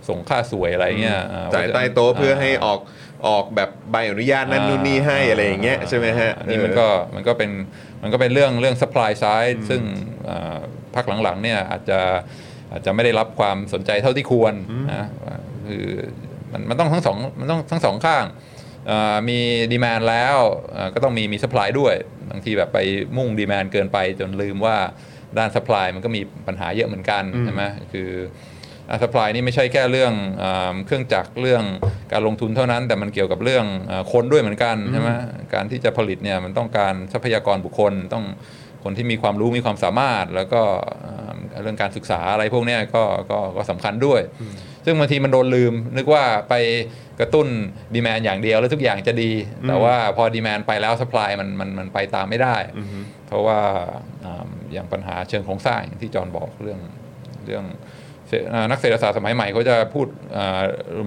[0.09, 2.81] ส่งค่าสวยอะไรเงี้ยอ่จ่ายใต้โต๊ะเพื่อให้ออก
[3.29, 7.51] ออกแบบใบอนุญาตนั่นนู่นนี่ให้อะไรอย่างเงี้ยใช่ไหมฮะอันนี้มันก็มันก็เป็น
[8.03, 9.83] มันก็เป็นเรื่องเรื่อง supply side ซึ่ง
[10.29, 10.59] อ่า
[10.95, 12.01] พักหลังๆเนี่ยอาจจะ
[12.73, 14.55] อาจจะไม่ได้รับความสนใจเท่าที่ควร
[14.93, 15.09] นะ
[15.69, 15.87] คือ
[16.53, 18.25] มันมันต้องทั้งสองมันต้องทั้งสองข้าง
[18.91, 19.39] อ่ามี
[19.73, 20.37] ดีมานแล้ว
[20.77, 21.95] อ่าก็ต้องมีมี supply ด้วย
[22.31, 22.79] บางทีแบบไป
[23.17, 24.77] มุ่งดีมานเกินไปจนลืมว่า
[25.39, 27.63] ด้าน supply มันก็มีปัญหาเยอะเหมือนกันใช่ไหม
[27.93, 28.11] คือ
[28.89, 30.13] อ่า supply นี่ไม่ใช่แค่เรื่อง
[30.43, 31.65] อาเครื่องจักรเรื่อง
[32.13, 35.09] การลงทุนเท่านั้น แต่มันเกี่ยวกับเรื่องอาคนด้วยเหมือนกันใช่ไหม
[35.55, 38.25] การที่จะผลิตเนี่ยมันต้องการทรัพยากรบุคคลต้อง
[38.89, 40.63] คนที่มีความรู้มีความสามารถ แล้วก็
[41.07, 44.21] อ่าเรื่องการศึกษาอะไรพวกเนี้ยก็ก็ก็สำคัญด้วย
[44.85, 46.55] ซึ่งบางทีมันโดนลืม นึกว่าไป
[47.21, 47.47] กระตุ้น
[47.95, 49.33] ดีแมนอย่างเดียวแล้วทุกอย่างจะดี
[49.69, 52.57] แต่ว่าพอดีแมนไปแล้วสป라이มันมันมันไปตามไม่ได้
[53.27, 53.61] เพราะว่า
[54.25, 56.81] อ่าอย่างปัญหาเชิงโครงสร้างอย่างที่จอห์นบอกเรื่อง
[57.45, 57.65] เรื่อง
[58.29, 60.63] เศรษอ่านักเศรษฐศาสตร์สมัยใหม่เขาจะพูดอ่า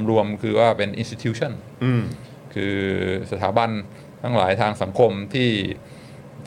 [0.09, 1.51] รวมๆ คือว่าเป็น institution
[1.84, 2.01] อืม
[2.53, 2.77] คือ
[3.32, 3.69] สถาบัน
[4.23, 5.49] ทั้งหลายทางสังคมที่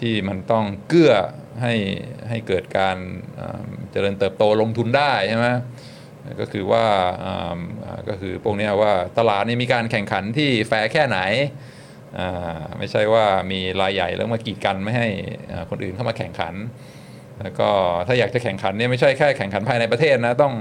[0.05, 1.15] ที่มันต้องเกื้อ
[1.63, 1.75] ให้
[2.29, 2.97] ให้เกิดการ
[3.93, 5.49] เจริญเติบโตลงทุนได้ใช่ไหม
[6.41, 6.85] ก็คือว่า
[8.09, 11.19] ก็คือพวกนี้ว่าตลาดนี่มีการแข่งขันที่แฟร์แค่ไหน
[12.79, 15.09] ไม่ใช่ว่ามีรายใหญ่แล้วมากีดกันไม่ให้
[15.71, 16.55] คนอื่นเข้ามาแข่งขัน
[17.41, 17.69] แล้วก็
[18.07, 20.55] ถ้าอยากจะแข่งขันเนี่ยไม่ใช่แค่แข่งขันภายในประเทศนะต้อง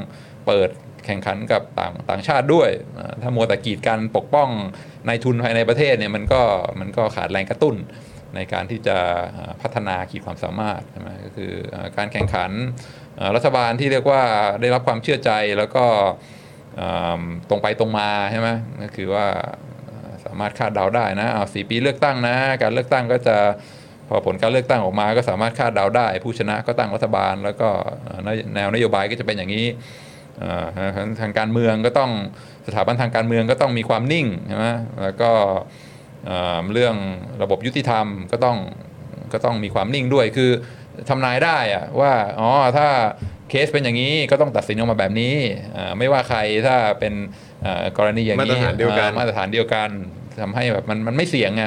[0.48, 0.70] เปิด
[1.06, 2.70] แข่งขันกับต่างต่างชาติด้วย
[3.22, 4.50] ถ้ามัวแต่กีดกันปกป้อง
[5.08, 6.41] นายทุนภายในประเทศเนี่ยมันก็
[6.80, 7.76] มันก็ขาดแรงกระตุ้น
[8.36, 8.97] ในการที่จะ
[9.61, 11.51] พัฒนาขีดความสามารถใช่ไหมก็คือ
[11.97, 12.51] การแข่งขัน
[13.36, 14.21] รัฐบาลที่เรียกว่า
[14.61, 15.86] ได้รับความเชื่อใจแล้วก็
[17.49, 18.49] ตรงไปตรงมาใช่ไหม
[18.84, 19.27] ก็คือว่า
[20.25, 23.38] สามารถคาดเดาได้นะเอาสี่ปีเลือกตั้งนะ การเลือกตั้งก็จะ
[24.07, 27.69] พอผลการเลือกตั้งออกมาก็สามารถคาดเดาได้ ผู้ชนะก็ตั้งรัฐบาล แล้วก็
[28.55, 29.65] แนวนโยบายก็จะเป็นอย่างนี้
[31.21, 32.11] ทางการเมืองก็ต้อง
[32.67, 34.67] สถาบันทางการเมืองก็ต้องมีความนิ่งใช่ไหม
[35.03, 35.31] แล้วก็
[36.28, 36.95] เอ่อเรื่อง
[37.43, 38.57] ระบบยุติธรรมก็ต้อง
[39.34, 40.51] ก็ต้องมีความนิ่งด้วยคือ
[41.09, 42.88] ทำนายได้อะว่าอ๋อถ้า
[43.49, 45.36] เคสเป็นอย่างนี้ก็ต้องตัดสินออกมาแบบนี้
[45.78, 47.13] อ่าไม่ว่าใครถ้าเป็น
[47.63, 49.89] เอ่อกรณีอย่างนี้มาตรฐานเดียวกันอ่ามาตรฐานเดียวกัน
[50.41, 51.63] ทำให้แบบมันมันไม่เสี่ยงไง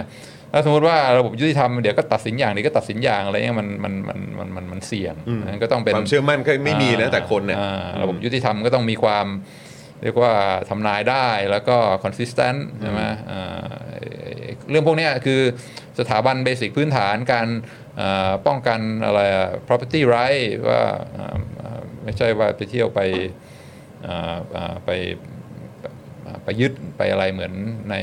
[0.52, 5.14] ถ้าสมมติว่าระบบยุติธรรมเดี๋ยวก็ตัดสินอย่างเดี๋ยวก็ตัดสินอย่างอะไรเงี้ยมันมันมันมันมันมันเสี่ยง
[5.46, 9.26] นั้นก็ต้องเป็นความเชื่อมั่นก็ไม่มีนะอ่าแต่คนเนี่ยอ่าระบบยุติธรรมก็ต้องมีความ
[10.02, 10.32] เรียกว่า
[10.68, 13.64] ทำนายได้แล้วก็ consistent ใช่ไหมอ่า
[14.70, 15.40] เรื่องพวกเนี้ยคือ
[15.98, 17.48] สถาบันเบสิกพื้นฐานการ
[18.00, 20.82] อ่าป้องกันอะไรอะ property right ว่า
[21.16, 23.00] อ่าอ่าไม่ใช่ว่าไปเที่ยวไป
[24.06, 24.90] อ่าอ่าไป
[26.44, 27.52] ไปยึดไปอะไรเหมือน
[27.90, 27.94] ใน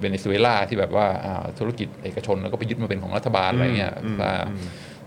[0.00, 4.30] เวเนซุเอลาที่แบบว่าอ่าธุรกิจเอกชนแล้วก็ไปยึดมาเป็นของรัฐบาลอะไรเงี้ยอืมถ้า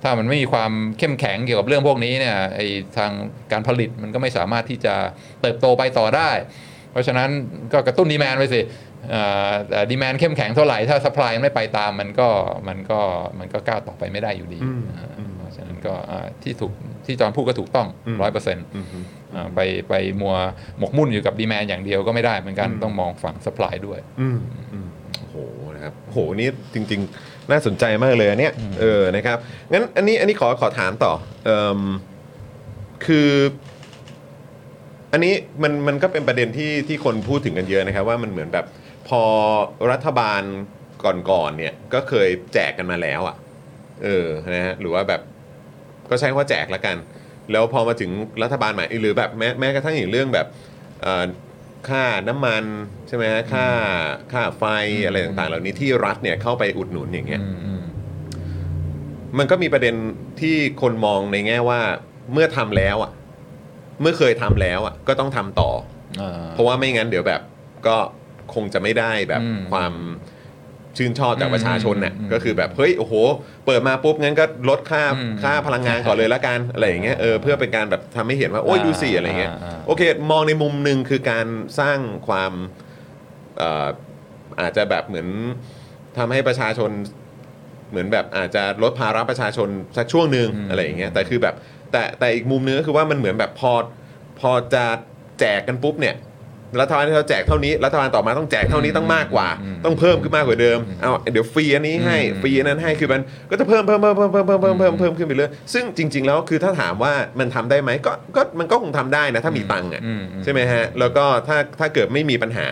[0.03, 2.61] ถ้ามันไม่มีความเข้มแข็งเกี่ยวกับเรื่องพวกนี้เนี่ยไอ
[2.97, 3.11] ทาง
[3.51, 4.95] การผลิตมันก็ไม่สามารถที่จะ
[5.41, 6.31] เติบโตไปต่อได้
[6.91, 7.29] เพราะฉะนั้น
[7.73, 8.94] ก็กระตุ้นดีแมนไปสิอ่าแต่
[9.90, 12.28] ดีแมนเข้มแข็งเท่าไหร่ถ้าสป라이ไม่ไปตามมันก็
[12.68, 13.00] มันก็
[13.38, 14.60] มันก็ก้าวต่อไปไม่ได้อยู่ดี
[14.96, 16.72] อ่าเพราะฉะนั้นก็อ่าที่ถูก
[17.06, 17.88] ที่จอห์นพูดก็ถูกต้อง
[18.22, 18.64] ร้อยเปอร์เซ็นต์
[19.34, 20.34] อ่าไปไปมัว
[20.78, 24.38] หมกมุ่นอยู่กับดีแมนอย่างเดียวก็ไม่ได้เหมือนกันต้องมองฝั่งสป라이ด้วย อืม
[24.72, 24.86] อืม
[25.18, 25.36] โอ้โห
[25.74, 29.38] นะครับโอ้โหนี่จริง ๆ น่าสนใจมากเลยอันเนี้ยเออนะครับ
[29.72, 31.12] งั้นอันนี้อันนี้ขอขอถามต่อ
[31.44, 31.80] เอ่ม
[33.06, 33.30] คือ
[35.12, 38.66] อันนี้มันมันก็เป็นประเด็นที่ที่คนพูดถึงกันเยอะนะครับ ว่ามันเหมือนแบบ
[39.07, 39.23] พอ
[39.91, 40.41] รัฐบาล
[41.31, 43.35] ก่อนๆเนี่ยก็เคยแจกกันมาแล้วอะ
[44.03, 45.21] เออนะฮะหรือว่าแบบ
[46.09, 46.95] ก็ใช้คำว่าแจกละกัน
[47.51, 48.11] แล้วพอมาถึง
[48.43, 50.47] รัฐบาลใหม่หรือแบบแม้แม้กระทั่งอย่างเรื่องแบบ
[51.01, 51.25] เอ่อ
[51.89, 52.63] ค่าน้ำมัน
[53.07, 53.67] ใช่ไหมฮะค่า
[54.33, 54.63] ค่าไฟ
[55.05, 57.41] อะไรต่างๆ เหล่านี้ที่รัฐเนี่ยเข้าไปอุดหนุนอย่างเงี้ย
[59.37, 59.95] มันก็มีประเด็น
[60.41, 61.79] ที่คนมองในแง่ว่า
[62.33, 63.11] เมื่อทำแล้วอะ
[64.01, 65.71] เมื่อเคยทำแล้วอะ ก็ต้องทำต่อ
[66.51, 67.41] เพราะว่าไม่งั้นเดี๋ยวแบบ
[67.87, 67.97] ก็
[68.53, 69.93] คงจะไม่ได้แบบอืม ความ
[70.97, 73.13] ชื่นชอบจากประชาชนเนี่ยอืมก็คือแบบเฮ้ยโอ้โห
[73.65, 81.47] เปิดมาปุ๊บงั้นก็ลดค่าอืมค่าพลังงานก่อนเลยละกันอะไรอย่างเงี้ยเออเพื่อเป็นการแบบทำให้เห็นว่าโอ้ยอ่าดูสิอะไรเงี้ยอ่าอ่า โอเค มองในมุมหนึ่งคือการ
[81.79, 82.53] สร้างความ
[83.57, 83.87] เอ่อ
[84.61, 85.27] อาจจะแบบเหมือน
[86.17, 86.91] ทำให้ประชาชน
[87.89, 91.55] เหมือนแบบอาจจะลดภาระประชาชนสักช่วงหนึ่งอืมอะไรอย่างเงี้ยแต่คือแบบ
[91.91, 93.73] แต่แต่อีกมุมนึงก็คือว่ามันเหมือนแบบพอ
[94.39, 94.85] พอจะ
[95.39, 96.15] แจกกันปุ๊บเนี่ย
[96.81, 99.47] รัฐบาลที่เราแจกเท่านี้รัฐบาลต่อมาต้องแจกเท่านี้ต้องมากกว่า
[99.85, 112.67] ต้องเพิ่มขึ้นมากกว่าเดิมเอาเดี๋ยวฟรีอันนี้ให้ฟรีอันนั้นให้คือมันก็จะเพิ่มเพิ่มเพิ่มเพิ่มเพิ่มเพิ่มเพิ่มเพิ่มเพิ่มขึ้นไปเรื่อยซึ่งจริง ๆ แล้วคือถ้าถามว่ามันทำได้ไหมก็ก็มันก็คงทำได้นะถ้ามีตังค์อะอืมอืมใช่ไหมฮะแล้วก็ถ้าถ้าเกิดไม่มีปัญหา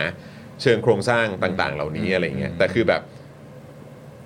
[0.62, 3.02] เชิงโครงสร้างต่างๆ เหล่านี้อะไรอย่างเงี้ยแต่คือแบบ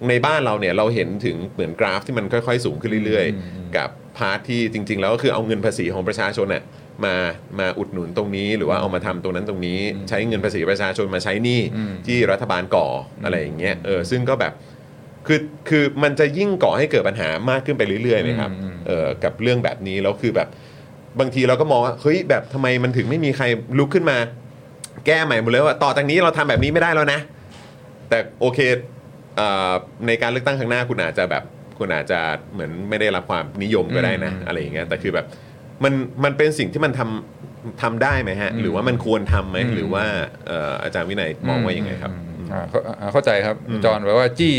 [0.09, 6.63] ในบ้านเราเนี่ยเราเห็นถึงเหมือนกราฟที่มันค่อย ๆ สูงขึ้นเรื่อยอืมอืมๆกับ part ที่จริง ๆ แล้วก็คือเอาเงินภาษีของประชาชนเนี่ย
[7.05, 7.15] มา
[7.59, 9.79] มาอุดหนุนตรงนี้ หรือว่าเอามาทำตรงนั้นตรงนี้
[10.09, 12.87] ใช้เงินภาษีประชาชนมาใช้หนี้อืมที่รัฐบาลก่อ
[13.23, 14.53] อะไรอย่างเงี้ยเออซึ่งก็แบบ
[15.27, 15.39] คือ
[15.69, 20.47] คือมันจะยิ่งก่อให้เกิดปัญหามากขึ้นไปเรื่อยๆไหมครับอืมอืมเออกับเรื่องแบบนี้แล้วคือแบบ
[21.19, 23.45] บางทีเราก็มองว่าเฮ้ยแบบทำไมมันถึงไม่มีใคร
[23.77, 24.17] ลุกขึ้นมา
[25.05, 27.19] แก้ใหม่หมดเลยว่าต่อจากนี้เราทำแบบนี้ไม่ได้แล้วนะ
[28.09, 28.59] แต่โอเค
[29.37, 29.73] เอ่อ
[30.07, 31.43] ในการเลือกตั้งข้างหน้าคุณอาจจะแบบ
[31.79, 32.19] คุณอาจจะ
[32.53, 35.25] เหมือนไม่ได้รับความนิยมก็ได้นะอืมอะไรอย่างเงี้ยแต่คือแบบ
[35.83, 40.05] มันมันเป็นสิ่งที่มันทำทำได้ไหมฮะอืมหรือว่ามันควรทำไหมอืมหรือว่า
[40.47, 43.55] เอ่ออาจารย์วินัยมองว่ายังไงครับอืมอ่าเข้าอ่าเข้าใจครับ
[43.85, 44.53] จอห์นแปลว่าจี้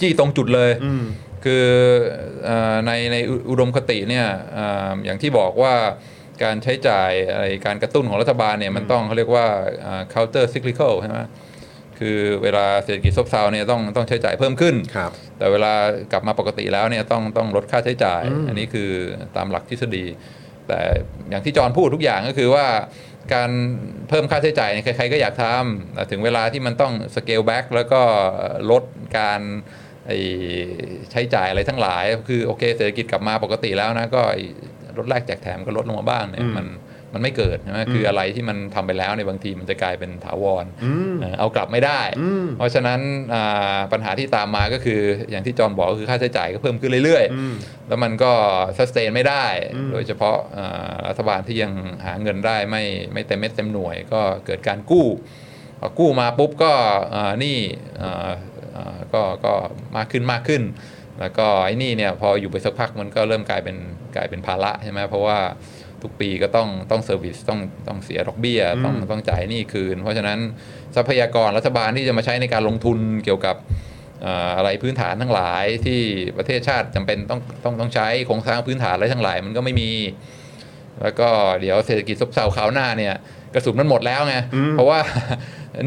[0.00, 1.04] จี้ตรงจุดเลย อืม
[1.44, 1.66] คือ
[2.44, 5.74] เอ่อในในอุอุดมคติเนี่ยอ่าอย่างที่บอกว่า
[6.42, 9.46] การใช้จ่ายอะไรการกระตุ้นของรัฐบาลเนี่ยมันต้องเขาเรียกว่า
[9.86, 11.18] อ่า counter cyclical ใช่ไหม
[11.98, 15.72] คือเวลาเศรษฐกิจซบเซาเนี่ยต้องต้องใช้จ่ายเพิ่มขึ้น ครับ แต่เวลา
[16.12, 18.90] กลับมาปกติแล้วเนี่ยต้องต้องลดค่าใช้จ่าย อันนี้คือ
[19.36, 20.04] ตามหลักทฤษฎี
[20.72, 20.84] แต่
[21.30, 22.66] อย่างที่จอห์นพูดทุกอย่างก็คือว่า
[23.34, 23.50] การ
[24.08, 28.02] เพิ่มค่าใช้จ่ายใครๆก็อยากทำถึงเวลาที่มันต้อง scale back แล้วก็
[28.70, 28.82] ลด
[29.18, 29.40] การ
[31.10, 34.22] ใช้จ่ายอะไรทั้งหลาย คือโอเคเศรษฐกิจกลับมาปกติแล้วนะก็
[34.98, 36.66] ลดแลกแจกแถมก็ลดลงมาบ้างเนี่ยมัน
[37.14, 40.64] มันไม่เกิดใช่ไหมคืออะไรที่มันทำไปแล้วเนี่ยบางทีมันจะกลายเป็นถาวร
[41.20, 42.00] เออเอากลับไม่ได้
[42.56, 43.00] เพราะฉะนั้น
[43.34, 45.00] อ่าปัญหาที่ตามมาก็คือ
[45.30, 48.32] อย่างที่จอห์นบอกก็คือค่าใช้จ่ายก็เพิ่มขึ้นเรื่อยๆ แล้วมันก็
[48.90, 49.44] สแตนไม่ได้
[49.92, 51.72] โดยเฉพาะอ่ารัฐบาลที่ยัง
[52.06, 52.82] หาเงินได้ไม่
[53.12, 55.06] ไม่เต็มเม็ดเต็มหน่วย ก็เกิดการกู้
[55.80, 56.72] พอกู้มาปุ๊บก็
[57.14, 57.56] อ่านี่
[58.02, 58.30] อ่า
[58.76, 59.54] อ่าก็ก็
[59.96, 60.62] มากขึ้นมากขึ้น
[61.20, 63.76] แล้วก็ไอ้นี่เนี่ยพออยู่ไปสักพักมันก็เริ่มกลายเป็น
[64.16, 65.38] กลายเป็นภาระใช่ไหมเพราะว่า
[66.02, 70.38] ทุกปีก็ต้องต้องเซอร์วิสต้องต้องเสียดอกเบี้ยต้องต้องจ่ายหนี้คืน เพราะฉะนั้น
[70.96, 73.56] ทรัพยากรรัฐบาลที่จะมาใช้ในการลงทุนเกี่ยวกับ
[74.22, 76.00] เอ่ออะไรพื้นฐานทั้งหลายที่
[76.36, 79.90] ประเทศชาติจำเป็นต้องต้องต้องใช้โครงสร้างพื้นฐานอะไรทั้งหลายมันก็ไม่มี
[81.02, 81.28] แล้วก็
[81.60, 83.14] เดี๋ยวเศรษฐกิจซบเซาคราวหน้าเนี่ย
[83.54, 84.36] กระสุนมันหมดแล้วไง
[84.72, 84.98] เพราะว่า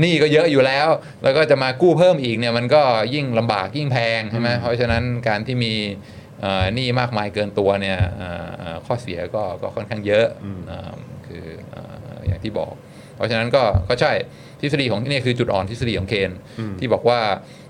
[0.01, 0.87] หนี้ก็เยอะอยู่แล้ว
[1.23, 2.81] แล้วก็จะมากู้เพิ่มอีกเนี่ยมันก็
[3.13, 6.13] ยิ่งลำบากยิ่งแพงใช่ไหมเพราะฉะนั้นการที่มีเอ่อ
[6.43, 10.25] หนี้มากมายเกินตัวเนี่ยเอ่อเอ่อข้อเสียก็ก็ค่อนข้างเยอะ
[10.67, 10.93] เอ่อ
[11.27, 11.81] คือเอ่
[12.15, 12.73] ออย่างที่บอก
[13.15, 14.13] เพราะฉะนั้นก็ก็ใช่
[14.59, 16.31] ทฤษฎีของที่นี่คือจุดอ่อนทฤษฎีของเคน
[16.79, 17.19] ที่บอกว่า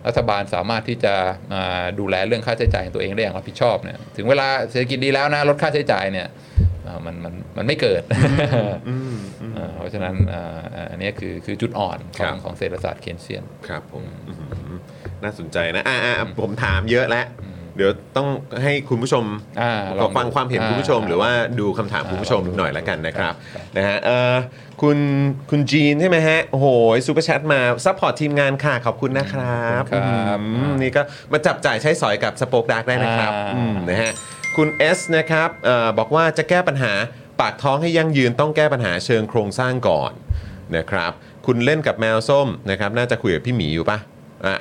[0.07, 1.13] รัฐบาลสามารถที่จะ
[1.53, 6.28] อ่าดูแลเรื่องค่าใช้จ่ายของตัวเองได้อย่างรับผิดชอบเนี่ยถึงเวลาเศรษฐกิจดีแล้วนะลดค่าใช้จ่ายเนี่ย
[6.88, 8.03] อ่ามันมันมันไม่เกิด
[9.57, 14.78] อ่าเพราะฉะนั้นอ่าอ่าอันนี้คือคือจุดอ่อนขครัองบของเศรษฐศาสตร์เคนเซียน ครับผมอื้อหือ
[15.24, 17.26] น่าสนใจนะอ่าอ่าผมถามเยอะแล้ว
[17.76, 18.28] เดี๋ยวต้อง
[18.63, 19.23] ให้คุณผู้ชม
[19.61, 24.36] อ่าลขอองฟังดูความเห็นคุณผู้ชมอ่าหรือว่าดูคำถามคุณผู้ชมอ่าหน่อยละกันนะครับครับนะฮะเอ่อ
[24.82, 24.97] คุณ
[25.49, 26.67] คุณจีนใช่ไหมฮะโอ้โห
[27.07, 31.01] superchat มา support ทีมงานค่ะ ขอบคุณนะครับครับอืมนี่ก็
[31.32, 34.11] มาจับจ่ายใช้สอยกับสป o อ e ดาร์กได้นะครับอ่าอืมนะฮะ
[34.55, 34.67] คุณ
[34.97, 36.93] S นะครับเออบอกว่าจะแก้ปัญหา
[37.39, 40.11] ปากท้องให้ยั่งยืนต้องแก้ปัญหาเชิงโครงสร้างก่อน
[40.78, 41.11] นะครับ
[41.45, 43.97] คุณเล่นกับแมวส้มนะครับน่าจะคุยกับพี่หมีอยู่ปะ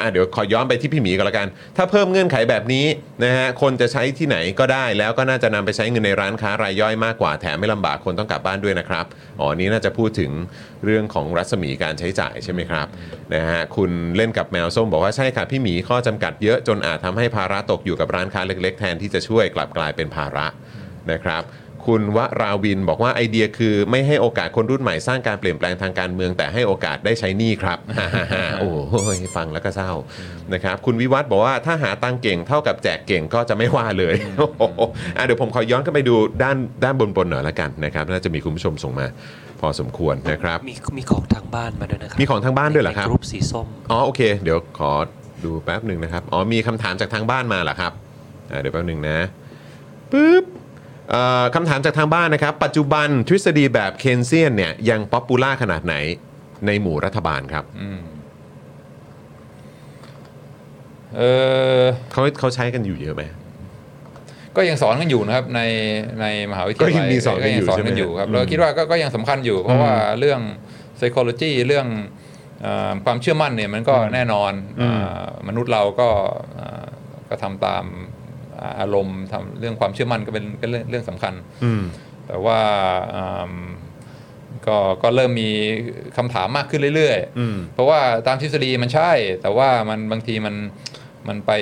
[0.01, 2.87] อ่าเดี๋ยวขอย้อนไปที่พี่หมีก่อนละกัน ถ้าเพิ่มเงื่อนไขแบบนี้
[3.25, 9.05] นะฮะคนจะใช้ที่ไหนก็ได้ แล้วก็น่าจะนำไปใช้เงินในร้านค้ารายย่อยมากกว่าแถมไม่ลำบากคนต้องกลับบ้านด้วยนะครับ
[9.41, 10.31] อ๋อนี้น่าจะพูดถึง
[10.85, 12.87] เรื่องของรัศมีการใช้จ่ายใช่ไหมครับ
[13.35, 20.47] นะฮะคุณเล่นกับแมวส้มบอกว่าใช่ค่ะพี่หมีข้อจำกัดเยอะจนอาจทำให้ภาระตกอยู่กับร้านค้าเล็ก ๆ แทนที่จะช่วยกลับกลายเป็นภาระ
[21.13, 21.43] นะครับ
[21.87, 27.79] คุณวราวินบอกว่าไอเดียคือไม่ให้โอกาสคนรุ่นใหม่สร้างการเปลี่ยนแปลงทางการเมือง แต่ให้โอกาสได้ใช้หนี้ครับ
[28.59, 28.77] โอ้โห
[29.37, 29.93] ฟังแล้วก็เศร้า
[30.55, 34.81] นะครับคุณวิวัฒน์บอกว่าถ้าหาตังค์เก่งเท่ากับแจกเก่งก็จะไม่ว่าเลยโอ้โห
[35.17, 39.07] อะเดี๋ยวผมขอย้อนขึ้นไปดูด้านด้านบนๆหน่อยละกันนะครับน่าจะมีคุณผู้ชมส่งมา
[39.61, 44.93] พอสมควรนะครับมีมีของทางบ้านมาด้วยนะครับมีของทางบ้านด้วยเหรอครับในกรุ๊ปสีส้มอ๋อโอเค เดี๋ยวขอ
[45.45, 47.93] ดูแป๊บหนึ่งนะครับอ๋อมีคำถามจากทางบ้านมาเหรอครับ
[48.51, 49.19] อ่าเดี๋ยวแป๊บหนึ่งนะ
[50.13, 50.64] ปึ๊บเอ่อ
[51.55, 55.95] คำถามจากทางบ้านนะครับ ปัจจุบันทฤษฎีแบบ Keynesian เนี่ยยัง popular ขนาดไหน
[56.67, 58.01] ในหมู่รัฐบาลครับอืม
[61.17, 61.23] เอ
[61.81, 61.83] อ
[62.13, 63.23] เขาเขาใช้กันอยู่เยอะไหม
[64.57, 65.61] ก็ยังสอนกันอยู่นะครับใน
[66.21, 70.41] ในมหาวิทยาลัยก็ยังมีสอนกันอยู่ก็ยังสอนใช่ไหมกันอยู่ครับอืมเราคิดว่าก็ก็ยังสำคัญอยู่ เพราะว่าเรื่อง
[70.99, 71.87] psychology เรื่อง
[72.63, 76.09] เออความเชื่อมั่นเนี่ยมันก็แน่นอนอืมเอ่อมนุษย์เราก็
[76.55, 76.85] เอ่อ
[77.29, 77.85] ก็ทำตาม
[78.81, 81.35] อารมณ์ทำเรื่องความเชื่อมั่นก็เป็นเป็นเรื่องเรื่องสำคัญ
[81.65, 81.83] อืม
[82.27, 82.61] แต่ว่า
[83.15, 83.55] อืม
[84.67, 85.51] ก็ก็เริ่มมี
[86.17, 89.13] คำถามมากขึ้นเรื่อยๆอืมเพราะว่าตามทฤษฎีมันใช่
[89.43, 90.55] แต่ว่ามันบางทีมัน
[91.29, 91.53] มันไป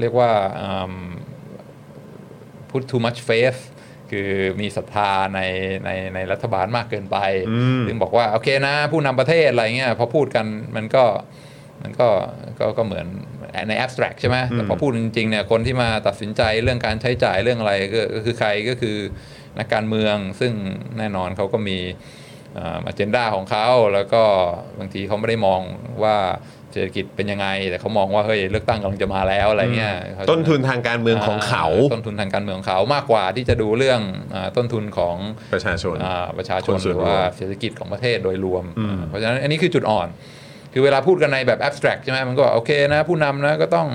[0.00, 0.30] เรียกว่า
[0.60, 0.94] อืม
[2.70, 3.60] put too much faith
[4.10, 4.30] คือ
[4.60, 5.40] มีศรัทธาใน
[5.84, 7.18] ในในรัฐบาลมากเกินไป
[7.50, 10.46] อืมถึงบอกว่า โอเคนะ ผู้นำประเทศอะไรเงี้ยพอพูดกัน
[10.76, 11.04] มันก็
[11.82, 12.08] มันก็
[12.58, 13.06] ก็ก็เหมือน
[13.68, 18.96] ใน abstract ใช่ไหมแต่พอพูดจริงๆเนี่ยคนที่มาตัดสินใจเรื่องการใช้จ่ายเรื่องอะไรก็ก็คือใครก็คือ
[19.58, 20.52] นักการเมืองซึ่ง
[20.98, 21.78] แน่นอนเขาก็มี
[22.58, 24.22] อ g e n d a ของเขาแล้วก็
[24.78, 25.60] บางทีเขาไม่ได้มอง
[26.02, 26.16] ว่า
[26.72, 34.00] เศรษฐกิจเป็นยังไง แต่เขามองว่าเฮ้ยเลือกตั้งกำลังจะมาแล้วอะไรเงี้ยเขาจะต้นทุนทางการเมืองของเขา ต้นทุนทางการเมืองของเขามากกว่าที่จะดูเรื่อง
[34.34, 35.16] อาต้นทุนของ
[35.54, 40.08] ประชาชนอ่าประชาชคนนส่หวนรือรวมว่าเศรษฐกิจของประเทศโดยรวมอืมเพราะฉะนั้นอันนี้คือจุดอ่อน
[40.76, 43.88] คือเวลาพูดกันในแบบ abstract ใช่ไหมมันก็โอเคนะ ผู้นำนะก็ต้อง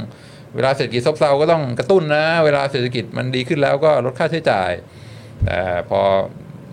[0.56, 4.72] เวลาเศรษฐกิจซบเซาก็ต้องกระตุ้นนะ เวลาเศรษฐกิจมันดีขึ้นแล้วก็ลดค่าใช้จ่าย
[5.46, 5.60] แต่
[5.90, 6.02] พอ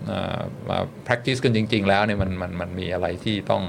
[0.09, 0.39] อ่า
[0.69, 3.63] มา practice กันจริง ๆ แล้วเนี่ยมันมันมันมีอะไรที่ต้อง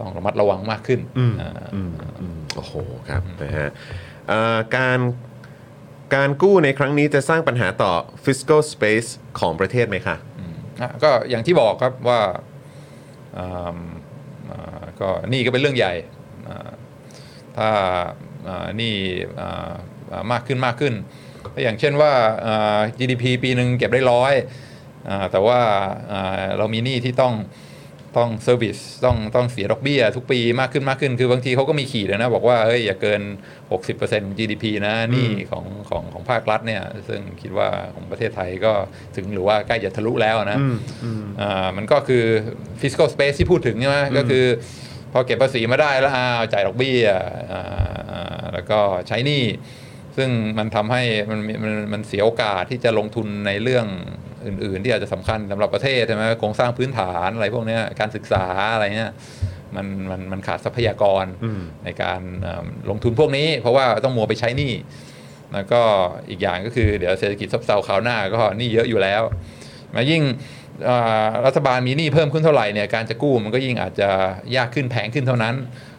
[0.00, 2.72] ต้องระมัดระวังมากขึ้นอืมอ่าอืมอืมโอ้โห
[3.08, 3.68] ครับนะฮะ
[4.28, 4.98] เอ่อการ
[6.14, 7.92] การกู้ในครั้งนี้จะสร้างปัญหาต่อ
[8.24, 9.08] fiscal space
[9.40, 10.16] ของประเทศไหมคะ
[10.80, 12.20] อะก็อย่างที่บอกครับว่า
[13.38, 13.78] อ่าอ่า
[15.02, 15.94] ก็นี่ก็เป็นเรื่องใหญ่
[16.48, 16.70] อ่า
[17.56, 17.68] ถ้า
[18.48, 18.94] อ่านี่
[19.40, 19.72] อ่า
[20.12, 20.94] อ่ามากขึ้นมากขึ้น
[21.54, 22.12] ก็อย่างเช่นว่า
[22.46, 24.34] อ่า GDP ปีหนึ่งเก็บได้ร้อย
[25.08, 25.60] อ่าแต่ว่า
[26.12, 27.34] อ่าเรามีหนี้ที่ต้อง
[28.18, 33.22] ต้องเซอร์วิสต้องต้องเสียดอกเบี้ยทุกปีมากขึ้นมากขึ้น คือบางทีเขาก็มีขีดนะ บอกว่าเอ้ยอย่าเกิน
[33.70, 38.72] 60%ของ GDP นะหนี่ของของของภาครัฐเนี่ย ซึ่งคิดว่าของประเทศไทยก็
[39.16, 40.58] ถึงหรือว่าใกล้จะทะลุแล้วนะ
[41.40, 42.24] อ่ามันก็คือ
[42.80, 44.44] fiscal space ที่พูดถึงใช่ไหมก็คือ
[45.12, 47.00] พอเก็บภาษีมาได้แล้วอ้าวจ่ายดอกเบี้ย
[47.52, 47.62] อ่า
[48.10, 48.78] อ่าแล้วก็
[49.08, 49.44] ใช้หนี้
[50.16, 53.86] ซึ่งมันทำให้มันมีมันมันเสียโอกาสที่จะลงทุนในเรื่อง
[54.46, 59.12] อื่น ๆ ที่อาจจะสำคัญสำหรับประเทศใช่ไหมโครงสร้างพื้นฐานอะไรพวกเนี้ยการศึกษาอะไรเนี้ย
[59.76, 61.24] มันมันมันขาดทรัพยากร
[61.84, 64.72] ในการเอ่อลงทุนพวกนี้ เพราะว่าต้องมัวไปใช้หนี้
[65.54, 65.80] แล้วก็
[66.30, 69.22] อีกอย่างก็คือเดี๋ยวเศรษฐกิจซบเซาคราวหน้าก็หนี้เยอะอยู่แล้ว
[69.94, 70.61] มายิ่งเอ่อ
[71.46, 74.08] รัฐบาลมีหนี้เพิ่มขึ้นเท่าไหร่เนี่ยการจะกู้มันก็ยิ่งอาจจะ
[74.56, 75.54] ยากขึ้นแพงขึ้นเท่านั้น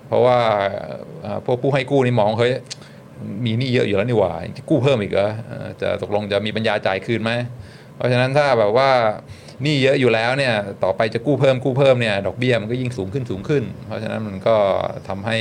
[0.08, 0.38] เพราะว่า
[1.22, 2.54] เอ่อพวกผู้ให้กู้นี่มองเฮ้ย
[3.46, 7.32] มีหนี้เยอะอยู่แล้วนี่หว่าจะกู้เพิ่มอีกเหรอเอ่อจะตกลงจะมีปัญญาจ่ายคืนไหม
[7.96, 8.90] เพราะฉะนั้นถ้าแบบว่า
[9.64, 14.56] หนี้เยอะอยู่แล้วเนี่ยต่อไปจะกู้เพิ่มกู้เพิ่มเนี่ยดอกเบี้ยมันก็ยิ่งสูงขึ้นสูงขึ้น เพราะฉะนั้นมันก็
[15.08, 15.38] ทำให้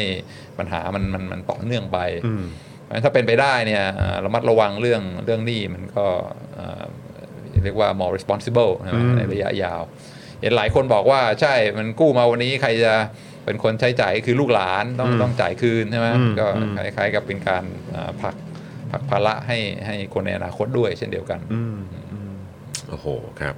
[0.58, 1.98] ปัญหามันมันมันต่อเนื่องไป
[2.84, 6.06] เพราะฉะนั้นถ้าเป็นไปได้เนี่ยเอ่อระมัดระวังเรื่องเรื่องหนี้มันก็
[7.62, 9.80] เอ่อเรียกว่า more responsible ใช่ไหมในระยะยาว
[10.40, 12.94] เห็นหลายคนบอกว่าใช่มันกู้มาวันนี้ใครจะ
[13.44, 16.08] เป็นคนใช้จ่ายก็คือลูกหลานต้องต้องจ่ายคืนใช่ไหม
[16.38, 17.64] ก็คล้ายๆกับเป็นการ
[17.94, 18.34] อ่าผลัก
[18.90, 21.40] ผลักภาระให้ให้คนในอนาคตด้วยเช่นเดียวกัน
[22.88, 23.06] โอ้โห
[23.40, 23.54] ครับ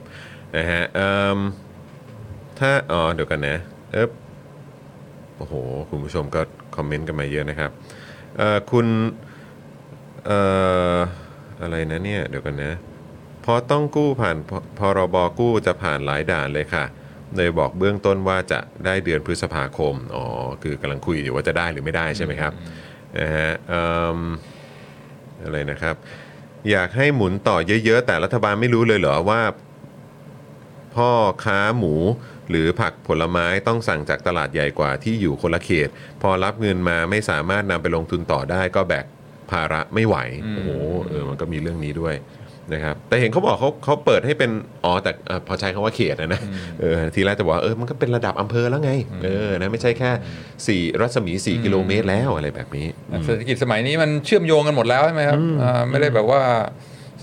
[0.57, 1.39] นะฮะเอิ่ม
[2.59, 3.59] ถ้าอ๋อเดี๋ยวกันนะ
[3.93, 4.11] เอบ
[5.37, 5.55] โอ้โห
[5.91, 6.41] คุณผู้ชมก็
[6.77, 7.71] คอมเมนต์กันมาเยอะนะครับ
[8.37, 8.87] เอ่อคุณ
[10.27, 10.39] เอ่
[10.95, 10.97] อ
[11.63, 12.73] อะไรนะเนี่ย เดี๋ยวกันนะ
[13.45, 16.85] พอต้องกู้ผ่านพพรบกู้จะผ่านหลายด่านเลยค่ะ
[17.37, 20.25] เลยบอกเบื้องต้นว่าจะได้เดือนพฤษภาคม อ๋อ
[20.63, 22.53] คือกำลังคุยอยู่ว่าจะได้หรือไม่ได้ใช่ไหมครับ
[23.19, 24.19] นะฮะเอิ่ม
[25.45, 25.95] อะไรนะครับ
[26.71, 29.41] อยากให้หมุนต่อเยอะๆ แต่รัฐบาลไม่รู้เลยเหรอว่า
[30.97, 31.11] พ่อ
[31.45, 31.95] ค้าหมู
[32.51, 35.89] หรือผักผลไม้ต้องสั่งจากตลาดใหญ่กว่าที่อยู่คนละเขต
[36.23, 39.07] พอรับเงินมาไม่สามารถนำไปลงทุนต่อได้ก็แบก
[39.51, 40.17] ภาระไม่ไหว
[40.53, 40.71] โอ้โห
[41.09, 42.15] เออ มันก็มีเรื่องนี้ด้วย
[42.73, 44.51] นะครับแต่เห็นเขาบอกเขาเขาเปิดให้เป็น
[44.85, 46.41] อ๋อแต่เอ่อพอใช้คำว่าเขตนะนะ
[46.81, 48.93] เออทีแรกจะบอกว่าเออมันก็เป็นระดับอำเภอแล้วไง
[49.25, 50.11] เออนะไม่ใช่แค่
[50.67, 52.87] สี่รัศมี 4 กิโลเมตรแล้วอะไรแบบนี้
[53.25, 56.43] เศรษฐกิจสมัยนี้มันเชื่อมโยงกันหมดแล้วใช่ไหมครับอ่าไม่ได้แบบว่า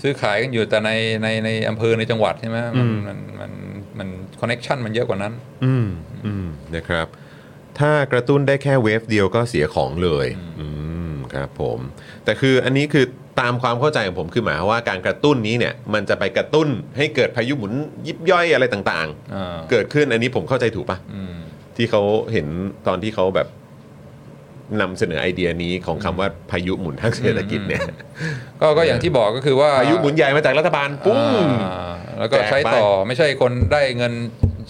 [0.02, 0.90] ซื้อขายกันอยู่แต่ใน
[1.22, 3.50] ในในอำเภอในจังหวัดใช่ไหมมันมันมัน
[3.98, 4.08] มัน
[4.40, 5.32] connection มันเยอะกว่านั้น
[5.64, 5.86] อืม
[6.26, 7.06] อืมนะครับ
[7.78, 10.26] ถ้ากระตุ้นได้แค่ wave เดียวก็เสียของเลย
[10.60, 10.68] อื
[11.12, 11.78] มครับผม
[12.24, 13.06] แต่คืออันนี้คือ
[13.40, 17.72] ตามความเข้าใจของผมคือหมายความว่าการกระตุ้นนี้เนี่ยมันจะไปกระตุ้นให้เกิดพายุหมุน
[18.06, 21.34] ยิบย่อยอะไรต่างอ่าๆ เกิดขึ้นอันนี้ผมเข้าใจถูกปะอืม
[21.76, 22.02] ที่เขา
[22.32, 22.46] เห็น
[22.86, 23.48] ตอนที่เขาแบบ
[24.80, 27.82] นำเสนอไอเดียนี้ของคำว่าพายุหมุนทางเศรษฐกิจเนี่ย
[28.60, 34.12] ก็ก็อย่างที่บอกก็คือว่าพายุหมุนใหญ่มาจากรัฐบาลปุ้ง อ่าแล้วก็แจกไปใช้ต่อไม่ใช่คนได้เงิน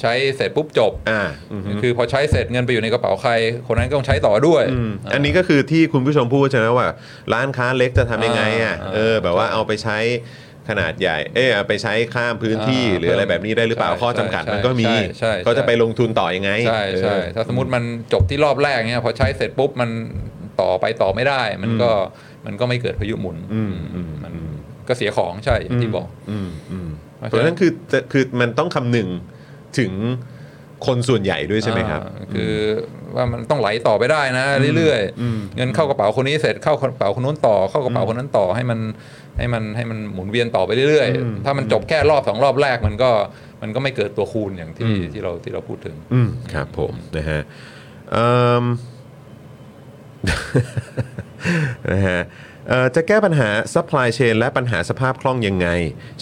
[0.01, 3.33] ใช้เสร็จปุ๊บจบอ่าอืมคือพอใช้เสร็จเงินไปอยู่ในกระเป๋าใคร
[3.67, 4.65] คนนั้นก็ต้องใช้ต่อด้วย
[5.13, 6.89] อันนี้ก็คือที่คุณผู้ชมพูดใช่ไหมว่า
[7.33, 9.99] ร้านค้าเล็กจะทำยังไงอะอ่าเออแบบว่าเอาไปใช้
[10.69, 17.83] ขนาดใหญ่ เออเอาไปใช้ข้ามพื้นที่อ่าหรืออะไรแบบนี้ได้หรือเปล่าใช่ข้อจำกัดใช่มันก็มีใช่ใช่เขาจะไปลงทุนต่อยังไงใช่ใช่เออถ้าสมมติมัน
[18.13, 19.91] จบที่รอบแรกเนี่ยพอใช้เสร็จปุ๊บมัน
[20.61, 21.91] ต่อไปต่อไม่ได้ มันก็
[22.47, 24.33] มันก็ไม่เกิดพายุหมุนอืมอืมมัน
[24.89, 29.09] ก็เสียของใช่อย่างที่บอกอืมอืมเพราะเพราะฉะนั้นคือจะคือมันต้องคำนึง
[29.79, 29.93] ถึง
[30.87, 32.53] คนส่วนใหญ่ด้วยใช่ไหมครับอ่าคือ
[33.15, 34.47] ว่ามันต้องไหลต่อไปได้นะ
[34.77, 38.79] เรื่อยๆ เงินเข้ากระเป๋าคนนี้เสร็จเข้ากระเป๋าคนนู้นต่อ เข้ากระเป๋าคนนั้นต่อให้มัน
[39.39, 43.11] ให้มันให้มันหมุนเวียนต่อไปเรื่อยๆ ถ้ามันจบแค่รอบสองรอบแรกมันก็
[43.63, 47.41] มันก็ไม่เกิดตัวคูณอย่างที่ที่เราที่เราพูดถึงอืมครับผมนะฮะ
[48.13, 48.31] เอิ่
[48.63, 48.65] ม
[51.91, 52.52] นะฮะเอ่อ
[52.95, 55.69] จะแก้ปัญหา supply chain และปัญหาสภาพคล่องยังไง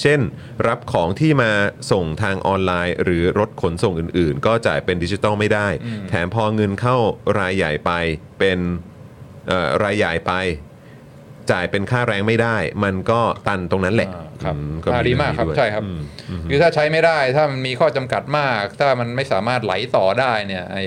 [0.01, 0.21] เช่น
[0.67, 1.51] รับของที่มา
[1.91, 5.69] ส่งทางออนไลน์ หรือรถขนส่งอื่นๆ ก็จ่ายเป็นดิจิตอลไม่ได้
[6.09, 6.97] แถมพอเงินเข้า
[7.39, 7.91] รายใหญ่ไป
[8.39, 8.59] เป็น
[9.49, 10.33] เอ่อรายใหญ่ไป
[11.51, 14.63] จ่ายเป็นค่าแรงไม่ได้ มันก็ตันตรงนั้นแหละอ่า ครับอื
[14.93, 16.01] อ่าดีมากครับเองนี้ด้วยใช่ครับอืม
[16.31, 20.85] อืมคือถ้าใช้ไม่ได้ถ้ามันมีข้อจำกัดมาก ถ้ามันไม่สามารถไหลต่อได้เนี่ยไอ้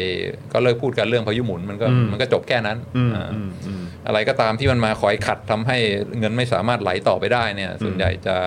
[0.53, 5.77] ก็เลิกพูดกันเรื่องพายุหมุนมันก็มันก็จบแค่นั้นอืมอ่าอืมอืมอะไรก็ตามที่มันมาคอยขัดทำให้
[6.19, 8.37] เงินไม่สามารถไหลต่อไปได้เนี่ย ส่วนใหญ่จะ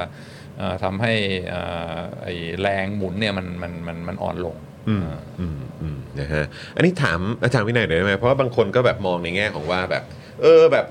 [0.59, 1.15] เอ่อทำให้
[1.49, 1.63] เอ่
[1.93, 4.57] อไอ้แรงหมุนเนี่ยมันมันมันมันอ่อนลง
[4.89, 6.45] อืมอ่าอืมอืมนะฮะ
[6.77, 10.05] อันนี้ถามอาจารย์วินัยหน่อยได้ไหมเพราะว่าบางคนก็แบบมองในแง่ของว่าแบบ
[10.43, 10.87] เออแบบ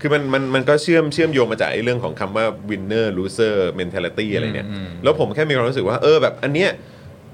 [0.00, 6.70] คือมันมันมันก็เชื่อมเชื่อมโยงมาจากไอ้เรื่องของคำว่า winner loser mentality อะไรเนี่ยอืมอืมแล้วผมแค่มีความรู้สึกว่าเออแบบอันเนี้ย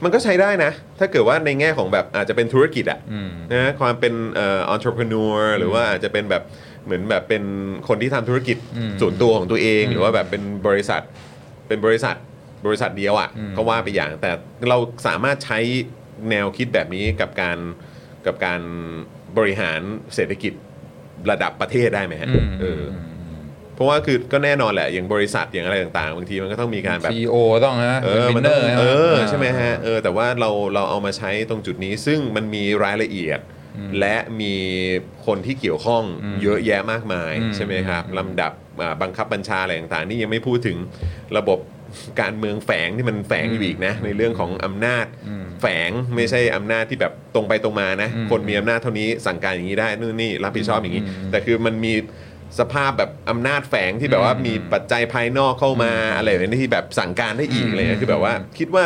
[0.04, 6.42] มันก็ใช้ได้นะ ถ้าเกิดว่าในแง่ของแบบอาจจะเป็นธุรกิจอะอืมนะความเป็นเอ่อ entrepreneur หรือว่าอาจจะเป็นแบบ
[6.84, 7.42] เหมือนแบบเป็น
[7.88, 11.02] คนที่ทำธุรกิจอืมส่วนตัวของตัวเองอืมหรือว่าแบบเป็นบริษัท
[11.68, 12.16] เป็นบริษัท
[12.66, 14.30] บริษัทเดียวอะ่ะอืมก็ว่าไปอย่าง แต่
[14.68, 15.58] เราสามารถใช้
[16.30, 17.58] แนวคิดแบบนี้กับการ
[18.26, 18.60] กับการ
[19.38, 19.80] บริหาร
[20.14, 20.52] เศรษฐกิจ
[21.30, 22.82] ระดับประเทศได้ไหมฮะอืมเอออ
[23.74, 27.34] เพราะว่าคือก็แน่นอนแหละอย่างบริษัทอย่างอะไรต่างๆบางทีมันก็ต้องมีการแบบซีโอ
[27.64, 33.40] ต้องนะเออวิมันนเนต้อองร์เออใช่ไหมฮะเออแต่ว่าเราเราเอามาใช้ตรงจุดนี้ซึ่งมันมีรายละเอียด
[34.00, 34.54] และมี
[35.26, 36.02] คนที่เกี่ยวข้อง
[36.42, 40.76] เยอะแยะมากมายอืมใช่ไหมครับลำดับอ่าบังคับบัญชาอะไรต่างๆ นี่ยังไม่พูดถึง
[41.36, 41.58] ระบบ
[42.20, 45.06] การเมืองแฝงที่มันแฝงอยู่อีกนะในเรื่องของอำนาจ
[45.60, 51.94] แฝงไม่ใช่อำนาจที่แบบตรงไปตรงมานะคนมีอำนาจเท่านี้สั่งการอย่างนี้ได้นู่นนี่รับผิดชอบอย่างนี้ แต่คือมันมี
[52.58, 58.84] สภาพแบบอำนาจแฝงที่แบบว่ามีปัจจัยภายนอกเข้ามาอะไรแบบนี้ที่แบบสั่งการได้อีกอะไรเงี้ยคือแบบว่าคิดว่า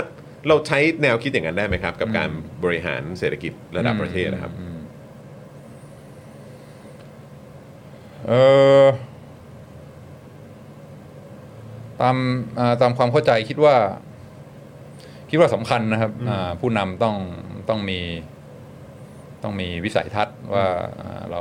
[0.48, 2.28] เราใช้แนวคิดอย่างนั้นได้ไหมครับ กับการ
[2.64, 4.52] บริหารเศรษฐกิจระดับประเทศนะครับ
[8.28, 8.32] เอ
[8.85, 8.86] อ
[12.01, 12.16] ตาม
[12.59, 13.75] อ่าตามความเข้าใจคิดว่า
[15.31, 17.16] คิดว่าสำคัญนะครับอ่าผู้นำต้อง
[17.69, 18.01] ต้องมี
[19.43, 20.66] ต้องมีวิสัยทัศน์ว่า
[21.01, 21.41] อ่าเรา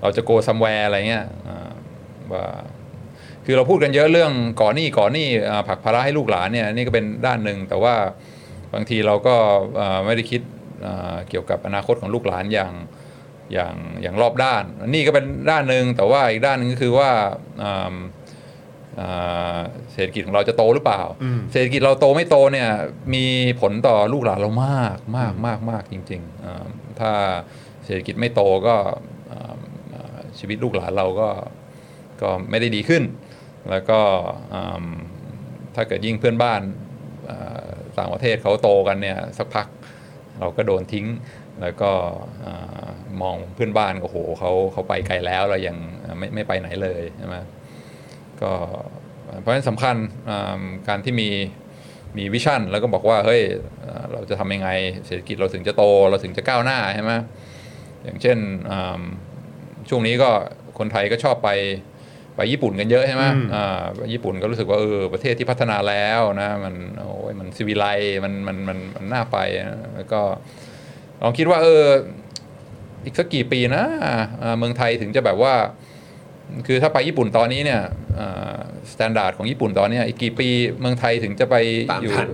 [0.00, 1.70] เราจะโกซัมแวร์อะไรเงี้ยอ่า
[2.32, 2.44] ว่า
[3.44, 7.94] คือเราพูดกันเยอะเรื่องก่อนหนี้ก่อนหนี้อ่าผลักภาระให้ลูกหลานเนี่ยนี่ก็เป็นด้านหนึ่งแต่ว่า
[8.74, 9.34] บางทีเราก็
[9.80, 10.42] อ่าไม่ได้คิด
[10.86, 12.72] อ่าเกี่ยวกับอนาคตของลูกหลานอย่าง
[13.52, 17.10] อย่างอย่างรอบด้าน นี่ก็เป็นด้านหนึ่งแต่ว่าอีกด้านหนึ่งก็คือว่า
[17.62, 17.94] อ่าอ่า
[19.92, 21.02] เศรษฐกิจของเราจะโตหรือเปล่า
[21.52, 22.68] เศรษฐกิจเราโตไม่โตเนี่ย
[23.14, 23.24] มี
[23.60, 26.66] ผลต่อลูกหลานเรามากมากมากมากจริงๆอ่า
[27.00, 27.12] ถ้า
[27.84, 28.76] เศรษฐกิจไม่โตก็
[29.30, 29.56] อ่า
[29.94, 31.28] อ่าชีวิตลูกหลานเราก็
[32.22, 33.02] ก็ไม่ได้ดีขึ้น
[33.70, 34.00] แล้วก็
[34.54, 34.86] อืม
[35.74, 36.60] ถ้าเกิดยิ่งเพื่อนบ้าน
[37.30, 37.68] อ่า
[37.98, 39.66] ต่างประเทศเขาโตกันเนี่ยสักพัก
[40.40, 41.06] เราก็โดนทิ้ง
[41.62, 41.90] แล้วก็
[42.44, 42.88] อ่า
[43.22, 45.76] มองเพื่อนบ้านก็โอ้โหเขาเขาไปไกลแล้วเรายัง
[46.18, 47.36] ไม่ไม่ไปไหนเลยใช่ไหม
[48.42, 48.52] ก็
[49.40, 49.96] เพราะฉะนั้นสำคัญ
[50.30, 51.28] อ่าการที่มี
[52.18, 53.42] มีวิชั่นแล้วก็บอกว่าเฮ้ย
[53.86, 54.70] อ่าเราจะทำยังไง
[55.06, 57.12] เศรษฐกิจเราถึงจะโตเราถึงจะก้าวหน้าใช่ไหม
[58.04, 58.38] อย่างเช่น
[58.70, 59.02] อ่า
[59.88, 60.30] ช่วงนี้ก็
[60.78, 61.50] คนไทยก็ชอบไป
[62.36, 63.24] ไปญี่ปุ่นกันเยอะใช่ไหม
[63.54, 67.86] อ่าไปญี่ปุ่นก็รู้สึกว่าเออประเทศที่พัฒนาแล้วนะมันโอ้ยมันซีวิไล
[68.24, 69.38] มันมันมันมันน่าไป
[69.68, 70.20] นะแล้วก็
[71.22, 71.84] ลองคิดว่าเออ
[73.04, 73.84] อีกสักกี่ปีนะ
[74.42, 75.54] อ่าเมืองไทยถึงจะแบบว่า
[76.66, 77.80] คือถ้าไปญี่ปุ่นตอนนี้เนี่ย
[78.92, 80.48] standard ของญี่ปุ่นตอนเนี้ยอีกกี่ปี
[80.80, 81.54] เมืองไทยถึงจะไป
[81.90, 82.28] ตามอยู่ทัน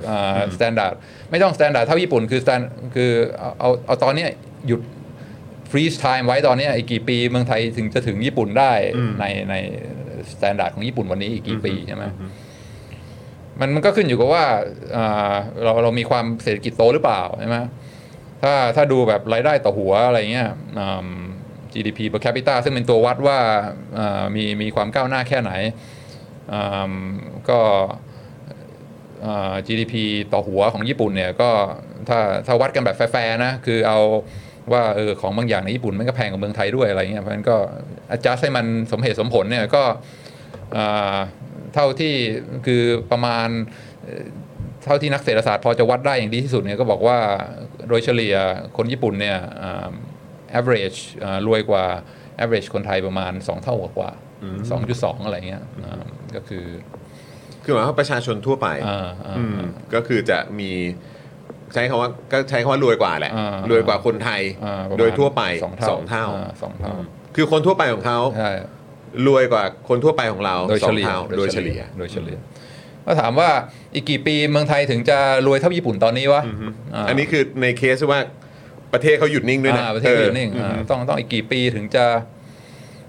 [0.56, 0.94] standard
[1.31, 2.65] ไม่ต้อง standard เท่าญี่ปุ่นคือ stand
[2.95, 4.28] คือเอาเอาเอาตอนเนี้ย
[4.66, 4.81] หยุด
[5.70, 8.73] freeze time ไว้ตอนเนี้ยอีกกี่ปีเมืองไทยถึงจะถึงญี่ปุ่นได้
[9.20, 9.55] ในใน
[10.32, 12.05] standard ของญี่ปุ่นวันนี้อีกกี่ปีใช่ไหม
[13.61, 14.45] มันมันก็ขึ้นอยู่กับว่า
[14.97, 15.35] อ่า
[15.65, 17.57] เราเรามีความเศรษฐกิจโตหรือเปล่าใช่ไหม
[18.43, 21.09] ถ้าถ้าดูแบบรายได้ต่อหัวอะไรเงี้ยอืม
[21.74, 23.38] GDP per capita ซึ่งเป็นตัววัดว่า
[24.36, 25.52] มีมีความก้าวหน้าแค่ไหน
[27.51, 27.60] ก็
[29.66, 29.94] GDP
[30.32, 31.51] ต่อหัวของญี่ปุ่นเนี่ยก็
[32.09, 33.98] ถ้าถ้าวัดกันแบบแฟร์ๆนะ คือเอา
[34.72, 37.56] ว่าเออของบางอย่างในญี่ปุ่นมันก็แพงกว่าเมืองไทยด้วยอะไรเงี้ยเพราะฉะนั้นก็
[38.12, 39.82] อาจารย์ให้มันสมเหตุสมผลเนี่ยก็
[41.74, 42.14] เท่าที่
[42.66, 43.48] คือประมาณ
[44.84, 47.18] เท่าที่นักเศรษฐศาสตร์พอจะวัดได้อย่างดีที่สุดเนี่ยก็บอกว่า
[47.88, 48.34] โดยเฉลี่ย
[48.76, 49.38] คนญี่ปุ่นเนี่ย
[50.59, 51.85] average อ่ารวยกว่า
[52.43, 56.05] average คนไทยประมาณ 2 เท่ากว่าๆ2.2อะไรเงี้ยอ่า
[56.35, 56.66] ก็คือ
[57.64, 59.56] คือหมายความว่าประชาชนทั่วไปอ่าอ่าอืม
[59.94, 60.70] ก็คือจะมี
[61.74, 67.05] ใช้คำว่าก็ใช้คำว่ารวยกว่าแหละอ่ารวยกว่าคนไทยอ่าประมาณโดยทั่วไปสองเท่าสองเท่าอ่าสองเท่าอืม
[67.36, 68.51] คือคนทั่วไปของเขาใช่
[69.26, 72.39] รวยกว่าคนทั่วไปของเราโดยสอเฉงลี่ยเท่าโดยเฉลี่ยโดยเฉลี่ย
[73.06, 73.51] ก็ถามว่า
[73.94, 78.20] อีกกี่ปีเมืองไทยถึงจะรวยเท่าญี่ปุ่นตอนนี้วะาอันนี้คือในเคสที่ว่า
[78.94, 82.04] ประเทศเขาหยุดนิ่งด้วยนะอ่าประเทศอยู่นิ่งเอออ่าต้องต้องอีกกี่ปีถึงจะ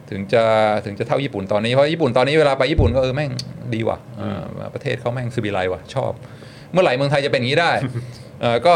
[0.10, 0.44] ถึงจะ
[0.86, 3.32] ถึงจะเท่าญี่ปุ่นตอนนี้เพราะญี่ปุ่นตอนนี้เวลาไปญี่ปุ่นก็เออแม่ง
[3.74, 6.12] ดีว่ะอ่าประเทศเขาแม่งซีวิไลว่ะชอบ
[6.72, 7.72] เมื่อไหร่เมืองไทยจะเป็นอย่างนี้ได้
[8.42, 8.76] เอ่อก็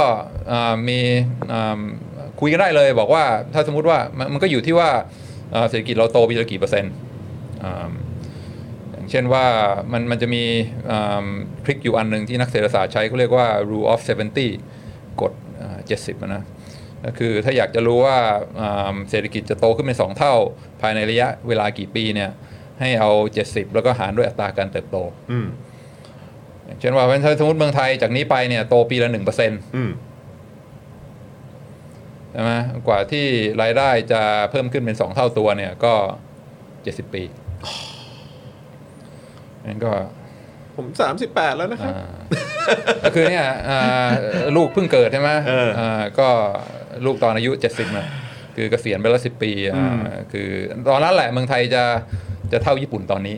[0.51, 0.99] อ่ามี
[1.53, 1.79] อ่า
[2.39, 3.23] คุยกันได้เลยบอกว่า
[3.53, 4.89] ถ้าสมมุติว่ามันมันก็อยู่ที่ว่า
[5.55, 6.93] อ่าเศรษฐกิจเราโตปีละกี่เปอร์เซ็นต์
[7.63, 7.91] อ่า
[8.91, 9.45] อย่างเช่นว่า
[9.91, 10.43] มันมันจะมี
[11.63, 14.01] ทริคอยู่อันหนึ่งที่นักเศรษฐศาสตร์ใช้เขาเรียกว่า rule of
[14.59, 15.31] 70 กฎ
[15.61, 16.43] อ่า70อะนะ
[17.05, 18.17] ก็คือถ้าอยากจะรู้ว่า
[18.59, 20.33] อ่าเศรษฐกิจจะโตขึ้นเป็นสองเท่า
[20.81, 22.29] ภายในระยะเวลากี่ปีเนี่ย
[22.79, 23.11] ให้เอา
[23.43, 24.97] 70 แล้วก็หารด้วยอัตราการเติบโต
[25.31, 25.47] อืม
[26.65, 29.91] อย่างเช่นว่าถ้าสมมติเมืองไทยจากนี้ไปเนี่ยโตปีละหนึ่งเปอร์เซ็นต์อืม
[32.31, 32.51] ใช่ไหม
[32.87, 33.25] กว่าที่
[33.61, 34.21] รายได้จะ
[34.51, 35.93] เพิ่มขึ้นเป็นสองเท่าตัวเนี่ยก็
[36.83, 37.23] เจ็ดสิบปี
[39.65, 39.91] นั่นก็
[40.75, 40.87] ผม
[41.23, 42.07] 38แล้วนะครับอ่า
[43.03, 44.09] ก็คือเนี่ยอ่า
[44.55, 46.29] ลูกเพิ่งเกิดใช่ไหมเอออ่าก็
[47.05, 48.07] ลูกตอนอายุเจ็ดสิบนะ
[48.55, 50.49] คือเกษียณไปแล้วสิบปีอ่าคือ
[50.89, 51.83] ตอนนั้นแหละเมืองไทยจะ
[52.51, 53.35] จะเท่าญี่ปุ่นตอนนี้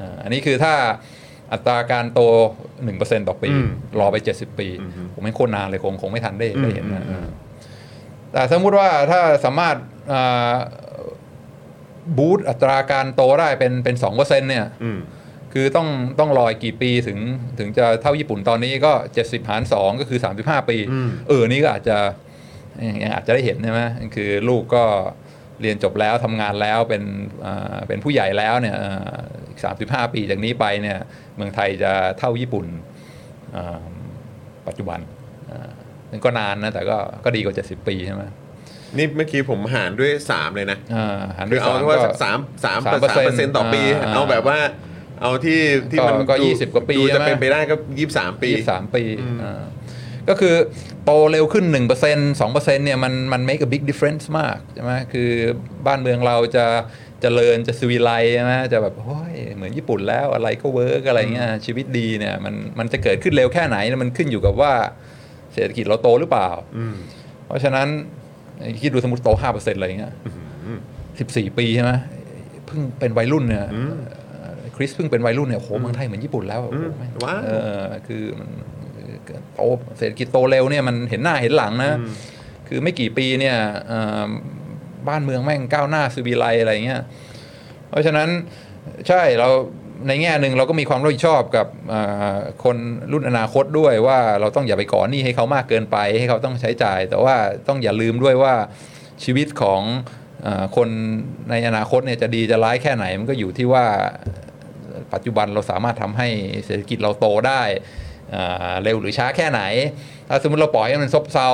[0.00, 0.74] อ่าอันนี้คือถ้า
[1.52, 2.20] อัตราการโต
[2.74, 3.68] 1%ต่อปีอืม
[4.00, 4.68] รอไป 70 ปี
[5.14, 7.26] ผมไม่โคตรนานเลยคงคงไม่ทันได้อืมได้เห็นนะอืม
[8.32, 9.76] แต่สมมุติว่าถ้าสามารถ
[12.18, 14.98] บูตอัตราการโตได้เป็นเป็น2%เนี่ยอืม
[15.52, 15.88] คือต้อง
[16.18, 17.18] ต้องรออีกกี่ปีถึง
[17.58, 21.98] ถึงจะเท่าญี่ปุ่นตอนนี้ก็70หาร2ก็คือ35ปีอืมเออนี่ก็อาจจะ
[22.86, 23.80] ยังอาจจะได้เห็นใช่ไหม
[24.14, 24.84] คือลูกก็
[25.62, 27.02] เรียนจบแล้วทำงานแล้วเป็น
[27.44, 29.18] อ่าเป็นผู้ใหญ่แล้วเนี่ยอ่า
[29.48, 30.98] อีก35ปีจากนี้ไปเนี่ย
[31.36, 32.66] เมืองไทยจะเท่าญี่ปุ่น
[33.56, 33.84] อ่า
[34.66, 35.00] ปัจจุบัน
[35.50, 35.70] อ่า
[36.10, 38.22] มันก็นานนะแต่ก็ก็ดีกว่า 70 ปีใช่ไหม
[38.96, 42.92] นี่เมื่อกี้ผมหารด้วย 3 เลยนะอ่าหันหไปรือเอาสามว่าก็สักสามสามสาม
[43.26, 44.58] เปอร์เซ็นต์ต่อปีอ่าเอาแบบว่า
[45.22, 45.60] เอาที่
[45.90, 49.02] ที่มันก็ดู20 กว่าปีดูจะใช่ไหมเป็นไปได้ก็ยี่สิบสามปียี่สิบสามปี
[49.42, 49.62] อ่า
[50.28, 50.54] ก็คือ
[51.10, 55.30] โตเร็วขึ้น 1% 2%เนี่ยมันมัน make a big difference มากใช่ไหมคือ
[55.86, 56.66] บ้านเมืองเราจะ
[57.22, 64.72] จะเจริญจะซีวิไลใช่ไหมจะแบบโอ้ยเหมือนญี่ปุ่นแล้วอะไรก็ work อะไรเงี้ยชีวิตดีเนี่ยมันมันจะเกิดขึ้นเร็วแค่ไหนเนี่ยมันขึ้นอยู่กับว่า
[65.52, 66.96] เศรษฐกิจเราโตหรือเปล่าอืม
[67.46, 67.86] เพราะฉะนั้น
[68.82, 70.14] คิดดูสมมติโต5%อะไรเงี้ย
[70.80, 71.92] 14ปีใช่ไหม
[72.66, 73.66] เพิ่งเป็นวัยรุ่นเนี่ย
[74.76, 78.48] คริสเพิ่งเป็นวัยรุ่นเนี่ยโหเมืองไทยเหมือนญี่ปุ่นแล้วโอ้โหแม่งว้าวเออคือมัน
[79.54, 79.60] โต
[79.98, 81.98] เศรษฐกิจโตเร็วเนี่ยมันเห็นหน้าเห็นหลังนะ
[82.68, 83.56] คือไม่กี่ปีเนี่ย
[83.88, 84.28] เอ่อ
[85.08, 87.02] บ้านเมืองแม่งก้าวหน้าสุวีไลอะไรเงี้ย
[87.90, 88.28] เพราะฉะนั้น
[89.08, 89.48] ใช่เรา
[90.08, 92.76] ในแง่หนึ่งเราก็มีความรับผิดชอบกับอ่าคน
[93.12, 97.36] รุ่นอนาคตด้วยว่าเราต้องอย่าไปก่อหนี้ให้เขามากเกินไป ให้เขาต้องใช้จ่าย แต่ว่า
[97.68, 98.54] ต้องอย่าลืมด้วยว่า
[99.24, 99.82] ชีวิตของ
[100.46, 100.88] อาคน
[101.50, 103.84] ในอนาคตเนี่ยจะดีจะร้ายแค่ไหน มันก็อยู่ที่ว่า
[105.12, 106.28] ปัจจุบันเราสามารถทำให้
[106.64, 108.07] เศรษฐกิจเราโตได้อ่า
[108.82, 109.62] เร็วหรือช้าแค่ไหน
[110.28, 111.48] ถ้าสมมติเราปล่อยให้มันซบเซา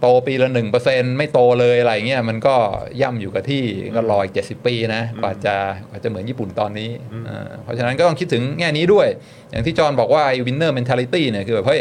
[0.00, 2.54] โตปีละหนึ่งเปอร์เซ็นไม่โตเลยอะไรเงี้ยมันก็
[3.02, 3.64] ย่ำอยู่กับที่
[3.94, 5.56] ก็รออีกเจ็ดสิบปีนะกว่าจะ
[5.88, 6.90] กว่าจะเหมือนญี่ปุ่นตอนนี้
[7.28, 9.08] อ่าเพราะฉะนั้นก็ต้องคิดถึงแง่นี้ด้วย
[9.50, 11.80] อย่างที่จอห์นบอกว่าไอ้ winner mentality เนี่ยคือแบบเฮ้ย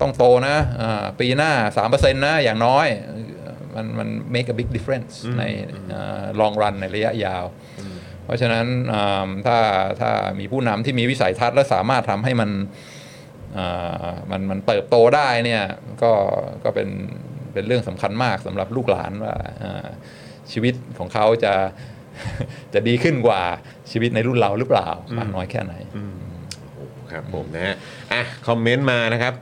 [0.00, 1.52] ต้องโตนะอ่าปีหน้า
[1.86, 2.86] 3%นะอย่างน้อย
[3.74, 5.42] มันมัน make a big difference ใน
[5.92, 7.44] อ่า long run ในระยะยาว
[8.24, 9.58] เพราะฉะนั้นอ่าถ้า
[10.00, 10.10] ถ้า
[10.40, 12.93] มีผู้นำที่มีวิสัยทัศน์และสามารถทำให้มันอ่า
[14.30, 15.62] มันมันเติบโตได้เนี่ย
[16.02, 16.12] ก็
[16.64, 16.88] ก็เป็น
[17.52, 19.86] เป็นเรื่องสำคัญมากสำหรับลูกหลานว่าอ่า
[20.52, 21.54] ชีวิตของเขาจะ
[22.74, 23.42] จะดีขึ้นกว่า
[23.90, 25.74] ชีวิตในรุ่นเราหรือเปล่ามากน้อยแค่ไหน
[27.10, 27.74] ครับผมนะฮะ
[28.12, 29.34] อะคอมเมนต์มานะครับ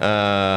[0.00, 0.14] เอ่
[0.48, 0.50] อ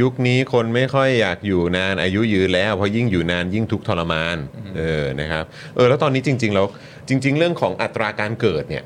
[0.00, 4.36] ยุคนี้คนไม่ค่อยอยากอยู่นานอายุยืนแล้วเพราะยิ่งอยู่นานยิ่งทุกข์ทรมาน
[4.78, 5.44] เออนะครับ
[5.76, 6.66] เออแล้วตอนนี้จริงๆแล้ว
[7.08, 8.84] จริง ๆ เรื่องของอัตราการเกิดเนี่ย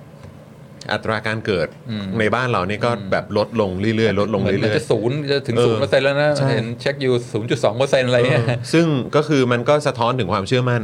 [0.93, 8.87] อัตราการเกิดอืมในบ้านเรานี่ก็แบบลดลงเรื่อยๆลดลงเหมือนมันเรื่อยจะศูนย์จะถึงเออศูนย์เปอร์เซ็นต์แล้วนะใช่เห็นเช็คอยู่ศูนย์จุดสองเปอร์เซ็นต์อะไรเงี้ยๆซึ่ง
[9.17, 10.83] ก็คือมันก็สะท้อนถึงความเชื่อมั่น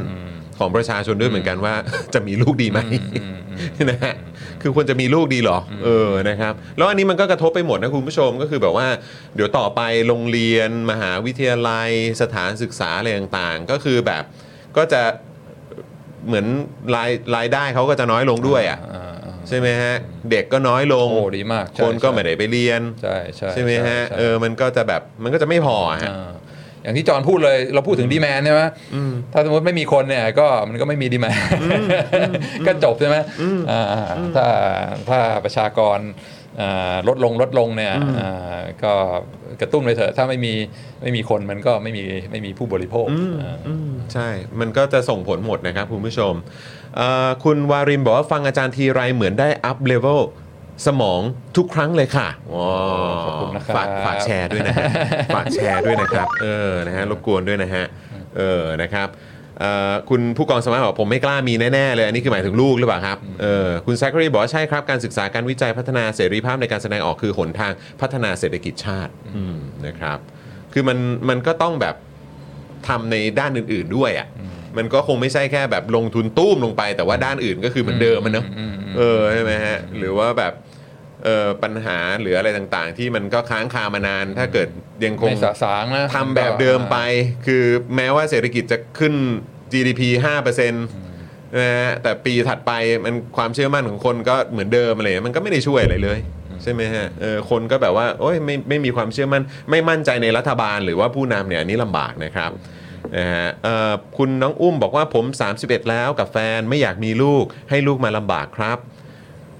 [0.59, 1.73] ของประชาชนด้วยเหมือนกันว่า
[2.13, 2.79] จะมีลูกดีไหม
[3.89, 4.15] นะฮะ
[4.61, 8.87] คือควรจะมีลูกดีเหรอ เออ นะครับ แล้วอันนี้มันก็กระทบไปหมดนะคุณผู้ชม ก็คือแบบว่า
[9.35, 11.89] เดี๋ยวต่อไปโรงเรียน มหาวิทยาลัย
[12.21, 14.23] สถานศึกษาอะไรต่างๆ ก็คือแบบ
[14.77, 15.01] ก็จะ
[16.27, 16.45] เหมือน
[16.95, 19.08] รายรายได้เขาก็จะน้อยลงด้วยอะอ่า
[19.49, 19.95] ใช่ไหมฮะ
[20.31, 26.29] เด็กก็น้อยลง โอ้ดีมากใช่คนก็ใช่ไม่ได้ไปเรียน ใช่ใช่ใช่ไหมฮะใช่เออ มันก็จะแบบ มันก็จะไม่พอฮะอ่า
[26.83, 28.61] อย่างที่จอห์นพูดเลยเราพูดถึงดีแมนใช่ไหม
[29.33, 31.37] ถ้าสมมติไม่มีคนเนี่ยก็มันก็ไม่มีดีแมน
[32.67, 33.17] ก็จบใช่ไหม
[33.71, 33.83] อ่า
[34.35, 34.47] ถ้า
[35.09, 35.99] ถ้าประชากร
[36.61, 38.93] อ่าลดลงลดลงเนี่ยอ่าก็
[39.61, 40.53] กระตุ้นไปเถอะถ้าไม่มี
[41.01, 43.07] ไม่มีคนมันก็ไม่มีไม่มีผู้บริโภค
[43.41, 44.27] อ่าอืมใช่
[44.59, 46.78] มันก็จะส่งผลหมดนะครับคุณผู้ชมเอ่อ
[47.43, 50.21] คุณวารินบอกว่าฟังอาจารย์ทีไรเหมือนได้ up level
[50.87, 51.21] สมอง
[51.57, 52.71] ทุกครั้งเลยค่ะว้า
[53.11, 54.85] วขอบคุณนะครับฝากฝากแชร์ด้วยนะฮะ
[55.35, 57.85] ฝากแชร์ด้วยนะครับ เออ นะฮะ รบกวนด้วยนะฮะ
[58.37, 59.07] เออ นะครับ
[59.59, 67.71] เอ่อคุณผู้กองสมัยบอกผมไม่กล้ามีแน่ ๆ เลย อันนี้คือหมายถึงลูกหรือเปล่าครับเออคุณแซคครีบอกว่าใช่ครับ การศึกษาการวิจัยพัฒนาเสรีภาพในการแสดงออกคือหนทาง
[68.01, 70.19] พัฒนาเศรษฐกิจชาติอืมนะครับ
[70.73, 70.97] คือมัน
[71.29, 71.95] มันก็ต้องแบบ
[72.87, 74.27] ทำในด้านอื่น ๆด้วยอะ่ะ
[74.77, 80.53] มันก็คงไม่ใช่แค่แบบลงทุนตุ้มลงไป แต่ว่าด้านอื่นก็คือเหมือนเดิมมันเนอะอืมอืมเออใช่ไหมฮะหรือว่าแบบ
[81.23, 84.67] เออปัญหาหรืออะไรต่างๆ ที่มันก็ค้างคามานาน ถ้าเกิด
[85.05, 86.97] ยังคงไม่สะสางนะทำแบบเดิมไป
[87.45, 87.63] คือ
[87.95, 89.13] แม้ว่าเศรษฐกิจจะขึ้น
[89.73, 90.01] GDP
[90.39, 92.71] 5%นะฮะแต่ปีถัดไป
[93.03, 96.19] มันความเชื่อมั่นของคนก็เหมือนเดิมอะไรมันก็ไม่ได้ช่วยอะไรเลย
[96.63, 102.51] ใช่ไหมฮะเออคนก็แบบว่าโอ้ยไม่ไม่มีความเชื่อมั่น ไม่มั่นใจในรัฐบาลหรือว่าผู้นำเนี่ยอันนี้ลำบากนะครับ
[103.17, 105.25] นะฮะเอ่อคุณน้องอุ้มบอกว่าผม
[105.57, 108.77] 31 แล้วกับแฟนไม่อยากมีลูกให้ลูกมาลำบากครับ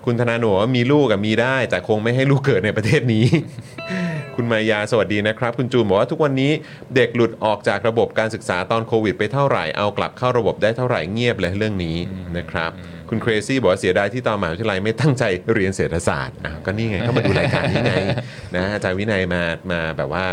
[0.06, 3.26] คุณธนาหนูว่ามีลูกกับมีได้ แต่คงไม่ให้ลูกเกิดในประเทศนี้
[4.36, 6.52] คุณมายาสวัสดีนะครับ คุณจูนบอกว่าทุกวันนี้
[6.96, 11.98] เด็กหลุดออกจากระบบการศึกษาตอนโควิดไปเท่าไหร่เอากลับเข้าระบบได้เท่าไหร่เงียบเลยเรื่องนี้
[12.38, 12.72] นะครับ
[13.10, 15.24] คุณเครซี่บอกว่าเสียดายที่ตอนมหาวิทยาลัยไม่ตั้งใจ
[15.54, 17.94] เรียนเศรษฐศาสตร์อะก็นี่ไงก็มาดูรายการนี้ไง
[18.56, 20.26] นะอาจารย์วินัยมามาแบบว่า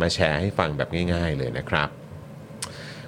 [0.00, 1.88] มาแชร์ให้ฟังแบบง่าย ๆเลยนะครับ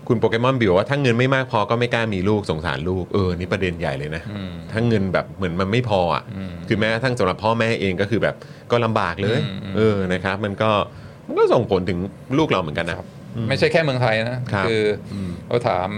[0.09, 8.35] คุณโปเกมอนบิวว่าถ้าเงินไม่มากพอก็ไม่กล้ามีลูกสงสารลูกเออนี่ประเด็นใหญ่เลยนะอืมถ้าเงินแบบเหมือนมันไม่พออะอืมคือแม้กระทั่งสำหรับพ่อแม่เองก็คือแบบ
[8.70, 10.70] ก็ลำบากเลยอืมอืมเออนะครับ มันก็
[11.26, 11.98] มันก็ส่งผลถึง
[12.39, 12.97] ลูกเราเหมือนกันนะ
[13.48, 14.89] ไม่ใช่แค่เมืองไทยนะครับออ
[15.47, 15.89] เขาถาม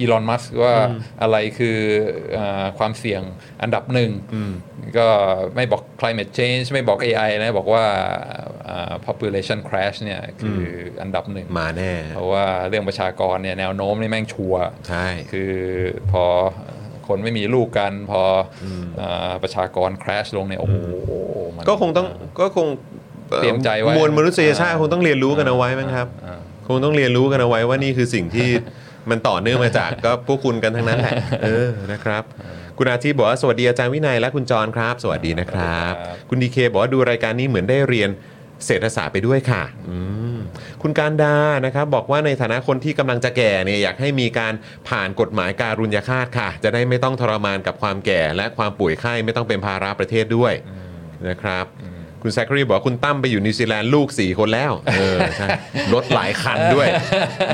[0.00, 0.74] อีลอนมัสว่า
[1.22, 1.78] อะไรคือ
[2.32, 3.22] เออความเสี่ยง
[3.62, 4.52] อันดับหนึ่งอืม
[4.98, 5.08] ก็
[5.54, 7.84] ไม่บอก climate change ไม่บอก AI นะ บอกว่า
[8.68, 10.60] อ่า population crash เนี่ยคือ
[11.02, 15.52] อันดับหนึ่งมาแน่ เพราะว่าเรื่องประชากรเนี่ยแนวโน้มนี่แม่งชัวร์ใช่คือ
[16.12, 16.24] พอ
[17.08, 18.22] คนไม่มีลูกกันพอ
[18.64, 18.66] อ
[19.00, 20.76] อาประชากร crash ลงเนี่ยโอ้โห
[21.56, 22.06] มันก็คงต้อง
[22.40, 22.66] ก็คง
[23.32, 26.38] อ่อเตรียมใจไว้มวลมนุษยชาติคงต้องเรียนรู้กันเอาไว้มั้งครับอ่า
[26.68, 28.48] คงต้องเรียนรู้กันเอาไว้ว่านี่คือสิ่งที่
[29.12, 31.14] มันต่อเนื่องมาจากก็พวกคุณกันทั้งนั้นแหละ
[31.44, 32.22] เออนะครับ
[32.78, 38.10] คุณอาทิตย์บอกว่าสวัสดีอาจารย์วินัยและคุณจรครับ สวัสดีนะครับครับคุณดีเคบอกว่าดูรายการนี้เหมือนได้เรียน
[38.66, 39.98] เศรษฐศาสตร์ไปด้วยค่ะอื
[40.36, 40.38] ม
[40.82, 41.36] คุณการดา
[41.66, 44.54] นะครับบอกว่าในฐานะคนที่กำลังจะแก่เนี่ยอยากให้มีการ
[44.88, 50.52] ผ่านกฎหมายการุญยฆาตค่ะ จะได้ไม่ต้องทรมานกับความแก่ และความป่วยไข้ไม่ต้องเป็นภาระประเทศด้วย
[51.28, 51.66] นะครับ
[52.22, 55.46] คุณแซคคารีบอกว่าคุณตั้มไปอยู่นิวซีแลนด์ลูก 4 คนแล้วเออใช่
[55.94, 56.88] รถหลายคันด้วย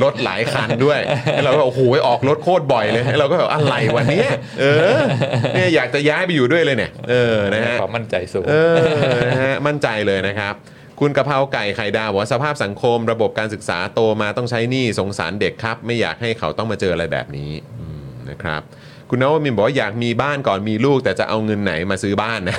[0.05, 1.01] รถหลายคันด้วย
[1.35, 4.27] แล้วเราก็โอ้โหออกรถโคตรบ่อยเลยเราก็แบบอะไรวันนี้
[4.61, 4.65] เอ
[4.97, 4.99] อ
[5.55, 8.77] เนี่ยอยากจะย้ายไปอยู่ด้วยเลยเนี่ยเออนะฮะความมั่นใจสูงเออ
[9.29, 10.55] นะฮะมั่นใจเลยนะครับ
[11.01, 17.51] คุณกะเพราไก่ไข่ดาวบอกว่าสภาพสังคมระบบการศึกษาโตมาต้องใช้หนี้สงสารเด็กครับ ไม่อยากให้เขาต้องมาเจออะไรแบบนี้
[17.81, 18.63] อืมนะครับ
[19.11, 22.57] คุณนวมินทร์บอกว่าอยากมีบ้านก่อนมีลูก แต่จะเอาเงินไหนมาซื้อบ้านนะ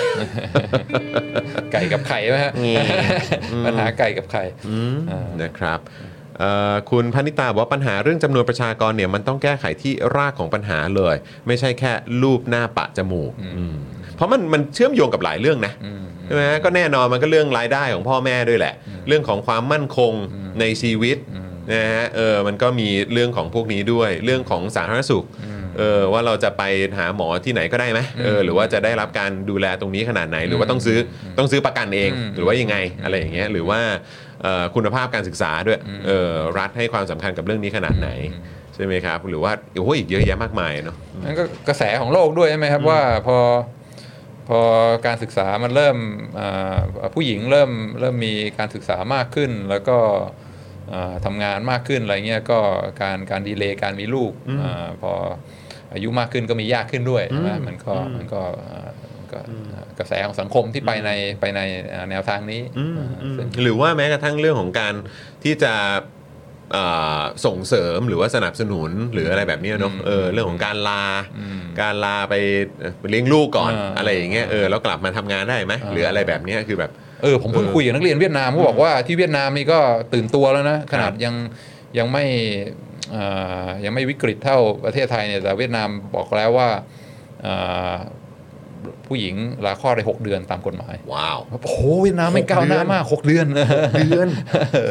[1.71, 2.77] ไก่กับไข่ไหมฮะอืม
[3.65, 4.43] ปัญหาไก่กับไข่
[5.11, 5.79] อ่านะครับ
[6.39, 11.15] เอ่อคุณพนิตาบอกว่าปัญหาเรื่องจำนวนประชากรเนี่ยมันต้องแก้ไขที่รากของปัญหาเลย
[11.47, 11.91] ไม่ใช่แค่
[12.21, 13.75] รูปหน้าปะจมูกอืม
[14.15, 18.73] เพราะมันมันเชื่อมโยงกับหลายเรื่องนะอืมใช่ไหมก็แน่นอนมันก็เรื่องรายได้ของพ่อแม่ด้วยแหละ
[19.07, 20.13] เรื่องของความมั่นคง
[20.59, 21.17] ในชีวิต
[21.73, 25.25] นะฮะเออมันก็มีเรื่องของพวกนี้ด้วย เรื่องของสาธารณสุข
[25.77, 26.63] เออว่าเราจะไป
[26.97, 30.99] หาหมอที่ไหนก็ได้ไหมเออหรือว่าจะได้รับการดูแลตรงนี้ขนาดไหน หรือว่าต้องซื้อ
[31.37, 33.79] ต้องซื้อประกันเองอืมหรือว่ายังไงอะไรอย่างเงี้ยหรือว่า
[34.41, 38.09] เอ่อคุณภาพการศึกษาด้วยเออรัฐให้ความสำคัญกับเรื่องนี้ขนาดไหน
[38.75, 43.37] ใช่ไหมครับ หรือว่าโอ้โหอีกเยอะแยะมากมายเนาะนั่นก็กระแสของโลกด้วยใช่ไหมครับว่าพอ
[44.49, 44.61] พอ
[45.05, 45.97] การศึกษามันเริ่ม
[46.39, 46.77] อ่า
[47.15, 49.97] ผู้หญิงเริ่มเริ่มมีการศึกษามากขึ้น แล้วก็
[50.93, 52.59] อ่าทำงานมากขึ้นอะไรเงี้ยก็
[53.01, 54.31] การการดีเลย์การมีลูก
[54.61, 55.13] อาพอ
[55.95, 58.41] อายุมากขึ้นก็มียากขึ้นด้วยใช่ไหมมันก็มันก็
[58.71, 58.89] อ่า
[59.31, 59.39] ก็
[59.99, 61.59] กระแสของสังคมที่ไปในไปใน
[61.93, 63.07] อ่าแนวทางนี้อ่า
[63.37, 64.93] ซึ่งหรือว่าแม้กระทั่งเรื่องของการ
[65.43, 65.73] ที่จะ
[66.73, 66.85] เอ่
[67.19, 71.03] อส่งเสริมหรือว่าสนับสนุนหรืออะไรแบบเนี้ยเนาะอืมเออเรื่องของการลา
[71.39, 72.33] อืมการลาไป
[72.79, 76.91] เอ่อไปเลี้ยงลูกก่อนอ่าอะไรอย่างเงี้ยเออแล้วกลับมาทำงานได้ไหมอ่าหรืออะไรแบบเนี้ยคือแบบ
[77.23, 79.79] เออผมเพิ่งเออคุยกับนักเรียนเวียดนามเขาบอกว่าที่เวียดนามนี่ก็
[80.13, 81.35] ตื่นตัวแล้วนะขนาดยัง
[81.97, 82.25] ยังไม่
[83.11, 83.23] เอ่
[83.65, 86.69] อยังไม่วิกฤตเท่าประเทศไทยเนี่ยแต่เวียดนามบอกแล้วว่า
[87.41, 87.53] เอ่
[87.91, 87.93] อ
[89.07, 89.35] ผู้หญิง
[89.65, 93.45] ลาคลอดได้หกเดือนตามกฎหมาย ว้าวโอ้โหเวียดนามไม่ก้าวหน้ามากหกเดือน
[94.05, 94.27] เดือน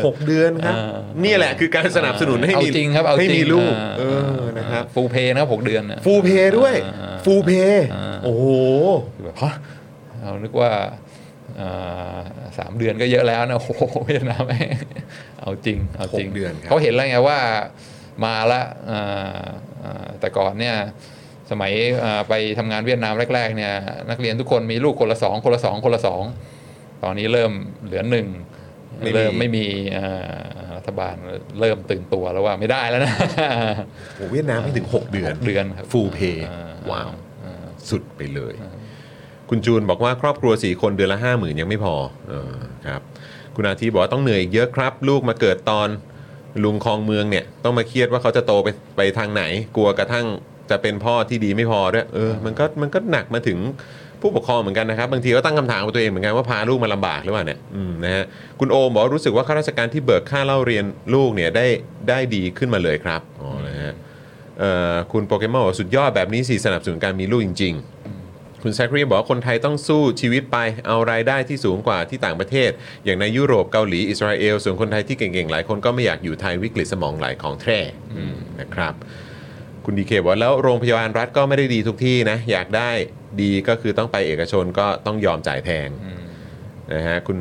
[0.07, 4.03] หกเดือนครับอ่านี่แหละคือการสนับสนุนให้เอามีจริงครับเอาให้จริงมีลูกาเอ
[4.37, 8.45] อนะครับฟูเพย์นะครับหกเดือนนะฟูเพย์ด้วยอ่าฟูเพย์อ่าโอ้โห
[9.15, 9.53] คือแบบฮะ
[10.21, 11.04] เรานึกว่าเอ่อ
[12.59, 14.69] สามเดือนก็เยอะแล้วนะโอ้โหเวียดนามแม่ง
[15.41, 17.39] เอาจริงเอาจริงหกเดือนครับเขาเห็นแล้วไงว่า
[18.25, 18.99] มาละเอ่
[19.39, 19.43] อ
[19.81, 20.77] เอ่อแต่ก่อนเนี่ย
[21.51, 23.73] สมัยเอ่อไปทำงานเวียดนามแรกๆเนี่ย
[24.11, 26.25] นักเรียนทุกคนมีลูกคนละสองคนละสองคนละสอง
[27.03, 27.53] ตอนนี้เริ่ม
[27.85, 28.29] เหลือหนึ่ง
[29.01, 30.05] ไม่มีเริ่มไม่มีเอ่
[30.61, 31.15] อรัฐบาล
[31.61, 33.15] เริ่มตื่นตัวแล้วว่าไม่ได้แล้วนะ
[34.17, 36.57] โอ้เวียดนามไม่ถึง 6 เดือนเดือนครับฟูลเพย์อ่
[36.91, 37.11] ว้าว
[37.45, 38.55] อ่าสุดไปเลย
[39.55, 41.95] คุณจูนบอกว่าครอบครัว 4 คนเดือนละ 5 0,000 ยังไม่พอ
[42.29, 42.53] เออ
[42.89, 43.03] ครับ
[43.57, 45.89] คุณอาทิบอกว่าต้องเหนื่อยอีกเยอะครับ ลูกมาเกิดตอน
[46.65, 49.43] ลุงคลองเมืองเนี่ย ต้องมาเครียดว่าเขาจะโตไปไปทางไหน
[49.77, 50.27] กลัวกระทั่ง
[50.71, 53.59] จะเป็นพ่อที่ดีไม่พอด้วยเออมันก็มันก็หนักมาถึง
[54.21, 57.59] ผู้ปกครองเหมือนกันนะครับ บางทีก็ตั้งคำถามกับตัวเองเหมือนกันว่าพาลูกมาลำบากหรือเปล่าเนี่ย
[58.05, 58.25] นะฮะ
[58.61, 61.67] คุณโอมบอกว่ารู้สึกว่าข้าราชการที่เบิกค่าเล่าเรียนลูกเนี่ยได้
[62.09, 63.93] ได้ดีขึ้นมาเลยครับอ๋อนะฮะ
[65.13, 67.75] คุณโปเกมอนบอกสุดยอดแบบนี้สิสนับสนุนการมีลูกจริง
[68.67, 72.71] คุณแซครีบอกว่าคนไทยต้องสู้ชีวิตไปเอารายได้ที่สูงกว่าที่ต่างประเทศ
[73.05, 77.79] อย่างในยุโรปเกาหลีอิสราเอลส่วนคนไทยที่เก่งๆ หลายคนก็ไม่อยากอยู่ไทยวิกฤตสมองไหลของแท้
[78.61, 78.95] นะครับ
[79.85, 82.91] คุณดีเคบอกว่าแล้วโรงพยาบาลรัฐก็ไม่ได้ดีทุกที่นะ อยากได้
[83.43, 85.89] ดีก็คือต้องไปเอกชนก็ต้องยอมจ่ายแพง
[86.95, 87.39] นะฮะคุณ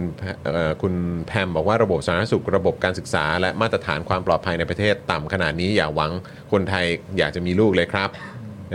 [0.82, 0.94] คุณ
[1.28, 6.12] แพมบอกว่าระบบสาธารณสุขระบบการศึกษา และมาตรฐานความปลอดภัยในประเทศ ต่ำขนาดนี้อย่าหวัง
[6.52, 6.86] คนไทย
[7.18, 8.10] อยากจะมีลูกเลยครับ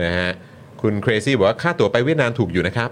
[0.04, 0.32] นะฮะ
[0.82, 2.90] คุณเครซี่บอกว่าค่าตั๋วไปเวียดนามถูกอยู่นะครับ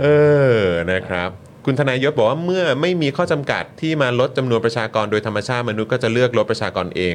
[0.00, 0.06] เอ
[0.56, 0.60] อ
[0.92, 1.30] นะครับ
[1.64, 7.14] คุณธนายศบอกว่าเมื่อไม่มีข้อจำกัดที่มาลดจำนวนประชากรโดยธรรมชาติมนุษย์ก็จะเลือกลดประชากรเอง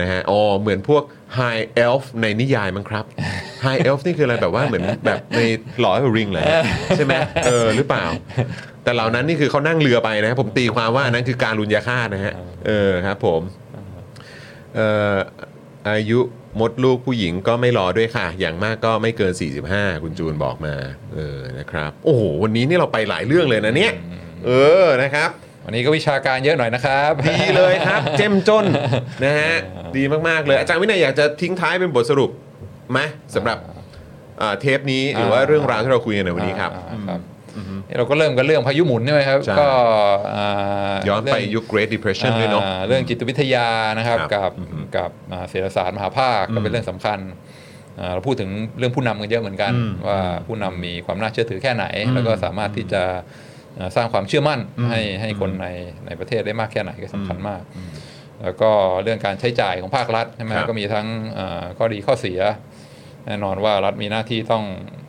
[0.00, 1.02] นะฮะ อ๋อ เหมือนพวก
[1.38, 3.04] High Elf ในนิยายมั้งครับ
[3.64, 5.40] High Elf นี่คืออะไรแบบว่าเหมือนแบบใน
[5.80, 6.42] หลอให้ริงเลย
[6.96, 7.14] ใช่ไหม
[7.46, 8.04] เออ หรือเปล่า
[8.84, 12.32] แต่เหล่านั้นนี่คือเขานั่งเรือไปนะ ผมตีความว่าอันนั้นคือการลุญยาฆาตนะฮะ
[12.66, 15.16] เออครับผมเอ่อ
[15.90, 16.20] อายุ
[16.60, 19.32] มดลูกผู้หญิงก็ไม่รอด้วยค่ะ อย่างมากก็ไม่เกิน
[19.68, 20.74] 45 คุณจูนบอกมา
[21.14, 23.92] เออนะครับ โอ้โห วันนี้นี่เราไปหลายเรื่องเลยนะเนี่ย
[24.46, 24.50] เอ
[24.84, 25.30] อนะครับ
[25.64, 28.64] วันนี้ก็วิชาการเยอะหน่อยนะครับ ดีเลยครับ เจ้มจน
[29.24, 29.54] นะฮะ
[29.96, 32.30] ดีมาก ๆ เลย อาจารย์วินัยอยากจะทิ้งท้ายเป็นบทสรุป
[32.92, 32.98] ไหม
[33.34, 33.58] สำหรับ
[34.40, 37.20] อ่าเทปนี้หรือว่าเรื่องราวที่เราคุยกันในวันนี้ครับอ่าครับ
[37.98, 43.68] เราก็เริ่มกันเรื่องพายุหมุนใช่ไหมครับใช่ก็าย้อนไปเรื่องยุค Great Depression ด้วยเนาะอ่าเรื่องจิตวิทยา
[43.98, 44.52] นะครับครับกับ
[44.96, 47.18] กับอ่าเศรษฐศาสตร์มหาภาคก็เป็นเรื่องสำคัญ
[48.00, 53.02] อ่าเราพูดถึงเรื่องผู้นำกันเยอะเหมือนกันอืมว่าผู้นำมีความน่าเชื่อถือแค่ไหน แล้วก็สามารถที่จะ
[53.78, 54.60] อ่าสร้างความเชื่อมั่น
[54.90, 55.68] ให้ให้คนใน
[56.06, 57.62] ในประเทศได้มากแค่ไหนก็สำคัญมาก
[58.42, 58.70] แล้วก็
[59.02, 61.06] เรื่องการใช้จ่ายของภาครัฐใช่ไหมครับก็มีทั้ง
[61.38, 62.40] อ่าข้อดีข้อเสีย
[63.26, 65.03] แน่นอนว่ารัฐมีหน้าที่ต้องอ่า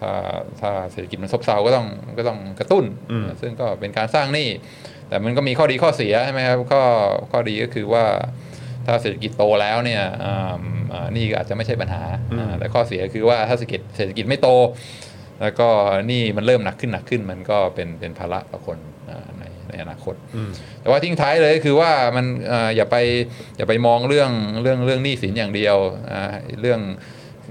[0.00, 0.12] ถ้า
[0.60, 1.86] ถ้าเศรษฐกิจมันซบเซาก็ต้อง
[2.18, 4.48] ก็ต้องกระตุ้นอืมซึ่งก็เป็นการสร้างหนี้
[5.08, 6.82] แต่มันก็มีข้อดีข้อเสียใช่ไหมครับข้อ
[7.30, 8.04] ข้อดีก็คือว่า
[8.86, 10.60] ถ้าเศรษฐกิจโตแล้วเนี่ยอ่า
[10.92, 12.02] อ่าหนี่ก็อาจจะไม่ใช่ปัญหา
[12.38, 14.48] อ่าแต่ข้อเสียคือว่าถ้าเศรษฐกิจเศรษฐกิจไม่โต
[15.42, 15.68] แล้วก็
[16.08, 18.78] หนี่มันเริ่มหนักขึ้นหนักขึ้น มันก็เป็นเป็นภาระต่อคน
[19.10, 20.14] อ่าในในอนาคต
[20.80, 22.96] แต่ว่าทิ้งท้ายเลยคือว่ามันเอ่ออย่าไป
[23.56, 24.30] อย่าไปมองเรื่อง
[24.62, 25.76] เรื่องเรื่องหนี้สินอย่างเดียว
[26.10, 26.80] อ่าเรื่อง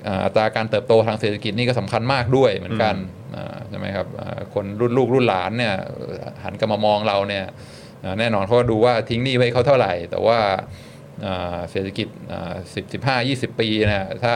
[0.07, 2.95] อ่าอัตราการเติบโตทางเศรษฐกิจนี่ก็สำคัญมากด้วยเหมือนกัน
[3.35, 5.75] อ่าใช่ไหมครับอ่าคนรุ่นลูกรุ่นหลานเนี่ย
[6.43, 7.45] หันกลับมามองเราเนี่ย
[8.03, 10.39] อ่าแน่นอนเขาก็ดูว่าทิ้งหนี้ไว้เขาเท่าไหร่ แต่ว่า
[11.25, 12.07] อ่าเศรษฐกิจ
[12.73, 14.35] สิบสิบห้ายี่สิบปีเนี่ยถ้า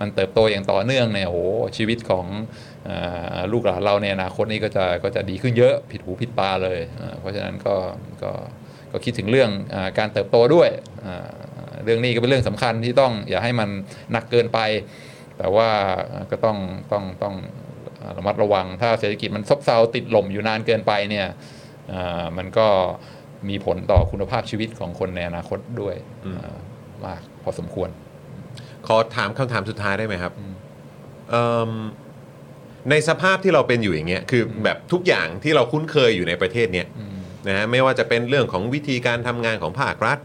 [0.00, 1.40] มันเติบโตอย่างต่อเนื่องเนี่ยโอ้โห
[1.76, 2.26] ชีวิตของ
[2.88, 7.76] อ่าลูกหลานเราในอนาคตนี่ก็จะก็จะดีขึ้นเยอะผิดหูผิดตาเลยอ่าเพราะฉะนั้นก็
[8.22, 8.32] ก็
[8.92, 10.68] ก็คิดถึงเรื่องอาการเติบโตด้วย
[11.06, 11.30] อ่า
[11.84, 13.68] เรื่องนี้ก็เป็นเรื่องสำคัญที่ต้องอย่าให้มัน
[14.12, 14.58] หนักเกินไป
[15.38, 15.68] แต่ว่า
[16.30, 16.56] ก็ต้อง
[16.92, 17.34] ต้องต้อง
[18.16, 21.26] ระมัดระวัง ถ้าเศรษฐกิจมันซบเซาติดลมอยู่นานเกินไปเนี่ย
[21.92, 22.66] อ่ามันก็
[23.48, 25.96] มีผลต่อคุณภาพชีวิตของคนในอนาคตด้วย
[26.26, 26.56] อ่า
[27.04, 27.88] มากพอสมควร
[28.86, 30.32] ขอถามคำถามสุดท้ายได้ไหมครับ
[31.30, 31.72] เอิ่ม
[32.90, 36.86] ในสภาพที่เราเป็นอยู่อย่างเงี้ยคือแบบทุกอย่างที่เราคุ้นเคยอยู่ในประเทศเนี้ย
[37.48, 40.18] นะฮะไม่ว่าจะเป็นเรื่องของวิธีการทำงานของภาครัฐ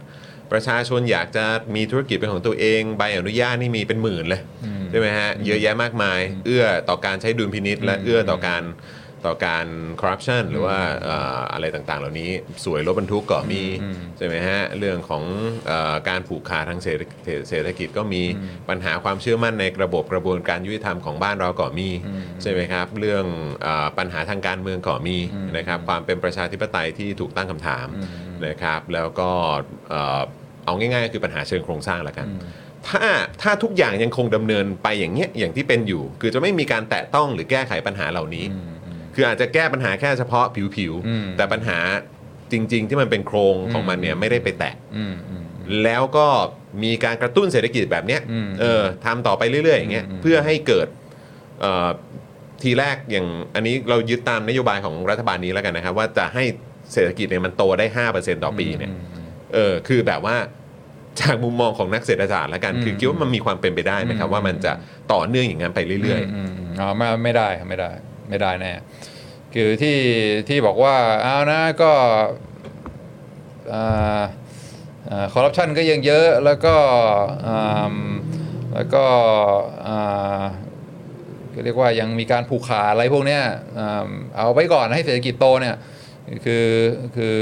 [0.52, 1.46] ประชาชนอยากจะ
[1.76, 4.42] มีธุรกิจเป็นของตัวเอง ใบอนุญาตนี่มีเป็นหมื่นเลย
[4.90, 8.64] ใช่ไหมฮะเยอะแยะมากมาย เอื้อต่อการใช้ดุลพินิษและเอื้อต่อการ
[9.30, 9.68] ต่อการ
[10.02, 12.32] คอร์รัปชันหรือว่าเอ่ออะไรต่างๆ เหล่านี้
[12.66, 13.64] สวยรถบรรทุกก็มี
[14.18, 15.24] ใช่ไหมฮะเรื่องของ
[15.68, 17.02] เออการผูกขาดทางเศรษฐ
[17.50, 18.24] เศรษฐกิจก็มี
[18.70, 21.90] ปัญหาความเชื่อมั่นในระบบกระบวนการยุติธรรมของบ้านเราก็มี
[22.42, 23.26] ใช่ไหมครับเรื่อง
[23.64, 25.18] เออปัญหาทางการเมืองก็มี
[25.58, 27.88] นะครับความเป็นประชาธิปไตยที่ถูกตั้งคำถาม
[28.48, 29.30] นะครับ แล้วก็
[29.90, 30.22] เอ่อ
[30.66, 32.28] เอาง่ายๆก็คือปัญหาเชิงโครงสร้างละกัน
[32.88, 33.04] ถ้า
[33.42, 38.46] ถ้าทุกอย่างยังคงดำเนินไปอย่างเงี้ยอย่างที่เป็นอยู่ คือจะไม่มีการแตะต้องหรือแก้ไขปัญหาเหล่านี้
[39.16, 41.80] คืออาจจะแก้ปัญหาแค่เฉพาะผิวอืม ๆ แต่ปัญหา
[42.52, 45.44] จริง ๆ ที่มันเป็นโครงของมันเนี่ยไม่ได้ไปแตะ อืมอืม
[45.84, 46.28] แล้วก็
[46.84, 50.88] มีการกระตุ้นเศรษฐกิจแบบเนี้ยอืมเออทำต่อไปเรื่อยๆอย่างเงี้ยอืม เพื่อให้เกิด
[51.62, 51.90] เอ่อ
[52.64, 56.44] ทีแรกอย่างอันนี้เรายึดตามนโยบายของรัฐบาลนี้แล้วกันนะครับ ว่าจะให้
[56.94, 58.92] เศรษฐกิจเนี่ยมันโตได้ 5%ต่อปีเนี่ย
[59.54, 60.36] เออคือแบบว่า
[61.20, 64.74] จากมุมมองของนักเศรษฐศาสตร์แล้วกันอืมคือคิดว่ามันมีความเป็นไปได้ไหมครับอืมว่ามันจะ
[65.14, 67.90] ต่อเนื่องอย่างนั้นไปเรื่อยมมอ๋อไม่ไม่ได้ครับไม่ได้
[68.30, 68.72] ไม่ได้แน่
[69.54, 69.98] คือที่
[70.48, 71.92] ที่บอกว่าเอานะก็
[75.34, 76.76] คอร์รัปชันก็ยังเยอะแล้วก็
[77.48, 77.96] อ่า
[78.74, 79.04] แล้วก็
[79.88, 80.44] อ่า
[81.54, 83.44] ก็เรียกว่ายังมีการผูกขาดอะไรพวกเนี้ย
[83.80, 85.76] อ่าเอาไว้ก่อนให้เศรษฐกิจโตเนี่ย
[86.46, 86.68] คือ
[87.16, 87.36] คือ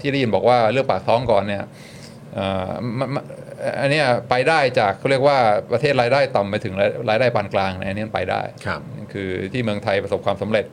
[0.00, 1.64] ที่ได้ยินบอกว่าเรื่องปากท้องก่อนเนี่ย
[2.38, 3.24] อ่ามันมัน
[3.80, 5.38] อันเนี้ยไปได้จากเขาเรียกว่า
[5.72, 8.80] ประเทศรายได้ต่ำไปถึงรายรายได้ปานกลางในอันนี้ไปได้ครับ
[9.12, 10.66] คือที่เมืองไทยประสบความสำเร็จ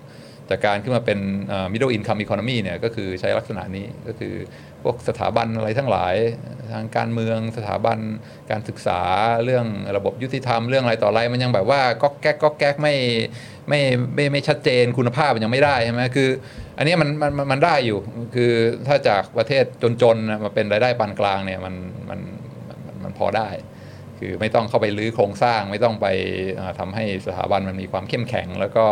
[0.49, 1.19] จากการขึ้นมาเป็น
[1.51, 4.33] อ่า middle income economy เนี่ยก็คือใช้ลักษณะนี้ก็คือ
[4.83, 6.15] พวกสถาบันอะไรทั้งหลาย
[6.73, 7.97] ทางการเมืองสถาบัน
[8.51, 9.01] การศึกษา
[9.43, 9.65] เรื่อง
[9.97, 12.95] ระบบยุติธรรมเรื่องอะไรต่ออะไร มันยังแบบว่าก๊อกแก๊กก๊อกแก๊กไม่
[13.69, 13.79] ไม่
[14.15, 16.29] ไม่ไม่ชัดเจนคุณภาพมันยังไม่ได้ใช่ไหมคือ
[16.77, 17.99] อันนี้มันมันมันได้อยู่
[18.35, 18.51] คือ
[18.87, 19.63] ถ้าจากประเทศ
[20.01, 21.75] จนๆมาเป็นรายได้ปานกลางเนี่ยมัน
[22.09, 22.19] มัน
[23.03, 23.49] มันพอได้
[24.19, 26.07] คือไม่ต้องเข้าไปรื้อโครงสร้าง ไม่ต้องไป
[26.59, 28.85] อ่าทำให้สถาบันมันมีความเข้มแข็ง แล้วก็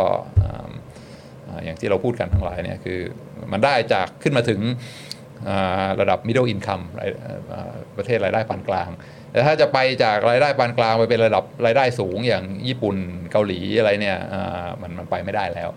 [1.66, 3.00] อย่างที่เราพูดกันทั้งหลายเนี่ยคือ
[3.52, 4.60] มันได้จากขึ้นมาถึง
[6.00, 6.84] ระดับ middle income
[7.98, 8.90] ประเทศรายได้ปานกลาง
[9.32, 12.96] แต่ถ้าจะไปจากรายได้ปานกลางไปเป็นระดับรายได้สูงอย่างญี่ปุ่น
[13.32, 14.18] เกาหลีอะไรเนี่ย
[14.82, 15.70] มันมันไปไม่ได้แล้ว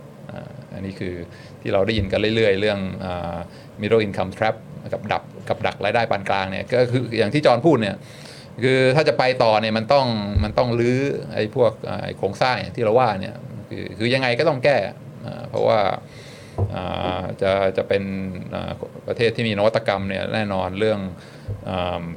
[0.75, 1.15] อันนี้คือ
[1.63, 3.37] ที่เราได้ยินกันเรื่อยๆ เรื่องอ่า
[3.81, 4.57] middle income trap
[4.93, 7.97] กับดับกับดักรายได้ปานกลางเนี่ยก็คืออย่างที่จอห์นพูดเนี่ย
[8.65, 10.07] คือถ้าจะไปต่อเนี่ยมันต้อง
[10.45, 11.01] มันต้องรื้อ
[11.35, 11.73] ไอ้พวก
[12.05, 13.35] ไอ้โครงสร้างองที่เราว่าเนี่ย
[13.69, 14.77] คือคือยังไงก็ต้องแก้
[15.27, 15.81] อ่าเพราะว่า
[16.75, 18.03] อ่าจะจะเป็น
[19.07, 21.01] ประเทศที่มีนวัตกรรมเนี่ยแน่นอนเรื่อง
[21.69, 21.71] อ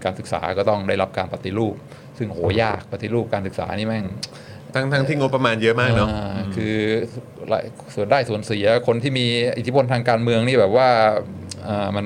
[0.04, 1.76] การศึกษาก็ต้องได้รับการปฏิรูป
[2.18, 4.06] ซึ่งโหยากปฏิรูปการศึกษานี่แม่ง
[4.74, 6.10] ทั้งทั้งที่งบประมาณเยอะมากเนาะ
[6.56, 6.76] คือ
[7.50, 7.66] หลาย
[7.96, 9.26] ส่วนได้ส่วนเสียคนที่มี
[9.58, 10.90] อิทธิพลทางการเมืองนี่แบบว่า
[11.96, 12.06] มัน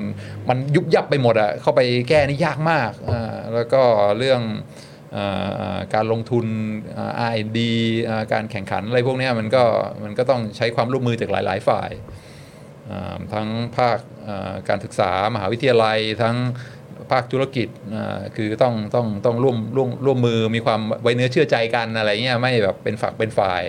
[0.49, 2.91] มันยุบยับไปหมดอะเข้าไปแก้นี่ยากมาก
[3.53, 3.81] แล้วก็
[4.17, 4.41] เรื่อง
[5.17, 5.19] อ
[5.93, 6.45] การลงทุน
[7.29, 7.59] R&D
[8.09, 9.63] อ่าการแข่งขันอะไรพวกนี้มันก็
[10.03, 11.91] มันก็ต้องใช้ความร่วมมือจากหลาย ๆ ฝ่าย
[12.91, 13.47] อ่าทั้ง
[13.77, 13.97] ภาค
[14.69, 16.35] การศึกษามหาวิทยาลัยทั้ง
[17.11, 17.68] ภาคธุรกิจ
[18.36, 23.64] คือต้องต้องต้องร่วมร่วมร่วมมือมีความไว้เนื้อเชื่อใจกันอะไรเงี้ยไม่แบบเป็นฝักเป็นฝ่าย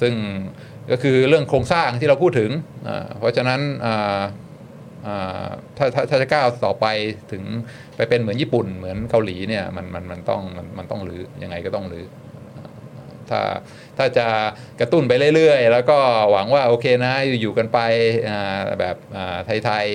[0.00, 0.14] ซึ่ง
[0.90, 2.50] ก็คือเรื่องโครงสร้างที่เราพูดถึง
[3.18, 3.60] เพราะฉะนั้น
[5.76, 6.86] ถ้าถ้าถ้าจะก้าวต่อไป
[7.32, 7.42] ถึง
[7.96, 12.06] ไปเป็นเหมือนญี่ปุ่นเหมือนเกาหลีเนี่ยมันมันมันต้องมันมันต้องรื้อยังไงก็ต้องรื้อ
[13.30, 13.40] ถ้า
[13.98, 14.26] ถ้าจะ
[14.80, 15.98] กระตุ้นไปเรื่อยๆ แล้วก็
[16.30, 17.78] หวังว่าโอเคนะอยู่กันไป
[18.80, 18.96] แบบ
[19.64, 19.86] ไทย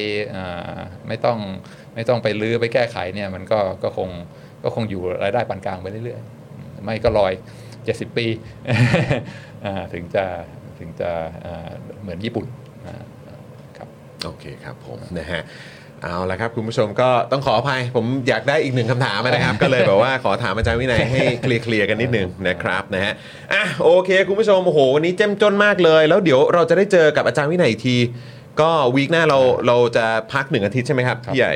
[0.49, 1.39] ๆไม่ต้อง
[1.97, 4.09] ไม่ต้องไปรื้อไปแก้ไขเนี่ยมันก็ก็คง
[4.63, 7.33] ก็คงอยู่รายได้ปานกลางไปเรื่อยๆ ไม่ก็ลอย
[7.75, 8.25] 70 ปี
[9.65, 10.25] อ่าถึงจะ
[10.79, 11.11] ถึงจะ
[11.45, 11.69] อ่า
[12.01, 12.45] เหมือนญี่ปุ่น
[12.85, 13.03] อ่า
[13.77, 13.87] ครับ
[14.25, 15.41] โอเคครับผมนะฮะ
[16.03, 23.13] เอาละครับคุณผู้ชมก็ต้องขออภัย ผมอยากได้อีกหนึ่งคำถามนะครับ ก็เลยแบบว่าขอถามอาจารย์วินัยให้เคลียร์เคลียร์กันนิดนึงนะครับนะฮะ
[23.53, 27.97] อะโอเค คุณผู้ชมโอ้โหวันนี้เจ้มจนมากเลย แล้วเดี๋ยวเราจะได้เจอกับอาจารย์วินัยอีกที
[28.61, 31.53] ก็วีคหน้าเราเราจะพักหนึ่งอาทิตย์ใช่ไหมครับครับพี่ใหญ่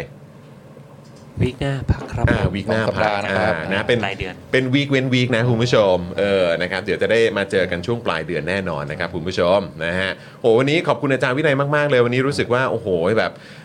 [1.41, 12.87] วีคหน้าพักครับอ่าวีคหน้าสองสัปพักดาห์นะครับอ่านะเป็นรายเดือนเป็นวีคเว้นวีคนะคุณผู้ชมเออนะครับเดี๋ยวจะได้มาเจอกันช่วงปลายเดือนแน่นอนนะครับคุณผู้ชมนะฮะโอ้วันนี้ขอบคุณอาจารย์วินัยมากๆเลยวันนี้รู้สึกว่าโอ้โห
[13.19, 13.60] แบบอ่า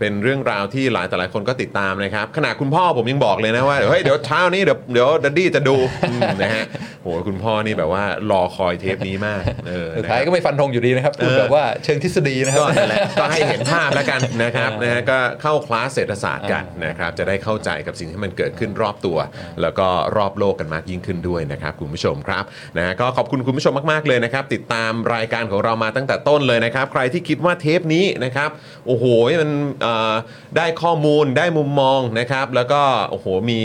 [0.00, 5.76] เป็นเรื่องราวที่หลายแต่หลายคนก็ติดตามนะครับขนาดคุณพ่อผมยังบอกเลยนะว่าเฮ้ยเดี๋ยวเช้านี้เดี๋ยวเดี๋ยวดัดดี้จะดู
[6.10, 6.64] อืมนะฮะ
[7.02, 19.18] โอ้โหคุณพ่อนี่แบบว่ารอคอยเทปนี้มากเออสุดนะท้ายครับก็ไม่ฟันธงอยู่ดีนะครับพูดเออแบบว่าเชิงทฤษฎีนะครับก็นั่นแหละก็ให้เห็นภาพแล้วกันนะครับนะฮะก็เข้าคลาสเศรษฐศาสตร์กันอ่านนะครับจะได้เข้าใจกับสิ่งที่มันเกิดขึ้นรอบตัว
[19.62, 19.86] แล้วก็
[20.16, 22.44] รอบโลกกันมากยิ่งขึ้นด้วยนะครับคุณผู้ชมครับ
[22.76, 28.50] นะฮะก็ขอบคุณคุณผู้ชมมาก ๆเลยนะครับติดตามรายการของเรามาตั้งแต่ต้นเลยนะครับ ใครที่คิดว่าเทปนี้นะครับ
[28.86, 29.04] โอ้โห
[29.40, 29.50] มัน
[29.82, 30.14] เอ่อ
[30.56, 33.60] ได้ข้อมูลได้มุมมองนะครับ แล้วก็โอ้โหมี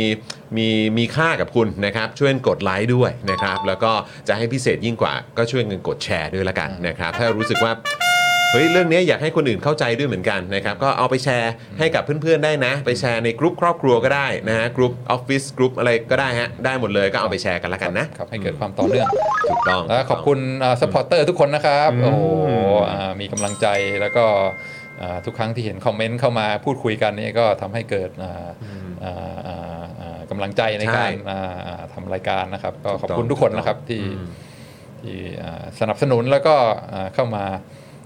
[0.57, 0.67] มี
[0.97, 3.91] มีค่ากับคุณนะครับ ช่วยกดไลค์ด้วยนะครับ แล้วก็
[4.27, 7.73] จะให้พิเศษยิ่งกว่าก็ช่วยเงินกดแชร์ด้วยละกันนะครับ ถ้ารู้สึกว่า
[8.53, 19.07] เฮ้ยเรื่องนี้อยากให้คนอื่นเข้าใจด้วยเหมือนกันนะครับก็เอาไปแชร์ให้กับเพื่อนๆได้นะ ไปแชร์ในกลุ่มครอบครัวก็ได้นะฮะกลุ่มออฟฟิศกลุ่มอะไรก็ได้ฮะได้หมดเลยก็เอาไปแชร์กันละกันนะครับให้เกิดความต่อเนื่อง
[19.49, 20.39] ถูกต้องแล้วขอบคุณ
[20.81, 22.23] supporter ทุกคนนะครับโอ้โห
[22.91, 23.67] อ่ามีกำลังใจ
[24.01, 24.78] แล้วก็อ่า
[25.25, 28.49] ทุกครั้งที่เห็นคอมเมนต์เข้ามาพูดคุยกันนี่ก็ทำให้เกิดอ่า
[29.03, 34.03] อ่าอ่าอ่ากำลังใจในการอ่าอ่าทำรายการนะครับ ก็ขอบคุณทุกคนนะครับที่
[35.01, 36.55] ที่อ่าสนับสนุนแล้วก็
[36.93, 37.43] อ่าเข้ามา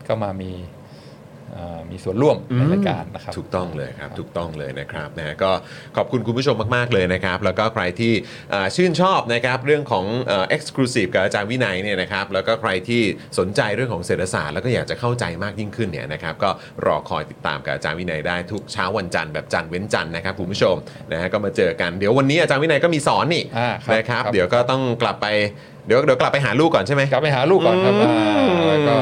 [0.05, 0.82] เข้ามามีอ่า
[1.91, 5.51] มีส่วนร่วมในรายการนะครับถูกต้องเลยครับถูกต้องเลยนะครับนะฮะก็
[5.97, 8.13] ขอบคุณคุณผู้ชมมาก ๆ เลยนะครับ แล้วก็ใครที่
[8.53, 13.01] อ่าชื่นชอบนะครับเรื่องของเอ็กซ์คลูซีฟกับอาจารย์วินัยเนี่ยนะครับแล้วก็ใครที่
[13.39, 16.49] สนใจเรื่องของเศรษฐศาสตร์แล้วก็อยากจะเข้าใจมากยิ่งขึ้นเนี่ยนะครับก็
[16.85, 20.75] รอคอยติดตามกับอาจารย์วินัยได้ทุกเช้าวันจันทร์แบบจันทร์เว้นจันทร์นะครับคุณผู้ชม
[21.11, 25.27] นะฮะก็มาเจอกันเดี๋ยววันนี้อาจารย์วินัยก็มีสอนนี่อ่าครับนะครับครับเดี๋ยวก็ต้องกลับไป
[25.87, 28.97] เดี๋ยวเดี๋ยวกลับไปหาลูกก่อนใช่ไหมกลับไปหาลูกก่อนครับอืมอ่าแล้วก็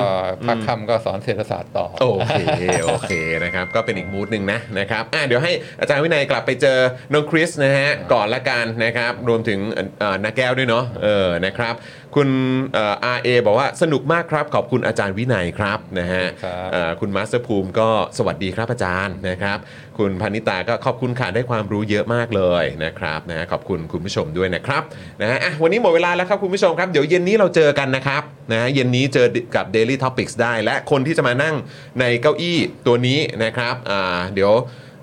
[0.48, 3.14] พักค่ำก็สอนเศรษฐศาสตร์ต่อ โอเคโอเค
[3.44, 6.78] นะครับก็เป็นอีกมูดหนึ่งนะนะครับอะเดี๋ยวให้อาจารย์วินัยกลับไปเจอ
[7.14, 9.60] น้องคริสนะฮะก่อนละกันนะครับรวมถึง
[9.99, 11.74] เอ่อนาแก้วด้วยเนาะเออนะครับ
[12.16, 12.30] คุณ
[12.74, 19.58] เอ่อ RA บอกว่าสนุกมากครับ ขอบคุณอาจารย์วินัยครับนะฮะครับเอ่อคุณมาสเตอร์ภูมิก็สวัสดีครับอาจารย์นะครับ
[19.98, 24.84] คุณพานิตาก็ขอบคุณค่ะได้ความรู้เยอะมากเลยนะครับนะฮะขอบคุณคุณผู้ชมด้วยนะครับ
[25.22, 31.56] นะฮะอะวันนี้หมดเวลาแล้วครับคุณผู้ชมครับ เดี๋ยวเย็นนี้เราเจอกันนะครับนะฮะเย็นนี้เจอกับ Daily Topics ได้ และคนที่จะมานั่ง
[32.00, 32.58] ในเก้าอี้
[32.88, 34.54] ตัวนี้นะครับอ่าเดี๋ยว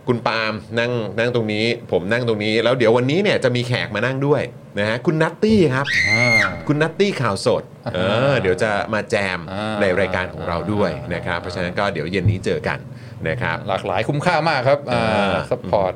[0.09, 4.43] คุณปาล์มนั่งนั่งตรงนี้ ผมนั่งตรงนี้ แล้วเดี๋ยววันนี้เนี่ยจะมีแขกมานั่งด้วย
[4.79, 6.27] นะฮะคุณนัตตี้ครับอ่า
[6.69, 7.63] คุณนัตตี้ข่าวสด
[7.95, 7.99] เอ
[8.33, 12.79] อเดี๋ยวจะมาแจมอ่าในรายการของเราด้วยนะครับเพราะฉะนั้นก็เดี๋ยวเย็นนี้เจอกัน
[13.29, 15.93] นะครับหลากหลายคุ้มค่ามากครับอ่า sup port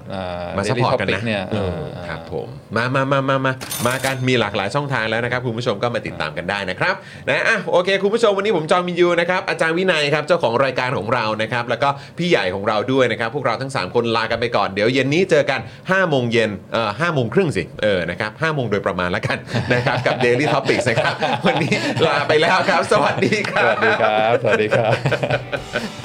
[0.57, 1.79] มา support กันนะเนี่ยเออ
[2.09, 2.47] ครับผม
[2.77, 3.53] มามามามามา
[3.87, 6.95] มากันมีหลากหลายช่องทางแล้วนะครับคุณผู้ชมก็มาติดตามกันได้นะครับ
[7.29, 11.89] นะอะโอเค คุณผู้ชมวันนี้ผมจอห์น วิญญูนะครับอาจารย์วินัยครับเจ้าของรายการของเรานะครับแล้วก็
[12.19, 19.39] พี่ใหญ่ของเราด้วยนะครับพวกเราทั้ง 3 คนลากันไปก่อนเดี๋ยวเย็นนี้เจอกัน5โมงเย็นเอ่อห้าโมงครึ่งสิเออนะครับห้าโมงโดยประมาณแล้วกัน
[19.73, 21.15] นะครับกับ Daily Topics นะครับ
[21.47, 21.73] วันนี้
[22.07, 26.02] ลาไปแล้วครับ สวัสดีครับสวัสดีครับสวัสดีครับ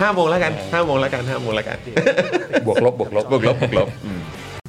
[0.00, 1.78] ห้าโมงแล้วกันห้าโมงแล้วกันห้าโมงแล้วกัน
[2.66, 4.19] บวกลบบวกลบบวกลบบวกลบอืม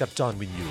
[0.00, 0.68] กับจอห์นวินยู